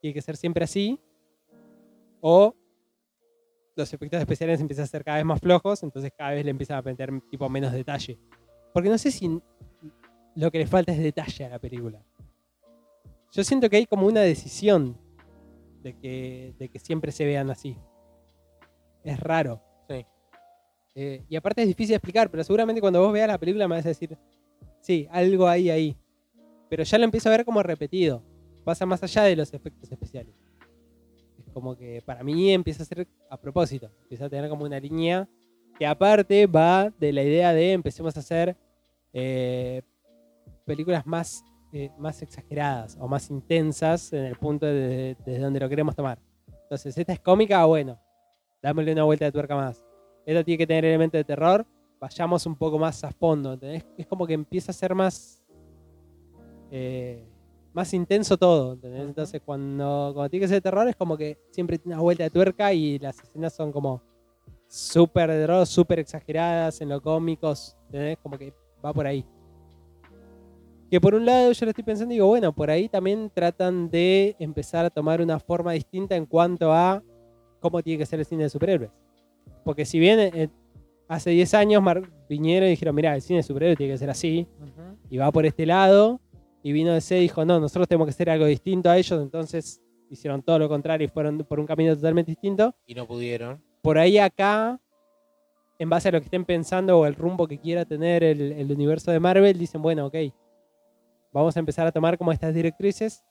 tiene 0.02 0.14
que 0.14 0.22
ser 0.22 0.38
siempre 0.38 0.64
así. 0.64 1.00
O 2.22 2.54
los 3.76 3.94
efectos 3.94 4.20
especiales 4.20 4.62
empiezan 4.62 4.84
a 4.84 4.88
ser 4.88 5.04
cada 5.04 5.18
vez 5.18 5.26
más 5.26 5.40
flojos, 5.40 5.84
entonces 5.84 6.12
cada 6.18 6.32
vez 6.32 6.46
le 6.46 6.52
empiezan 6.52 6.78
a 6.78 6.82
meter 6.82 7.12
tipo 7.30 7.50
menos 7.50 7.72
detalle. 7.72 8.20
Porque 8.76 8.90
no 8.90 8.98
sé 8.98 9.10
si 9.10 9.42
lo 10.36 10.52
que 10.52 10.58
le 10.58 10.68
falta 10.68 10.92
es 10.92 11.00
detalle 11.00 11.46
a 11.46 11.50
la 11.50 11.60
película. 11.60 12.04
Yo 13.32 13.42
siento 13.46 13.70
que 13.70 13.78
hay 13.78 13.86
como 13.86 14.06
una 14.06 14.20
decisión 14.20 14.98
de 15.82 15.98
que, 15.98 16.54
de 16.60 16.68
que 16.68 16.78
siempre 16.80 17.14
se 17.14 17.24
vean 17.24 17.50
así. 17.50 17.78
Es 19.02 19.18
raro. 19.18 19.62
Sí. 19.88 20.06
Eh, 20.94 21.24
y 21.30 21.38
aparte 21.38 21.62
es 21.62 21.70
difícil 21.70 21.92
de 21.92 21.96
explicar, 21.96 22.30
pero 22.30 22.44
seguramente 22.44 22.82
cuando 22.82 23.00
vos 23.00 23.14
veas 23.14 23.30
la 23.30 23.38
película 23.38 23.66
me 23.66 23.78
vas 23.78 23.86
a 23.86 23.90
decir, 23.90 24.18
sí, 24.82 25.08
algo 25.10 25.48
hay 25.48 25.70
ahí. 25.70 25.98
Pero 26.70 26.84
ya 26.84 26.98
lo 26.98 27.06
empiezo 27.06 27.30
a 27.30 27.32
ver 27.32 27.46
como 27.46 27.64
repetido. 27.64 28.22
Pasa 28.66 28.86
más 28.86 29.02
allá 29.02 29.24
de 29.24 29.38
los 29.38 29.54
efectos 29.54 29.90
especiales. 29.90 30.36
Es 31.40 31.50
como 31.54 31.78
que 31.78 32.02
para 32.06 32.26
mí 32.26 32.52
empieza 32.52 32.84
a 32.84 32.86
ser 32.86 33.08
a 33.30 33.40
propósito. 33.40 33.90
Empieza 34.02 34.26
a 34.26 34.30
tener 34.30 34.50
como 34.50 34.66
una 34.66 34.82
línea 34.82 35.30
que 35.80 35.86
aparte 35.86 36.46
va 36.46 36.90
de 37.00 37.14
la 37.14 37.24
idea 37.24 37.54
de 37.54 37.72
empecemos 37.72 38.18
a 38.18 38.20
hacer 38.20 38.58
eh, 39.18 39.82
películas 40.66 41.06
más, 41.08 41.42
eh, 41.72 41.90
más 41.98 42.22
exageradas 42.22 42.98
o 43.00 43.08
más 43.08 43.30
intensas 43.30 44.12
en 44.12 44.26
el 44.26 44.36
punto 44.36 44.66
de- 44.66 45.16
desde 45.26 45.40
donde 45.40 45.60
lo 45.62 45.70
queremos 45.70 45.96
tomar. 45.96 46.20
Entonces, 46.64 46.98
esta 46.98 47.14
es 47.14 47.20
cómica, 47.22 47.64
bueno, 47.66 47.98
dámosle 48.62 48.92
una 48.92 49.04
vuelta 49.06 49.24
de 49.26 49.32
tuerca 49.32 49.56
más. 49.56 49.84
Esta 50.26 50.44
tiene 50.44 50.58
que 50.58 50.68
tener 50.68 50.84
elementos 50.84 51.18
de 51.18 51.24
terror, 51.24 51.66
vayamos 52.00 52.46
un 52.46 52.56
poco 52.58 52.78
más 52.78 53.02
a 53.06 53.12
fondo. 53.12 53.54
¿entendés? 53.54 53.86
Es 53.98 54.06
como 54.06 54.28
que 54.28 54.34
empieza 54.34 54.72
a 54.72 54.74
ser 54.74 54.94
más 54.94 55.42
eh, 56.72 57.24
más 57.74 57.94
intenso 57.94 58.38
todo. 58.38 58.74
¿entendés? 58.74 59.02
Entonces, 59.04 59.42
cuando, 59.46 60.12
cuando 60.14 60.30
tiene 60.30 60.44
que 60.44 60.48
ser 60.48 60.58
de 60.58 60.62
terror, 60.62 60.88
es 60.90 60.96
como 60.96 61.16
que 61.16 61.38
siempre 61.52 61.78
tiene 61.78 61.96
una 61.96 62.02
vuelta 62.02 62.24
de 62.24 62.30
tuerca 62.32 62.74
y 62.74 63.00
las 63.00 63.18
escenas 63.22 63.54
son 63.54 63.72
como 63.72 64.02
súper 64.68 65.30
de 65.30 65.42
terror, 65.42 65.66
súper 65.68 66.00
exageradas 66.00 66.82
en 66.82 66.90
lo 66.90 67.02
cómicos. 67.02 67.78
¿entendés? 67.86 68.18
Como 68.24 68.38
que 68.38 68.54
va 68.86 68.94
por 68.94 69.08
ahí. 69.08 69.26
Que 70.90 71.02
por 71.02 71.16
un 71.16 71.26
lado 71.26 71.52
yo 71.52 71.66
lo 71.66 71.72
estoy 71.72 71.84
pensando 71.84 72.14
y 72.14 72.18
digo, 72.18 72.28
bueno, 72.28 72.54
por 72.54 72.70
ahí 72.70 72.88
también 72.88 73.32
tratan 73.34 73.90
de 73.90 74.36
empezar 74.40 74.86
a 74.86 74.90
tomar 74.90 75.20
una 75.22 75.40
forma 75.40 75.72
distinta 75.74 76.16
en 76.16 76.26
cuanto 76.26 76.72
a 76.72 77.02
cómo 77.60 77.82
tiene 77.82 77.98
que 77.98 78.06
ser 78.06 78.20
el 78.20 78.26
cine 78.26 78.44
de 78.44 78.50
superhéroes. 78.50 78.92
Porque 79.64 79.84
si 79.84 79.98
bien 79.98 80.20
eh, 80.20 80.50
hace 81.08 81.32
10 81.32 81.54
años 81.56 81.82
Mar- 81.82 82.08
vinieron 82.30 82.68
y 82.68 82.72
dijeron, 82.72 82.94
mira, 82.96 83.16
el 83.16 83.22
cine 83.22 83.38
de 83.38 83.44
superhéroes 83.44 83.78
tiene 83.78 83.94
que 83.94 83.98
ser 83.98 84.10
así, 84.12 84.48
y 85.10 85.18
va 85.18 85.32
por 85.32 85.46
este 85.46 85.66
lado, 85.66 86.22
y 86.62 86.72
vino 86.72 86.94
DC 86.94 87.18
y 87.18 87.22
dijo, 87.22 87.44
no, 87.46 87.60
nosotros 87.60 87.88
tenemos 87.88 88.06
que 88.06 88.12
hacer 88.12 88.30
algo 88.30 88.46
distinto 88.46 88.90
a 88.90 88.98
ellos, 88.98 89.22
entonces 89.22 89.82
hicieron 90.10 90.44
todo 90.44 90.60
lo 90.60 90.70
contrario 90.70 91.06
y 91.06 91.10
fueron 91.10 91.40
por 91.40 91.60
un 91.60 91.66
camino 91.66 91.96
totalmente 91.96 92.32
distinto. 92.32 92.76
Y 92.86 92.94
no 92.94 93.08
pudieron. 93.08 93.62
Por 93.82 93.98
ahí 93.98 94.18
acá, 94.20 94.80
en 95.78 95.90
base 95.90 96.10
a 96.10 96.12
lo 96.12 96.20
que 96.20 96.26
estén 96.26 96.46
pensando 96.46 97.00
o 97.00 97.06
el 97.06 97.16
rumbo 97.16 97.48
que 97.48 97.60
quiera 97.60 97.86
tener 97.86 98.24
el, 98.24 98.54
el 98.54 98.72
universo 98.72 99.12
de 99.12 99.20
Marvel, 99.20 99.58
dicen, 99.58 99.82
bueno, 99.82 100.06
ok, 100.08 100.16
vamos 101.32 101.56
a 101.56 101.60
empezar 101.60 101.86
a 101.88 101.92
tomar 101.92 102.18
como 102.18 102.32
estas 102.32 102.54
directrices, 102.54 103.24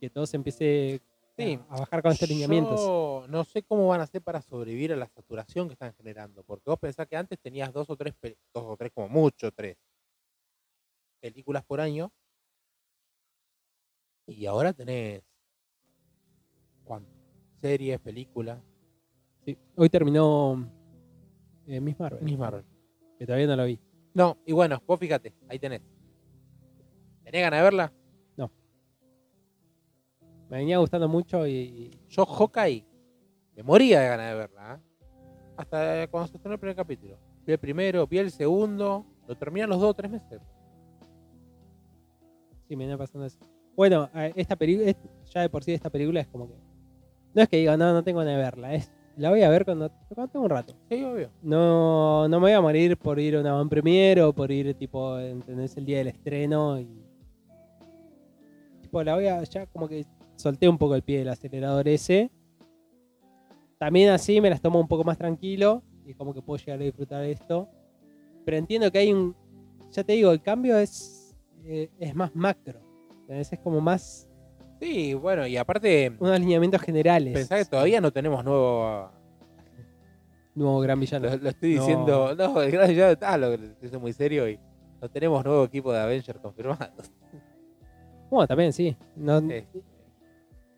que 0.00 0.10
todo 0.10 0.26
se 0.26 0.36
empiece 0.36 1.00
Sí. 1.40 1.58
a, 1.68 1.78
bajar 1.80 2.02
con 2.02 2.12
estos 2.12 2.28
lineamientos. 2.28 3.28
No 3.28 3.44
sé 3.44 3.62
cómo 3.62 3.88
van 3.88 4.00
a 4.00 4.04
hacer 4.04 4.22
para 4.22 4.42
sobrevivir 4.42 4.92
a 4.92 4.96
la 4.96 5.08
saturación 5.08 5.68
que 5.68 5.74
están 5.74 5.94
generando. 5.94 6.42
Porque 6.44 6.68
vos 6.68 6.78
pensás 6.78 7.06
que 7.06 7.16
antes 7.16 7.38
tenías 7.38 7.72
dos 7.72 7.88
o 7.88 7.96
tres, 7.96 8.14
dos 8.52 8.64
o 8.64 8.76
tres 8.76 8.92
como 8.92 9.08
mucho, 9.08 9.50
tres 9.52 9.76
películas 11.20 11.64
por 11.64 11.80
año. 11.80 12.12
Y 14.26 14.46
ahora 14.46 14.72
tenés 14.72 15.22
¿cuánto? 16.84 17.10
series, 17.60 17.98
películas. 18.00 18.60
Sí. 19.44 19.56
Hoy 19.76 19.88
terminó 19.88 20.70
eh, 21.70 21.80
Miss 21.80 21.98
Marvel, 21.98 22.22
Miss 22.22 22.38
Marvel. 22.38 22.64
que 23.18 23.26
todavía 23.26 23.46
no 23.46 23.56
lo 23.56 23.64
vi. 23.64 23.78
No, 24.14 24.36
y 24.44 24.52
bueno, 24.52 24.82
vos 24.86 24.98
fíjate, 24.98 25.34
ahí 25.48 25.58
tenés. 25.58 25.80
¿Tenés 27.24 27.42
ganas 27.42 27.60
de 27.60 27.64
verla? 27.64 27.92
Me 30.48 30.56
venía 30.58 30.78
gustando 30.78 31.08
mucho 31.08 31.46
y, 31.46 31.52
y- 31.52 32.00
Yo, 32.08 32.26
Hawkeye, 32.26 32.84
me 33.54 33.62
moría 33.62 34.00
de 34.00 34.08
ganas 34.08 34.30
de 34.32 34.34
verla. 34.36 34.74
¿eh? 34.74 34.80
Hasta 35.56 36.08
cuando 36.08 36.26
se 36.26 36.36
estrenó 36.38 36.54
el 36.54 36.58
primer 36.60 36.74
capítulo. 36.74 37.16
Vi 37.46 37.52
el 37.52 37.58
primero, 37.60 38.04
vi 38.08 38.18
el 38.18 38.32
segundo, 38.32 39.06
lo 39.28 39.36
terminan 39.36 39.70
los 39.70 39.78
dos 39.80 39.90
o 39.90 39.94
tres 39.94 40.10
meses. 40.10 40.40
sí, 42.66 42.74
me 42.74 42.84
viene 42.84 42.98
pasando 42.98 43.26
eso. 43.26 43.38
Bueno, 43.76 44.10
esta 44.34 44.56
película, 44.56 44.92
ya 45.26 45.42
de 45.42 45.48
por 45.48 45.62
sí 45.62 45.72
esta 45.72 45.88
película 45.88 46.20
es 46.20 46.26
como 46.26 46.48
que... 46.48 46.54
No 47.32 47.42
es 47.42 47.48
que 47.48 47.58
diga, 47.58 47.76
no, 47.76 47.92
no 47.92 48.02
tengo 48.02 48.18
ganas 48.18 48.34
de 48.34 48.42
verla. 48.42 48.74
Es, 48.74 48.92
la 49.20 49.28
voy 49.28 49.42
a 49.42 49.50
ver 49.50 49.66
cuando, 49.66 49.90
cuando 50.08 50.32
tengo 50.32 50.44
un 50.46 50.50
rato. 50.50 50.74
Sí, 50.88 51.04
obvio. 51.04 51.30
No, 51.42 52.26
no 52.26 52.40
me 52.40 52.44
voy 52.46 52.52
a 52.52 52.60
morir 52.62 52.96
por 52.96 53.20
ir 53.20 53.36
a 53.36 53.40
una 53.40 53.52
van 53.52 53.68
premiere 53.68 54.22
o 54.22 54.32
por 54.32 54.50
ir 54.50 54.72
tipo, 54.74 55.18
¿entendés? 55.18 55.76
El 55.76 55.84
día 55.84 55.98
del 55.98 56.08
estreno 56.08 56.80
y. 56.80 56.88
Tipo, 58.80 59.02
la 59.02 59.14
voy 59.14 59.26
a. 59.26 59.42
Ya 59.44 59.66
como 59.66 59.88
que 59.88 60.06
solté 60.36 60.66
un 60.68 60.78
poco 60.78 60.94
el 60.94 61.02
pie 61.02 61.18
del 61.18 61.28
acelerador 61.28 61.86
ese. 61.86 62.30
También 63.78 64.08
así 64.08 64.40
me 64.40 64.48
las 64.48 64.62
tomo 64.62 64.80
un 64.80 64.88
poco 64.88 65.04
más 65.04 65.18
tranquilo 65.18 65.82
y 66.06 66.14
como 66.14 66.32
que 66.32 66.40
puedo 66.40 66.58
llegar 66.58 66.80
a 66.80 66.84
disfrutar 66.84 67.20
de 67.20 67.32
esto. 67.32 67.68
Pero 68.46 68.56
entiendo 68.56 68.90
que 68.90 68.98
hay 68.98 69.12
un. 69.12 69.36
Ya 69.92 70.02
te 70.02 70.14
digo, 70.14 70.30
el 70.30 70.40
cambio 70.40 70.78
es. 70.78 71.36
eh, 71.66 71.90
es 71.98 72.14
más 72.14 72.34
macro. 72.34 72.80
¿entendés? 73.20 73.52
Es 73.52 73.58
como 73.58 73.82
más. 73.82 74.29
Sí, 74.80 75.14
bueno, 75.14 75.46
y 75.46 75.56
aparte, 75.56 76.12
unos 76.18 76.34
alineamientos 76.34 76.80
generales. 76.80 77.34
pensá 77.34 77.58
que 77.58 77.64
todavía 77.66 78.00
no 78.00 78.10
tenemos 78.12 78.42
nuevo. 78.44 79.10
Nuevo 80.54 80.80
gran 80.80 80.98
villano. 80.98 81.28
Lo, 81.30 81.36
lo 81.36 81.48
estoy 81.50 81.74
No. 81.74 81.80
diciendo. 81.82 82.34
No, 82.34 82.62
el 82.62 82.70
gran 82.70 82.90
ya 82.92 83.10
está, 83.12 83.36
lo 83.36 83.50
que 83.56 83.70
es 83.82 84.00
muy 84.00 84.12
serio 84.12 84.48
y 84.48 84.58
no 85.00 85.08
tenemos 85.08 85.44
nuevo 85.44 85.64
equipo 85.64 85.92
de 85.92 86.00
Avengers 86.00 86.38
confirmado. 86.40 86.90
Bueno, 88.30 88.46
también 88.46 88.72
sí. 88.72 88.96
No, 89.16 89.40
Sí. 89.40 89.64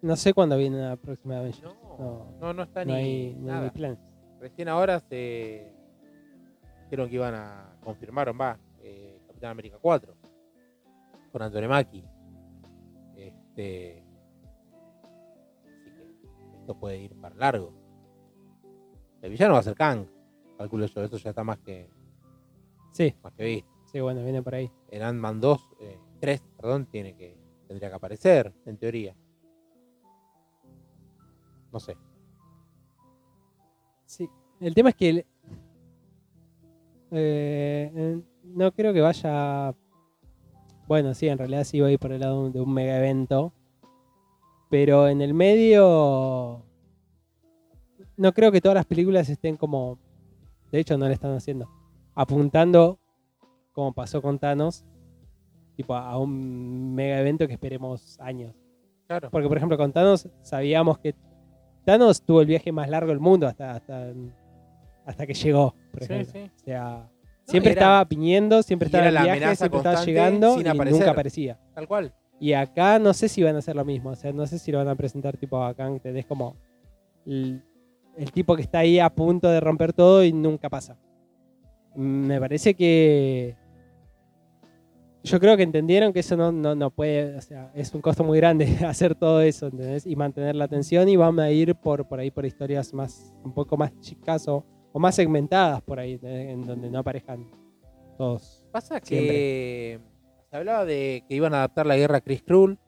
no 0.02 0.16
sé 0.16 0.32
cuándo 0.34 0.56
viene 0.56 0.78
la 0.78 0.96
próxima 0.96 1.38
Avengers. 1.38 1.62
No, 1.62 1.74
No. 1.98 2.26
no, 2.40 2.52
no 2.54 2.62
está 2.64 2.84
No 2.84 2.92
ni 2.92 2.98
hay, 2.98 3.34
no 3.34 3.52
hay 3.52 3.58
nada. 3.60 3.72
planes. 3.72 3.98
Recién 4.40 4.68
ahora 4.68 4.98
se 5.00 5.72
dijeron 6.84 7.08
que 7.08 7.14
iban 7.14 7.34
a 7.34 7.76
confirmaron, 7.84 8.36
va, 8.40 8.58
eh, 8.82 9.20
Capitán 9.28 9.50
América 9.52 9.76
4 9.80 10.14
con 11.30 11.42
Anthony 11.42 11.68
Mackie. 11.68 12.04
Este, 13.52 14.02
así 15.74 15.90
que 15.90 16.56
esto 16.60 16.74
puede 16.78 16.98
ir 17.02 17.14
para 17.20 17.34
largo. 17.34 17.70
El 19.20 19.30
villano 19.30 19.52
va 19.54 19.60
a 19.60 19.62
ser 19.62 19.74
Kang, 19.74 20.06
calculo 20.56 20.86
yo, 20.86 21.02
eso 21.04 21.18
ya 21.18 21.30
está 21.30 21.44
más 21.44 21.58
que 21.58 21.88
Sí, 22.92 23.14
más 23.22 23.32
que 23.34 23.44
visto. 23.44 23.70
sí, 23.86 24.00
bueno, 24.00 24.22
viene 24.24 24.42
por 24.42 24.54
ahí. 24.54 24.70
En 24.88 25.02
Ant-Man 25.02 25.40
2, 25.40 25.68
eh, 25.80 25.98
3, 26.18 26.42
perdón, 26.56 26.86
tiene 26.86 27.14
que 27.14 27.36
tendría 27.68 27.90
que 27.90 27.96
aparecer, 27.96 28.52
en 28.64 28.76
teoría. 28.78 29.14
No 31.72 31.78
sé. 31.78 31.96
Sí. 34.06 34.28
El 34.60 34.74
tema 34.74 34.90
es 34.90 34.94
que 34.96 35.08
el- 35.10 35.18
eh, 37.10 37.92
eh, 37.94 38.22
no 38.44 38.72
creo 38.72 38.92
que 38.94 39.00
vaya. 39.02 39.74
Bueno, 40.92 41.14
sí, 41.14 41.26
en 41.26 41.38
realidad 41.38 41.64
sí 41.64 41.80
a 41.80 41.90
ir 41.90 41.98
por 41.98 42.12
el 42.12 42.20
lado 42.20 42.50
de 42.50 42.60
un 42.60 42.74
mega 42.74 42.98
evento. 42.98 43.54
Pero 44.68 45.08
en 45.08 45.22
el 45.22 45.32
medio. 45.32 46.66
No 48.18 48.32
creo 48.34 48.52
que 48.52 48.60
todas 48.60 48.74
las 48.74 48.84
películas 48.84 49.30
estén 49.30 49.56
como. 49.56 49.98
De 50.70 50.80
hecho, 50.80 50.98
no 50.98 51.08
le 51.08 51.14
están 51.14 51.34
haciendo. 51.34 51.66
Apuntando, 52.14 52.98
como 53.72 53.94
pasó 53.94 54.20
con 54.20 54.38
Thanos, 54.38 54.84
tipo 55.76 55.94
a 55.94 56.18
un 56.18 56.94
mega 56.94 57.18
evento 57.18 57.46
que 57.46 57.54
esperemos 57.54 58.20
años. 58.20 58.54
Claro. 59.06 59.30
Porque, 59.30 59.48
por 59.48 59.56
ejemplo, 59.56 59.78
con 59.78 59.94
Thanos 59.94 60.28
sabíamos 60.42 60.98
que 60.98 61.14
Thanos 61.86 62.20
tuvo 62.20 62.42
el 62.42 62.48
viaje 62.48 62.70
más 62.70 62.90
largo 62.90 63.08
del 63.08 63.20
mundo 63.20 63.46
hasta, 63.46 63.70
hasta, 63.70 64.12
hasta 65.06 65.26
que 65.26 65.32
llegó, 65.32 65.74
por 65.90 66.04
Sí, 66.04 66.22
sí. 66.26 66.50
O 66.54 66.58
sea, 66.58 67.10
siempre 67.52 67.72
era- 67.72 67.80
estaba 67.80 68.04
piñendo, 68.08 68.62
siempre 68.62 68.86
estaba 68.86 69.06
en 69.08 69.14
la 69.14 69.22
viaje, 69.22 69.38
amenaza 69.38 69.54
siempre 69.68 69.78
estaba 69.78 70.04
llegando 70.04 70.60
y 70.60 70.66
aparecer. 70.68 70.98
nunca 71.00 71.10
aparecía. 71.12 71.58
Tal 71.74 71.86
cual. 71.86 72.12
Y 72.40 72.54
acá 72.54 72.98
no 72.98 73.12
sé 73.14 73.28
si 73.28 73.42
van 73.42 73.54
a 73.54 73.58
hacer 73.60 73.76
lo 73.76 73.84
mismo. 73.84 74.10
O 74.10 74.16
sea, 74.16 74.32
no 74.32 74.44
sé 74.46 74.58
si 74.58 74.72
lo 74.72 74.78
van 74.78 74.88
a 74.88 74.96
presentar 74.96 75.36
tipo 75.36 75.62
acá, 75.62 75.86
¿entendés? 75.86 76.26
Como 76.26 76.56
el, 77.24 77.62
el 78.16 78.32
tipo 78.32 78.56
que 78.56 78.62
está 78.62 78.80
ahí 78.80 78.98
a 78.98 79.08
punto 79.10 79.48
de 79.48 79.60
romper 79.60 79.92
todo 79.92 80.24
y 80.24 80.32
nunca 80.32 80.68
pasa. 80.68 80.98
Me 81.94 82.40
parece 82.40 82.74
que. 82.74 83.56
Yo 85.24 85.38
creo 85.38 85.56
que 85.56 85.62
entendieron 85.62 86.12
que 86.12 86.18
eso 86.18 86.36
no, 86.36 86.50
no, 86.50 86.74
no 86.74 86.90
puede. 86.90 87.36
O 87.36 87.40
sea, 87.40 87.70
es 87.74 87.94
un 87.94 88.00
costo 88.00 88.24
muy 88.24 88.38
grande 88.38 88.66
hacer 88.86 89.14
todo 89.14 89.40
eso, 89.40 89.66
¿entendés? 89.68 90.04
Y 90.04 90.16
mantener 90.16 90.56
la 90.56 90.64
atención 90.64 91.08
y 91.08 91.14
van 91.16 91.38
a 91.38 91.48
ir 91.50 91.76
por, 91.76 92.08
por 92.08 92.18
ahí 92.18 92.32
por 92.32 92.44
historias 92.44 92.92
más. 92.92 93.32
un 93.44 93.52
poco 93.54 93.76
más 93.76 93.92
chicas 94.00 94.48
o, 94.48 94.64
o 94.92 94.98
más 94.98 95.14
segmentadas 95.14 95.82
por 95.82 95.98
ahí, 95.98 96.18
en 96.22 96.66
donde 96.66 96.90
no 96.90 96.98
aparezcan 97.00 97.50
todos. 98.18 98.64
Pasa 98.72 99.00
que 99.00 100.00
se 100.50 100.56
hablaba 100.56 100.84
de 100.84 101.24
que 101.28 101.34
iban 101.34 101.54
a 101.54 101.58
adaptar 101.58 101.86
la 101.86 101.96
guerra 101.96 102.18
a 102.18 102.20
Chris 102.20 102.42
Krull. 102.42 102.78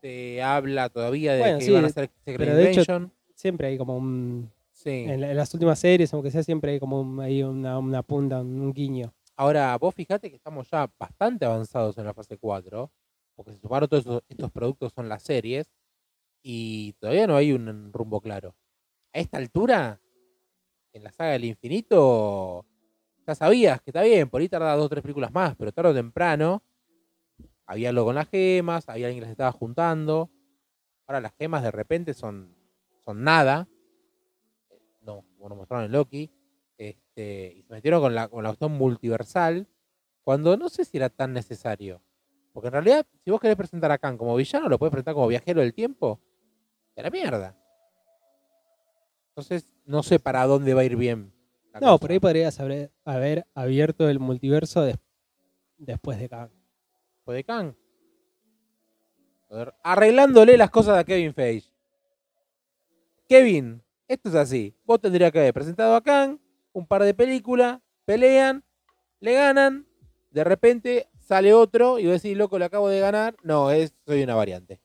Se 0.00 0.42
habla 0.42 0.88
todavía 0.90 1.32
de 1.34 1.38
Bueno, 1.40 1.58
que 1.58 1.64
sí, 1.64 1.70
iban 1.70 1.84
a 1.84 1.88
hacer 1.88 2.10
Secret 2.24 2.36
pero 2.36 2.54
de 2.56 2.70
hecho-. 2.70 3.10
Siempre 3.34 3.68
hay 3.68 3.78
como 3.78 3.96
un. 3.96 4.50
Sí. 4.72 4.90
En, 5.08 5.20
la- 5.20 5.30
en 5.30 5.36
las 5.36 5.52
últimas 5.54 5.78
series, 5.78 6.12
aunque 6.12 6.30
sea, 6.30 6.42
siempre 6.42 6.72
hay 6.72 6.80
como 6.80 7.00
un- 7.00 7.18
una, 7.20 7.78
una 7.78 8.02
punta, 8.02 8.40
un 8.40 8.72
guiño. 8.72 9.12
Ahora, 9.36 9.76
vos 9.78 9.94
fijate 9.94 10.30
que 10.30 10.36
estamos 10.36 10.70
ya 10.70 10.90
bastante 10.98 11.44
avanzados 11.44 11.96
en 11.98 12.04
la 12.04 12.14
fase 12.14 12.36
4. 12.38 12.90
Porque 13.34 13.52
se 13.52 13.58
sumaron 13.58 13.88
todos 13.88 14.02
estos, 14.02 14.22
estos 14.28 14.50
productos 14.52 14.92
son 14.94 15.08
las 15.08 15.22
series. 15.22 15.66
Y 16.42 16.92
todavía 17.00 17.26
no 17.26 17.36
hay 17.36 17.52
un 17.52 17.92
rumbo 17.92 18.20
claro. 18.20 18.54
A 19.12 19.18
esta 19.18 19.38
altura, 19.38 20.00
en 20.94 21.04
la 21.04 21.12
saga 21.12 21.32
del 21.32 21.44
infinito, 21.44 22.64
ya 23.26 23.34
sabías 23.34 23.82
que 23.82 23.90
está 23.90 24.02
bien, 24.02 24.30
por 24.30 24.40
ahí 24.40 24.48
tarda 24.48 24.74
dos 24.74 24.86
o 24.86 24.88
tres 24.88 25.02
películas 25.02 25.32
más, 25.32 25.54
pero 25.56 25.72
tarde 25.72 25.90
o 25.90 25.94
temprano 25.94 26.62
había 27.66 27.90
algo 27.90 28.04
con 28.04 28.14
las 28.14 28.28
gemas, 28.28 28.88
había 28.88 29.06
alguien 29.06 29.20
que 29.20 29.26
las 29.26 29.30
estaba 29.30 29.52
juntando. 29.52 30.30
Ahora 31.06 31.20
las 31.20 31.34
gemas 31.34 31.62
de 31.62 31.70
repente 31.70 32.14
son, 32.14 32.54
son 33.04 33.22
nada. 33.22 33.68
No, 35.00 35.24
nos 35.38 35.56
mostraron 35.56 35.86
en 35.86 35.92
Loki. 35.92 36.30
Este, 36.76 37.54
y 37.56 37.62
se 37.62 37.72
metieron 37.72 38.00
con 38.00 38.14
la, 38.14 38.28
con 38.28 38.42
la 38.42 38.50
cuestión 38.50 38.72
multiversal, 38.72 39.68
cuando 40.22 40.56
no 40.56 40.68
sé 40.68 40.84
si 40.84 40.96
era 40.96 41.08
tan 41.08 41.32
necesario. 41.32 42.02
Porque 42.52 42.68
en 42.68 42.72
realidad, 42.72 43.06
si 43.24 43.30
vos 43.30 43.40
querés 43.40 43.56
presentar 43.56 43.90
a 43.90 43.98
Khan 43.98 44.16
como 44.16 44.36
villano, 44.36 44.68
lo 44.68 44.78
puedes 44.78 44.90
presentar 44.90 45.14
como 45.14 45.28
viajero 45.28 45.60
del 45.60 45.74
tiempo. 45.74 46.20
De 46.94 47.02
la 47.02 47.10
mierda. 47.10 47.56
Entonces, 49.36 49.66
no 49.84 50.04
sé 50.04 50.20
para 50.20 50.46
dónde 50.46 50.74
va 50.74 50.82
a 50.82 50.84
ir 50.84 50.94
bien. 50.96 51.32
No, 51.74 51.80
cosa. 51.80 51.98
por 51.98 52.12
ahí 52.12 52.20
podrías 52.20 52.60
haber, 52.60 52.92
haber 53.04 53.46
abierto 53.52 54.08
el 54.08 54.20
multiverso 54.20 54.82
des- 54.82 54.96
después 55.76 56.20
de 56.20 56.28
Kang. 56.28 56.50
Fue 57.24 57.42
de. 57.42 57.74
Joder, 59.48 59.74
Arreglándole 59.82 60.56
las 60.56 60.70
cosas 60.70 60.96
a 60.98 61.04
Kevin 61.04 61.34
Feige. 61.34 61.68
Kevin, 63.28 63.82
esto 64.06 64.28
es 64.28 64.34
así. 64.36 64.72
Vos 64.84 65.00
tendrías 65.00 65.32
que 65.32 65.40
haber 65.40 65.54
presentado 65.54 65.96
a 65.96 66.00
Khan, 66.02 66.40
un 66.72 66.86
par 66.86 67.02
de 67.02 67.12
películas, 67.14 67.80
pelean, 68.04 68.62
le 69.18 69.32
ganan, 69.34 69.84
de 70.30 70.44
repente 70.44 71.08
sale 71.18 71.52
otro 71.54 71.98
y 71.98 72.04
vos 72.06 72.22
decís, 72.22 72.36
loco, 72.36 72.56
le 72.56 72.66
acabo 72.66 72.88
de 72.88 73.00
ganar. 73.00 73.34
No, 73.42 73.72
es, 73.72 73.92
soy 74.06 74.22
una 74.22 74.36
variante. 74.36 74.80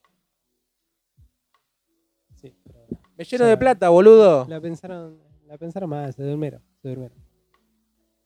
Me 3.20 3.24
lleno 3.26 3.44
O 3.44 3.46
sea, 3.46 3.50
de 3.50 3.56
plata, 3.58 3.90
boludo. 3.90 4.46
la 4.48 4.58
pensaron, 4.62 5.18
la 5.46 5.58
pensaron 5.58 5.90
más, 5.90 6.14
se 6.14 6.22
durmieron, 6.22 6.62
se 6.80 6.88
durmieron. 6.88 7.18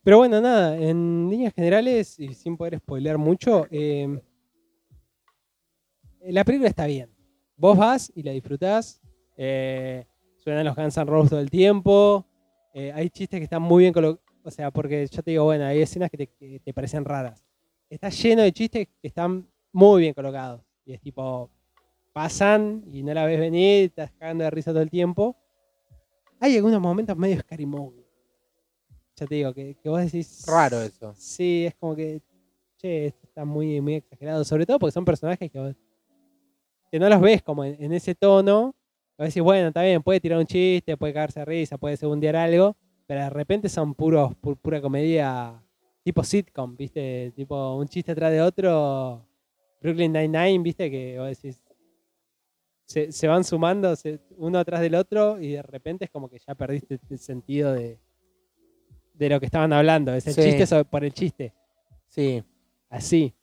Pero 0.04 0.18
bueno, 0.18 0.40
nada, 0.40 0.76
en 0.78 1.28
líneas 1.28 1.52
generales 1.52 2.16
y 2.20 2.32
sin 2.32 2.56
poder 2.56 2.78
spoilear 2.78 3.18
mucho, 3.18 3.66
eh, 3.72 4.20
la 6.20 6.44
película 6.44 6.68
está 6.68 6.86
bien. 6.86 7.10
Vos 7.56 7.76
vas 7.76 8.12
y 8.14 8.22
la 8.22 8.30
disfrutás. 8.30 9.00
eh, 9.36 10.06
suenan 10.38 10.64
los 10.64 10.76
Guns 10.76 10.96
N' 10.96 11.06
Roses 11.06 11.30
todo 11.30 11.40
el 11.40 11.50
tiempo. 11.50 12.24
eh, 12.72 12.92
hay 12.94 13.10
chistes 13.10 13.40
que 13.40 13.44
están 13.44 13.62
muy 13.62 13.82
bien 13.82 13.92
colocados. 13.92 14.20
O 14.44 14.50
sea, 14.52 14.70
porque 14.70 15.08
yo 15.10 15.22
te 15.24 15.32
digo, 15.32 15.42
bueno, 15.42 15.64
hay 15.64 15.80
escenas 15.80 16.08
que 16.08 16.18
te, 16.18 16.26
que 16.28 16.60
te 16.60 16.72
parecen 16.72 17.04
raras. 17.04 17.44
Está 17.90 18.10
lleno 18.10 18.42
de 18.42 18.52
chistes 18.52 18.86
que 19.02 19.08
están 19.08 19.44
muy 19.72 20.02
bien 20.02 20.14
colocados. 20.14 20.60
Y 20.84 20.92
es 20.92 21.00
tipo, 21.00 21.50
pasan 22.14 22.82
y 22.92 23.02
no 23.02 23.12
la 23.12 23.26
ves 23.26 23.38
venir, 23.38 23.84
estás 23.86 24.10
cagando 24.12 24.44
de 24.44 24.50
risa 24.50 24.70
todo 24.72 24.80
el 24.82 24.88
tiempo. 24.88 25.36
Hay 26.40 26.56
algunos 26.56 26.80
momentos 26.80 27.16
medio 27.16 27.38
scary 27.40 27.66
movie. 27.66 28.04
Ya 29.16 29.26
te 29.26 29.34
digo, 29.34 29.52
que, 29.52 29.74
que 29.82 29.88
vos 29.88 30.00
decís. 30.00 30.44
Raro 30.46 30.80
eso. 30.80 31.12
Sí, 31.16 31.66
es 31.66 31.74
como 31.74 31.94
que. 31.94 32.22
Che, 32.78 33.06
esto 33.06 33.26
está 33.26 33.44
muy, 33.44 33.80
muy 33.80 33.94
exagerado. 33.96 34.44
Sobre 34.44 34.64
todo 34.66 34.78
porque 34.78 34.92
son 34.92 35.04
personajes 35.04 35.50
que, 35.50 35.58
vos- 35.58 35.76
que 36.90 36.98
no 36.98 37.08
los 37.08 37.20
ves 37.20 37.42
como 37.42 37.64
en, 37.64 37.76
en 37.82 37.92
ese 37.92 38.14
tono. 38.14 38.74
A 39.18 39.24
decís, 39.24 39.42
bueno, 39.42 39.68
está 39.68 39.82
bien, 39.82 40.02
puede 40.02 40.20
tirar 40.20 40.38
un 40.38 40.46
chiste, 40.46 40.96
puede 40.96 41.12
cagarse 41.12 41.40
de 41.40 41.44
risa, 41.46 41.78
puede 41.78 41.96
segundear 41.96 42.34
algo, 42.34 42.76
pero 43.06 43.20
de 43.20 43.30
repente 43.30 43.68
son 43.68 43.94
puros, 43.94 44.32
pu- 44.42 44.56
pura 44.56 44.80
comedia 44.80 45.62
tipo 46.02 46.24
sitcom, 46.24 46.76
¿viste? 46.76 47.32
Tipo 47.36 47.76
un 47.76 47.86
chiste 47.88 48.10
atrás 48.12 48.32
de 48.32 48.40
otro. 48.42 49.24
Brooklyn 49.80 50.12
Nine-Nine, 50.12 50.58
¿viste? 50.64 50.90
Que 50.90 51.18
vos 51.18 51.28
decís. 51.28 51.62
Se, 52.94 53.10
se 53.10 53.26
van 53.26 53.42
sumando 53.42 53.96
se- 53.96 54.20
uno 54.36 54.56
atrás 54.58 54.80
del 54.80 54.94
otro 54.94 55.40
y 55.40 55.52
de 55.52 55.62
repente 55.62 56.04
es 56.04 56.10
como 56.12 56.28
que 56.28 56.38
ya 56.38 56.54
perdiste 56.54 57.00
el 57.10 57.18
sentido 57.18 57.72
de, 57.72 57.98
de 59.14 59.28
lo 59.28 59.40
que 59.40 59.46
estaban 59.46 59.72
hablando. 59.72 60.14
Es 60.14 60.26
el 60.28 60.34
Sí. 60.34 60.42
chiste 60.42 60.64
sobre- 60.66 60.84
por 60.84 61.04
el 61.04 61.12
chiste. 61.12 61.52
Sí, 62.08 62.44
Así. 62.88 63.34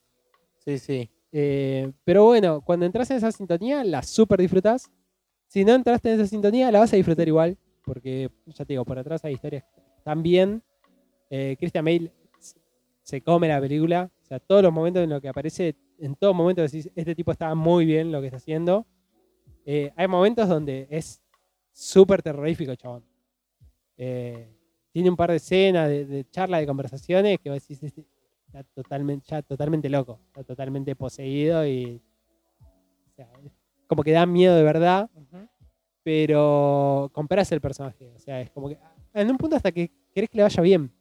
sí, 0.66 0.80
sí. 0.80 1.10
Eh, 1.34 1.92
pero 2.06 2.24
bueno, 2.26 2.62
cuando 2.62 2.86
entras 2.86 3.12
en 3.12 3.18
esa 3.18 3.32
sintonía, 3.34 3.84
la 3.84 4.04
super 4.04 4.40
disfrutás. 4.40 4.90
Si 5.48 5.66
no 5.66 5.74
entraste 5.76 6.14
en 6.14 6.20
esa 6.22 6.28
sintonía, 6.30 6.72
la 6.72 6.80
vas 6.80 6.94
a 6.94 6.96
disfrutar 6.96 7.28
igual. 7.28 7.58
Porque, 7.84 8.30
ya 8.46 8.64
te 8.64 8.72
digo, 8.74 8.86
por 8.86 8.98
atrás 9.00 9.26
hay 9.26 9.34
historias 9.34 9.66
tan 10.04 10.24
bien. 10.24 10.62
Eh, 11.30 11.58
Christian 11.60 11.84
Bale 11.84 12.12
se 13.04 13.22
come 13.22 13.50
la 13.50 13.60
película. 13.60 14.10
O 14.24 14.26
sea, 14.26 14.40
todos 14.40 14.64
los 14.64 14.72
momentos 14.72 15.04
en 15.04 15.10
los 15.10 15.20
que 15.22 15.28
aparece, 15.28 15.76
en 16.00 16.16
todo 16.16 16.34
momento 16.34 16.62
decís, 16.62 16.90
este 16.96 17.16
tipo 17.16 17.34
está 17.34 17.54
muy 17.54 17.86
bien 17.86 18.14
lo 18.14 18.22
que 18.22 18.28
está 18.28 18.38
haciendo. 18.38 18.86
Eh, 19.66 19.92
hay 19.96 20.08
momentos 20.08 20.48
donde 20.48 20.88
es 20.90 21.22
súper 21.72 22.22
terrorífico, 22.22 22.76
chabón. 22.76 23.04
Eh, 23.98 24.48
tiene 24.92 25.10
un 25.10 25.16
par 25.16 25.30
de 25.30 25.38
escenas, 25.38 25.88
de, 25.88 26.06
de 26.06 26.30
charlas, 26.30 26.62
de 26.62 26.68
conversaciones 26.68 27.40
que 27.40 27.50
vos 27.50 27.62
decís, 27.62 27.82
este, 27.84 28.06
está 28.48 28.64
totalmente, 28.64 29.26
ya 29.30 29.42
totalmente 29.42 29.90
loco, 29.90 30.20
está 30.28 30.44
totalmente 30.44 30.96
poseído 30.96 31.66
y 31.66 32.02
o 32.60 33.14
sea, 33.16 33.30
como 33.88 34.04
que 34.04 34.12
da 34.12 34.26
miedo 34.26 34.56
de 34.56 34.64
verdad, 34.64 35.10
pero 36.04 37.10
compras 37.14 37.52
el 37.52 37.62
personaje, 37.62 38.12
o 38.16 38.20
sea, 38.20 38.42
es 38.42 38.50
como 38.50 38.68
que 38.70 38.78
en 39.14 39.30
un 39.30 39.38
punto 39.38 39.56
hasta 39.56 39.72
que 39.72 39.92
querés 40.14 40.30
que 40.30 40.38
le 40.38 40.44
vaya 40.44 40.62
bien, 40.62 40.92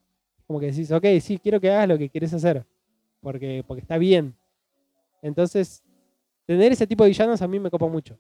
como 0.47 0.61
que 0.61 0.67
decís, 0.67 0.91
ok, 0.93 1.05
sí, 1.21 1.39
quiero 1.39 1.61
que 1.61 1.71
hagas 1.71 1.89
lo 1.89 1.99
que 1.99 2.09
quieres 2.09 2.33
hacer, 2.35 2.65
porque, 3.21 3.65
porque 3.67 3.81
está 3.81 3.99
bien. 3.99 4.35
Entonces, 5.23 5.83
tener 6.47 6.73
ese 6.73 6.87
tipo 6.87 7.05
de 7.05 7.11
villanos 7.11 7.43
a 7.43 7.49
mí 7.49 7.59
me 7.59 7.71
copa 7.71 7.89
mucho, 7.89 8.19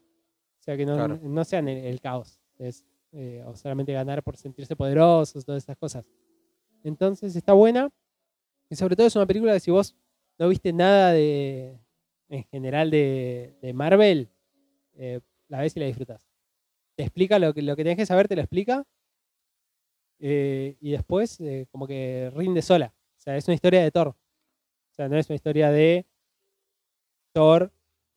o 0.60 0.62
sea, 0.62 0.76
que 0.76 0.84
no, 0.86 0.94
Claro. 0.94 1.18
no 1.22 1.44
sean 1.44 1.68
el, 1.68 1.84
el 1.86 2.00
caos, 2.00 2.38
es, 2.58 2.84
eh, 3.12 3.42
o 3.46 3.56
solamente 3.56 3.92
ganar 3.92 4.22
por 4.22 4.36
sentirse 4.36 4.76
poderosos, 4.76 5.44
todas 5.44 5.62
esas 5.64 5.76
cosas. 5.76 6.04
Entonces, 6.84 7.34
está 7.34 7.52
buena. 7.54 7.90
Y 8.68 8.76
sobre 8.76 8.94
todo 8.96 9.06
es 9.06 9.16
una 9.16 9.26
película 9.26 9.52
que 9.54 9.60
si 9.60 9.70
vos 9.70 9.96
no 10.38 10.48
viste 10.48 10.72
nada 10.72 11.12
de 11.12 11.78
en 12.28 12.44
general 12.44 12.90
de, 12.90 13.56
de 13.60 13.72
Marvel, 13.72 14.28
eh, 14.94 15.20
la 15.48 15.60
ves 15.60 15.76
y 15.76 15.80
la 15.80 15.86
disfrutas. 15.86 16.28
Te 16.94 17.02
explica 17.02 17.38
lo 17.40 17.52
que, 17.52 17.62
lo 17.62 17.74
que 17.74 17.82
tenés 17.82 17.96
que 17.96 18.06
saber, 18.06 18.28
te 18.28 18.36
lo 18.36 18.42
explica. 18.42 18.84
eh, 20.20 20.76
y 20.80 20.90
después 20.92 21.40
eh, 21.40 21.66
como 21.70 21.86
que 21.86 22.30
rinde 22.34 22.62
sola. 22.62 22.94
O 23.16 23.20
sea, 23.20 23.36
es 23.36 23.48
una 23.48 23.54
historia 23.54 23.82
de 23.82 23.90
Thor. 23.90 24.08
O 24.08 24.94
sea, 24.94 25.08
no 25.08 25.16
es 25.16 25.28
una 25.28 25.36
historia 25.36 25.70
de 25.70 26.06
Thor 27.32 27.72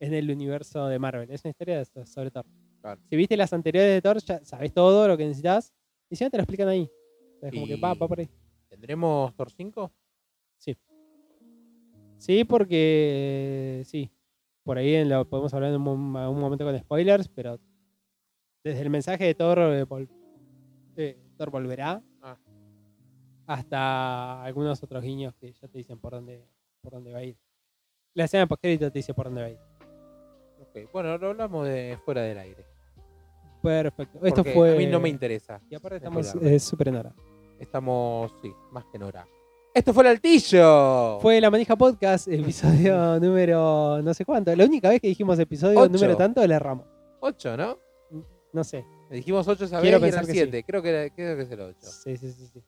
en 0.06 0.14
el 0.14 0.30
universo 0.30 0.86
de 0.86 0.98
Marvel. 0.98 1.30
Es 1.30 1.44
una 1.44 1.50
historia 1.50 1.78
de- 1.78 2.06
sobre 2.06 2.30
Thor. 2.30 2.44
Claro. 2.80 3.00
Si 3.08 3.16
viste 3.16 3.36
las 3.36 3.52
anteriores 3.52 3.90
de 3.92 4.02
Thor, 4.02 4.18
ya 4.18 4.44
sabes 4.44 4.72
todo 4.72 5.08
lo 5.08 5.16
que 5.16 5.24
necesitas. 5.24 5.72
Y 6.10 6.16
si 6.16 6.24
no, 6.24 6.30
te 6.30 6.36
lo 6.36 6.42
explican 6.42 6.68
ahí. 6.68 6.90
O 7.36 7.40
sea, 7.40 7.48
es 7.48 7.54
como 7.54 7.66
que 7.66 7.76
va, 7.76 7.94
va 7.94 8.06
por 8.08 8.20
ahí. 8.20 8.28
¿Tendremos 8.68 9.34
Thor 9.36 9.50
5? 9.50 9.92
Sí, 12.18 12.44
porque 12.44 13.82
sí. 13.84 14.10
Por 14.62 14.78
ahí 14.78 14.94
en 14.94 15.10
lo 15.10 15.28
podemos 15.28 15.52
hablar 15.52 15.70
en 15.70 15.76
un, 15.76 15.84
mom- 15.84 16.18
algún 16.18 16.40
momento 16.40 16.64
con 16.64 16.78
spoilers, 16.78 17.28
pero 17.28 17.60
desde 18.62 18.80
el 18.80 18.88
mensaje 18.88 19.24
de 19.24 19.34
Thor, 19.34 19.58
eh, 19.58 19.84
vol- 19.84 20.08
eh, 20.96 21.18
Thor 21.36 21.50
volverá 21.50 22.02
Ah. 22.22 22.38
hasta 23.46 24.42
algunos 24.42 24.82
otros 24.82 25.02
guiños 25.04 25.34
que 25.34 25.52
ya 25.52 25.68
te 25.68 25.76
dicen 25.78 25.98
por 25.98 26.12
dónde, 26.12 26.48
por 26.80 26.92
dónde 26.92 27.12
va 27.12 27.18
a 27.18 27.24
ir. 27.24 27.36
La 28.14 28.24
escena 28.24 28.46
post 28.46 28.62
te 28.62 28.90
dice 28.90 29.12
por 29.12 29.26
dónde 29.26 29.40
va 29.42 29.46
a 29.48 29.50
ir. 29.50 29.58
Ok, 30.74 30.90
Bueno, 30.92 31.16
lo 31.18 31.28
hablamos 31.30 31.66
de 31.66 31.98
fuera 32.04 32.22
del 32.22 32.38
aire. 32.38 32.64
Perfecto. 33.62 34.18
Esto 34.22 34.36
Porque 34.42 34.52
fue. 34.52 34.74
A 34.74 34.78
mí 34.78 34.86
no 34.86 35.00
me 35.00 35.08
interesa. 35.08 35.60
Y 35.70 35.74
aparte 35.74 35.96
estamos 35.96 36.34
eh, 36.40 36.58
súper 36.58 36.88
en 36.88 36.96
hora. 36.96 37.12
Estamos, 37.58 38.32
sí, 38.42 38.52
más 38.72 38.84
que 38.86 38.96
en 38.96 39.04
hora. 39.04 39.26
¡Esto 39.72 39.92
fue 39.92 40.04
el 40.04 40.10
altillo! 40.10 41.18
Fue 41.20 41.40
la 41.40 41.50
Manija 41.50 41.74
Podcast, 41.76 42.28
episodio 42.28 43.18
número 43.20 44.00
no 44.02 44.14
sé 44.14 44.24
cuánto. 44.24 44.54
La 44.54 44.64
única 44.64 44.88
vez 44.88 45.00
que 45.00 45.08
dijimos 45.08 45.38
episodio 45.38 45.80
Ocho. 45.80 45.92
número 45.92 46.16
tanto, 46.16 46.46
le 46.46 46.54
erramos. 46.54 46.86
8, 47.20 47.56
¿no? 47.56 47.78
No 48.52 48.62
sé. 48.62 48.84
Le 49.10 49.16
dijimos 49.16 49.48
8 49.48 49.64
esa 49.64 49.76
vez 49.76 49.82
Quiero 49.82 49.98
y 49.98 50.00
pensar 50.00 50.20
eran 50.24 50.26
que 50.26 50.32
sí. 50.32 50.38
7. 50.50 50.64
Creo, 50.64 50.82
que 50.82 50.90
era- 50.90 51.14
creo 51.14 51.36
que 51.36 51.42
es 51.42 51.50
el 51.50 51.60
8. 51.60 51.76
Sí, 51.80 52.16
sí, 52.16 52.32
sí. 52.32 52.46
sí. 52.52 52.62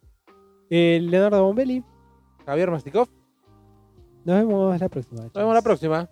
Eh, 0.71 0.99
Leonardo 1.03 1.45
Bombelli. 1.45 1.85
Javier 2.45 2.71
Mastikov. 2.71 3.09
Nos 4.25 4.37
vemos 4.39 4.81
la 4.81 4.89
próxima. 4.89 5.23
Nos 5.23 5.33
vemos 5.33 5.55
la 5.55 5.63
próxima. 5.63 6.11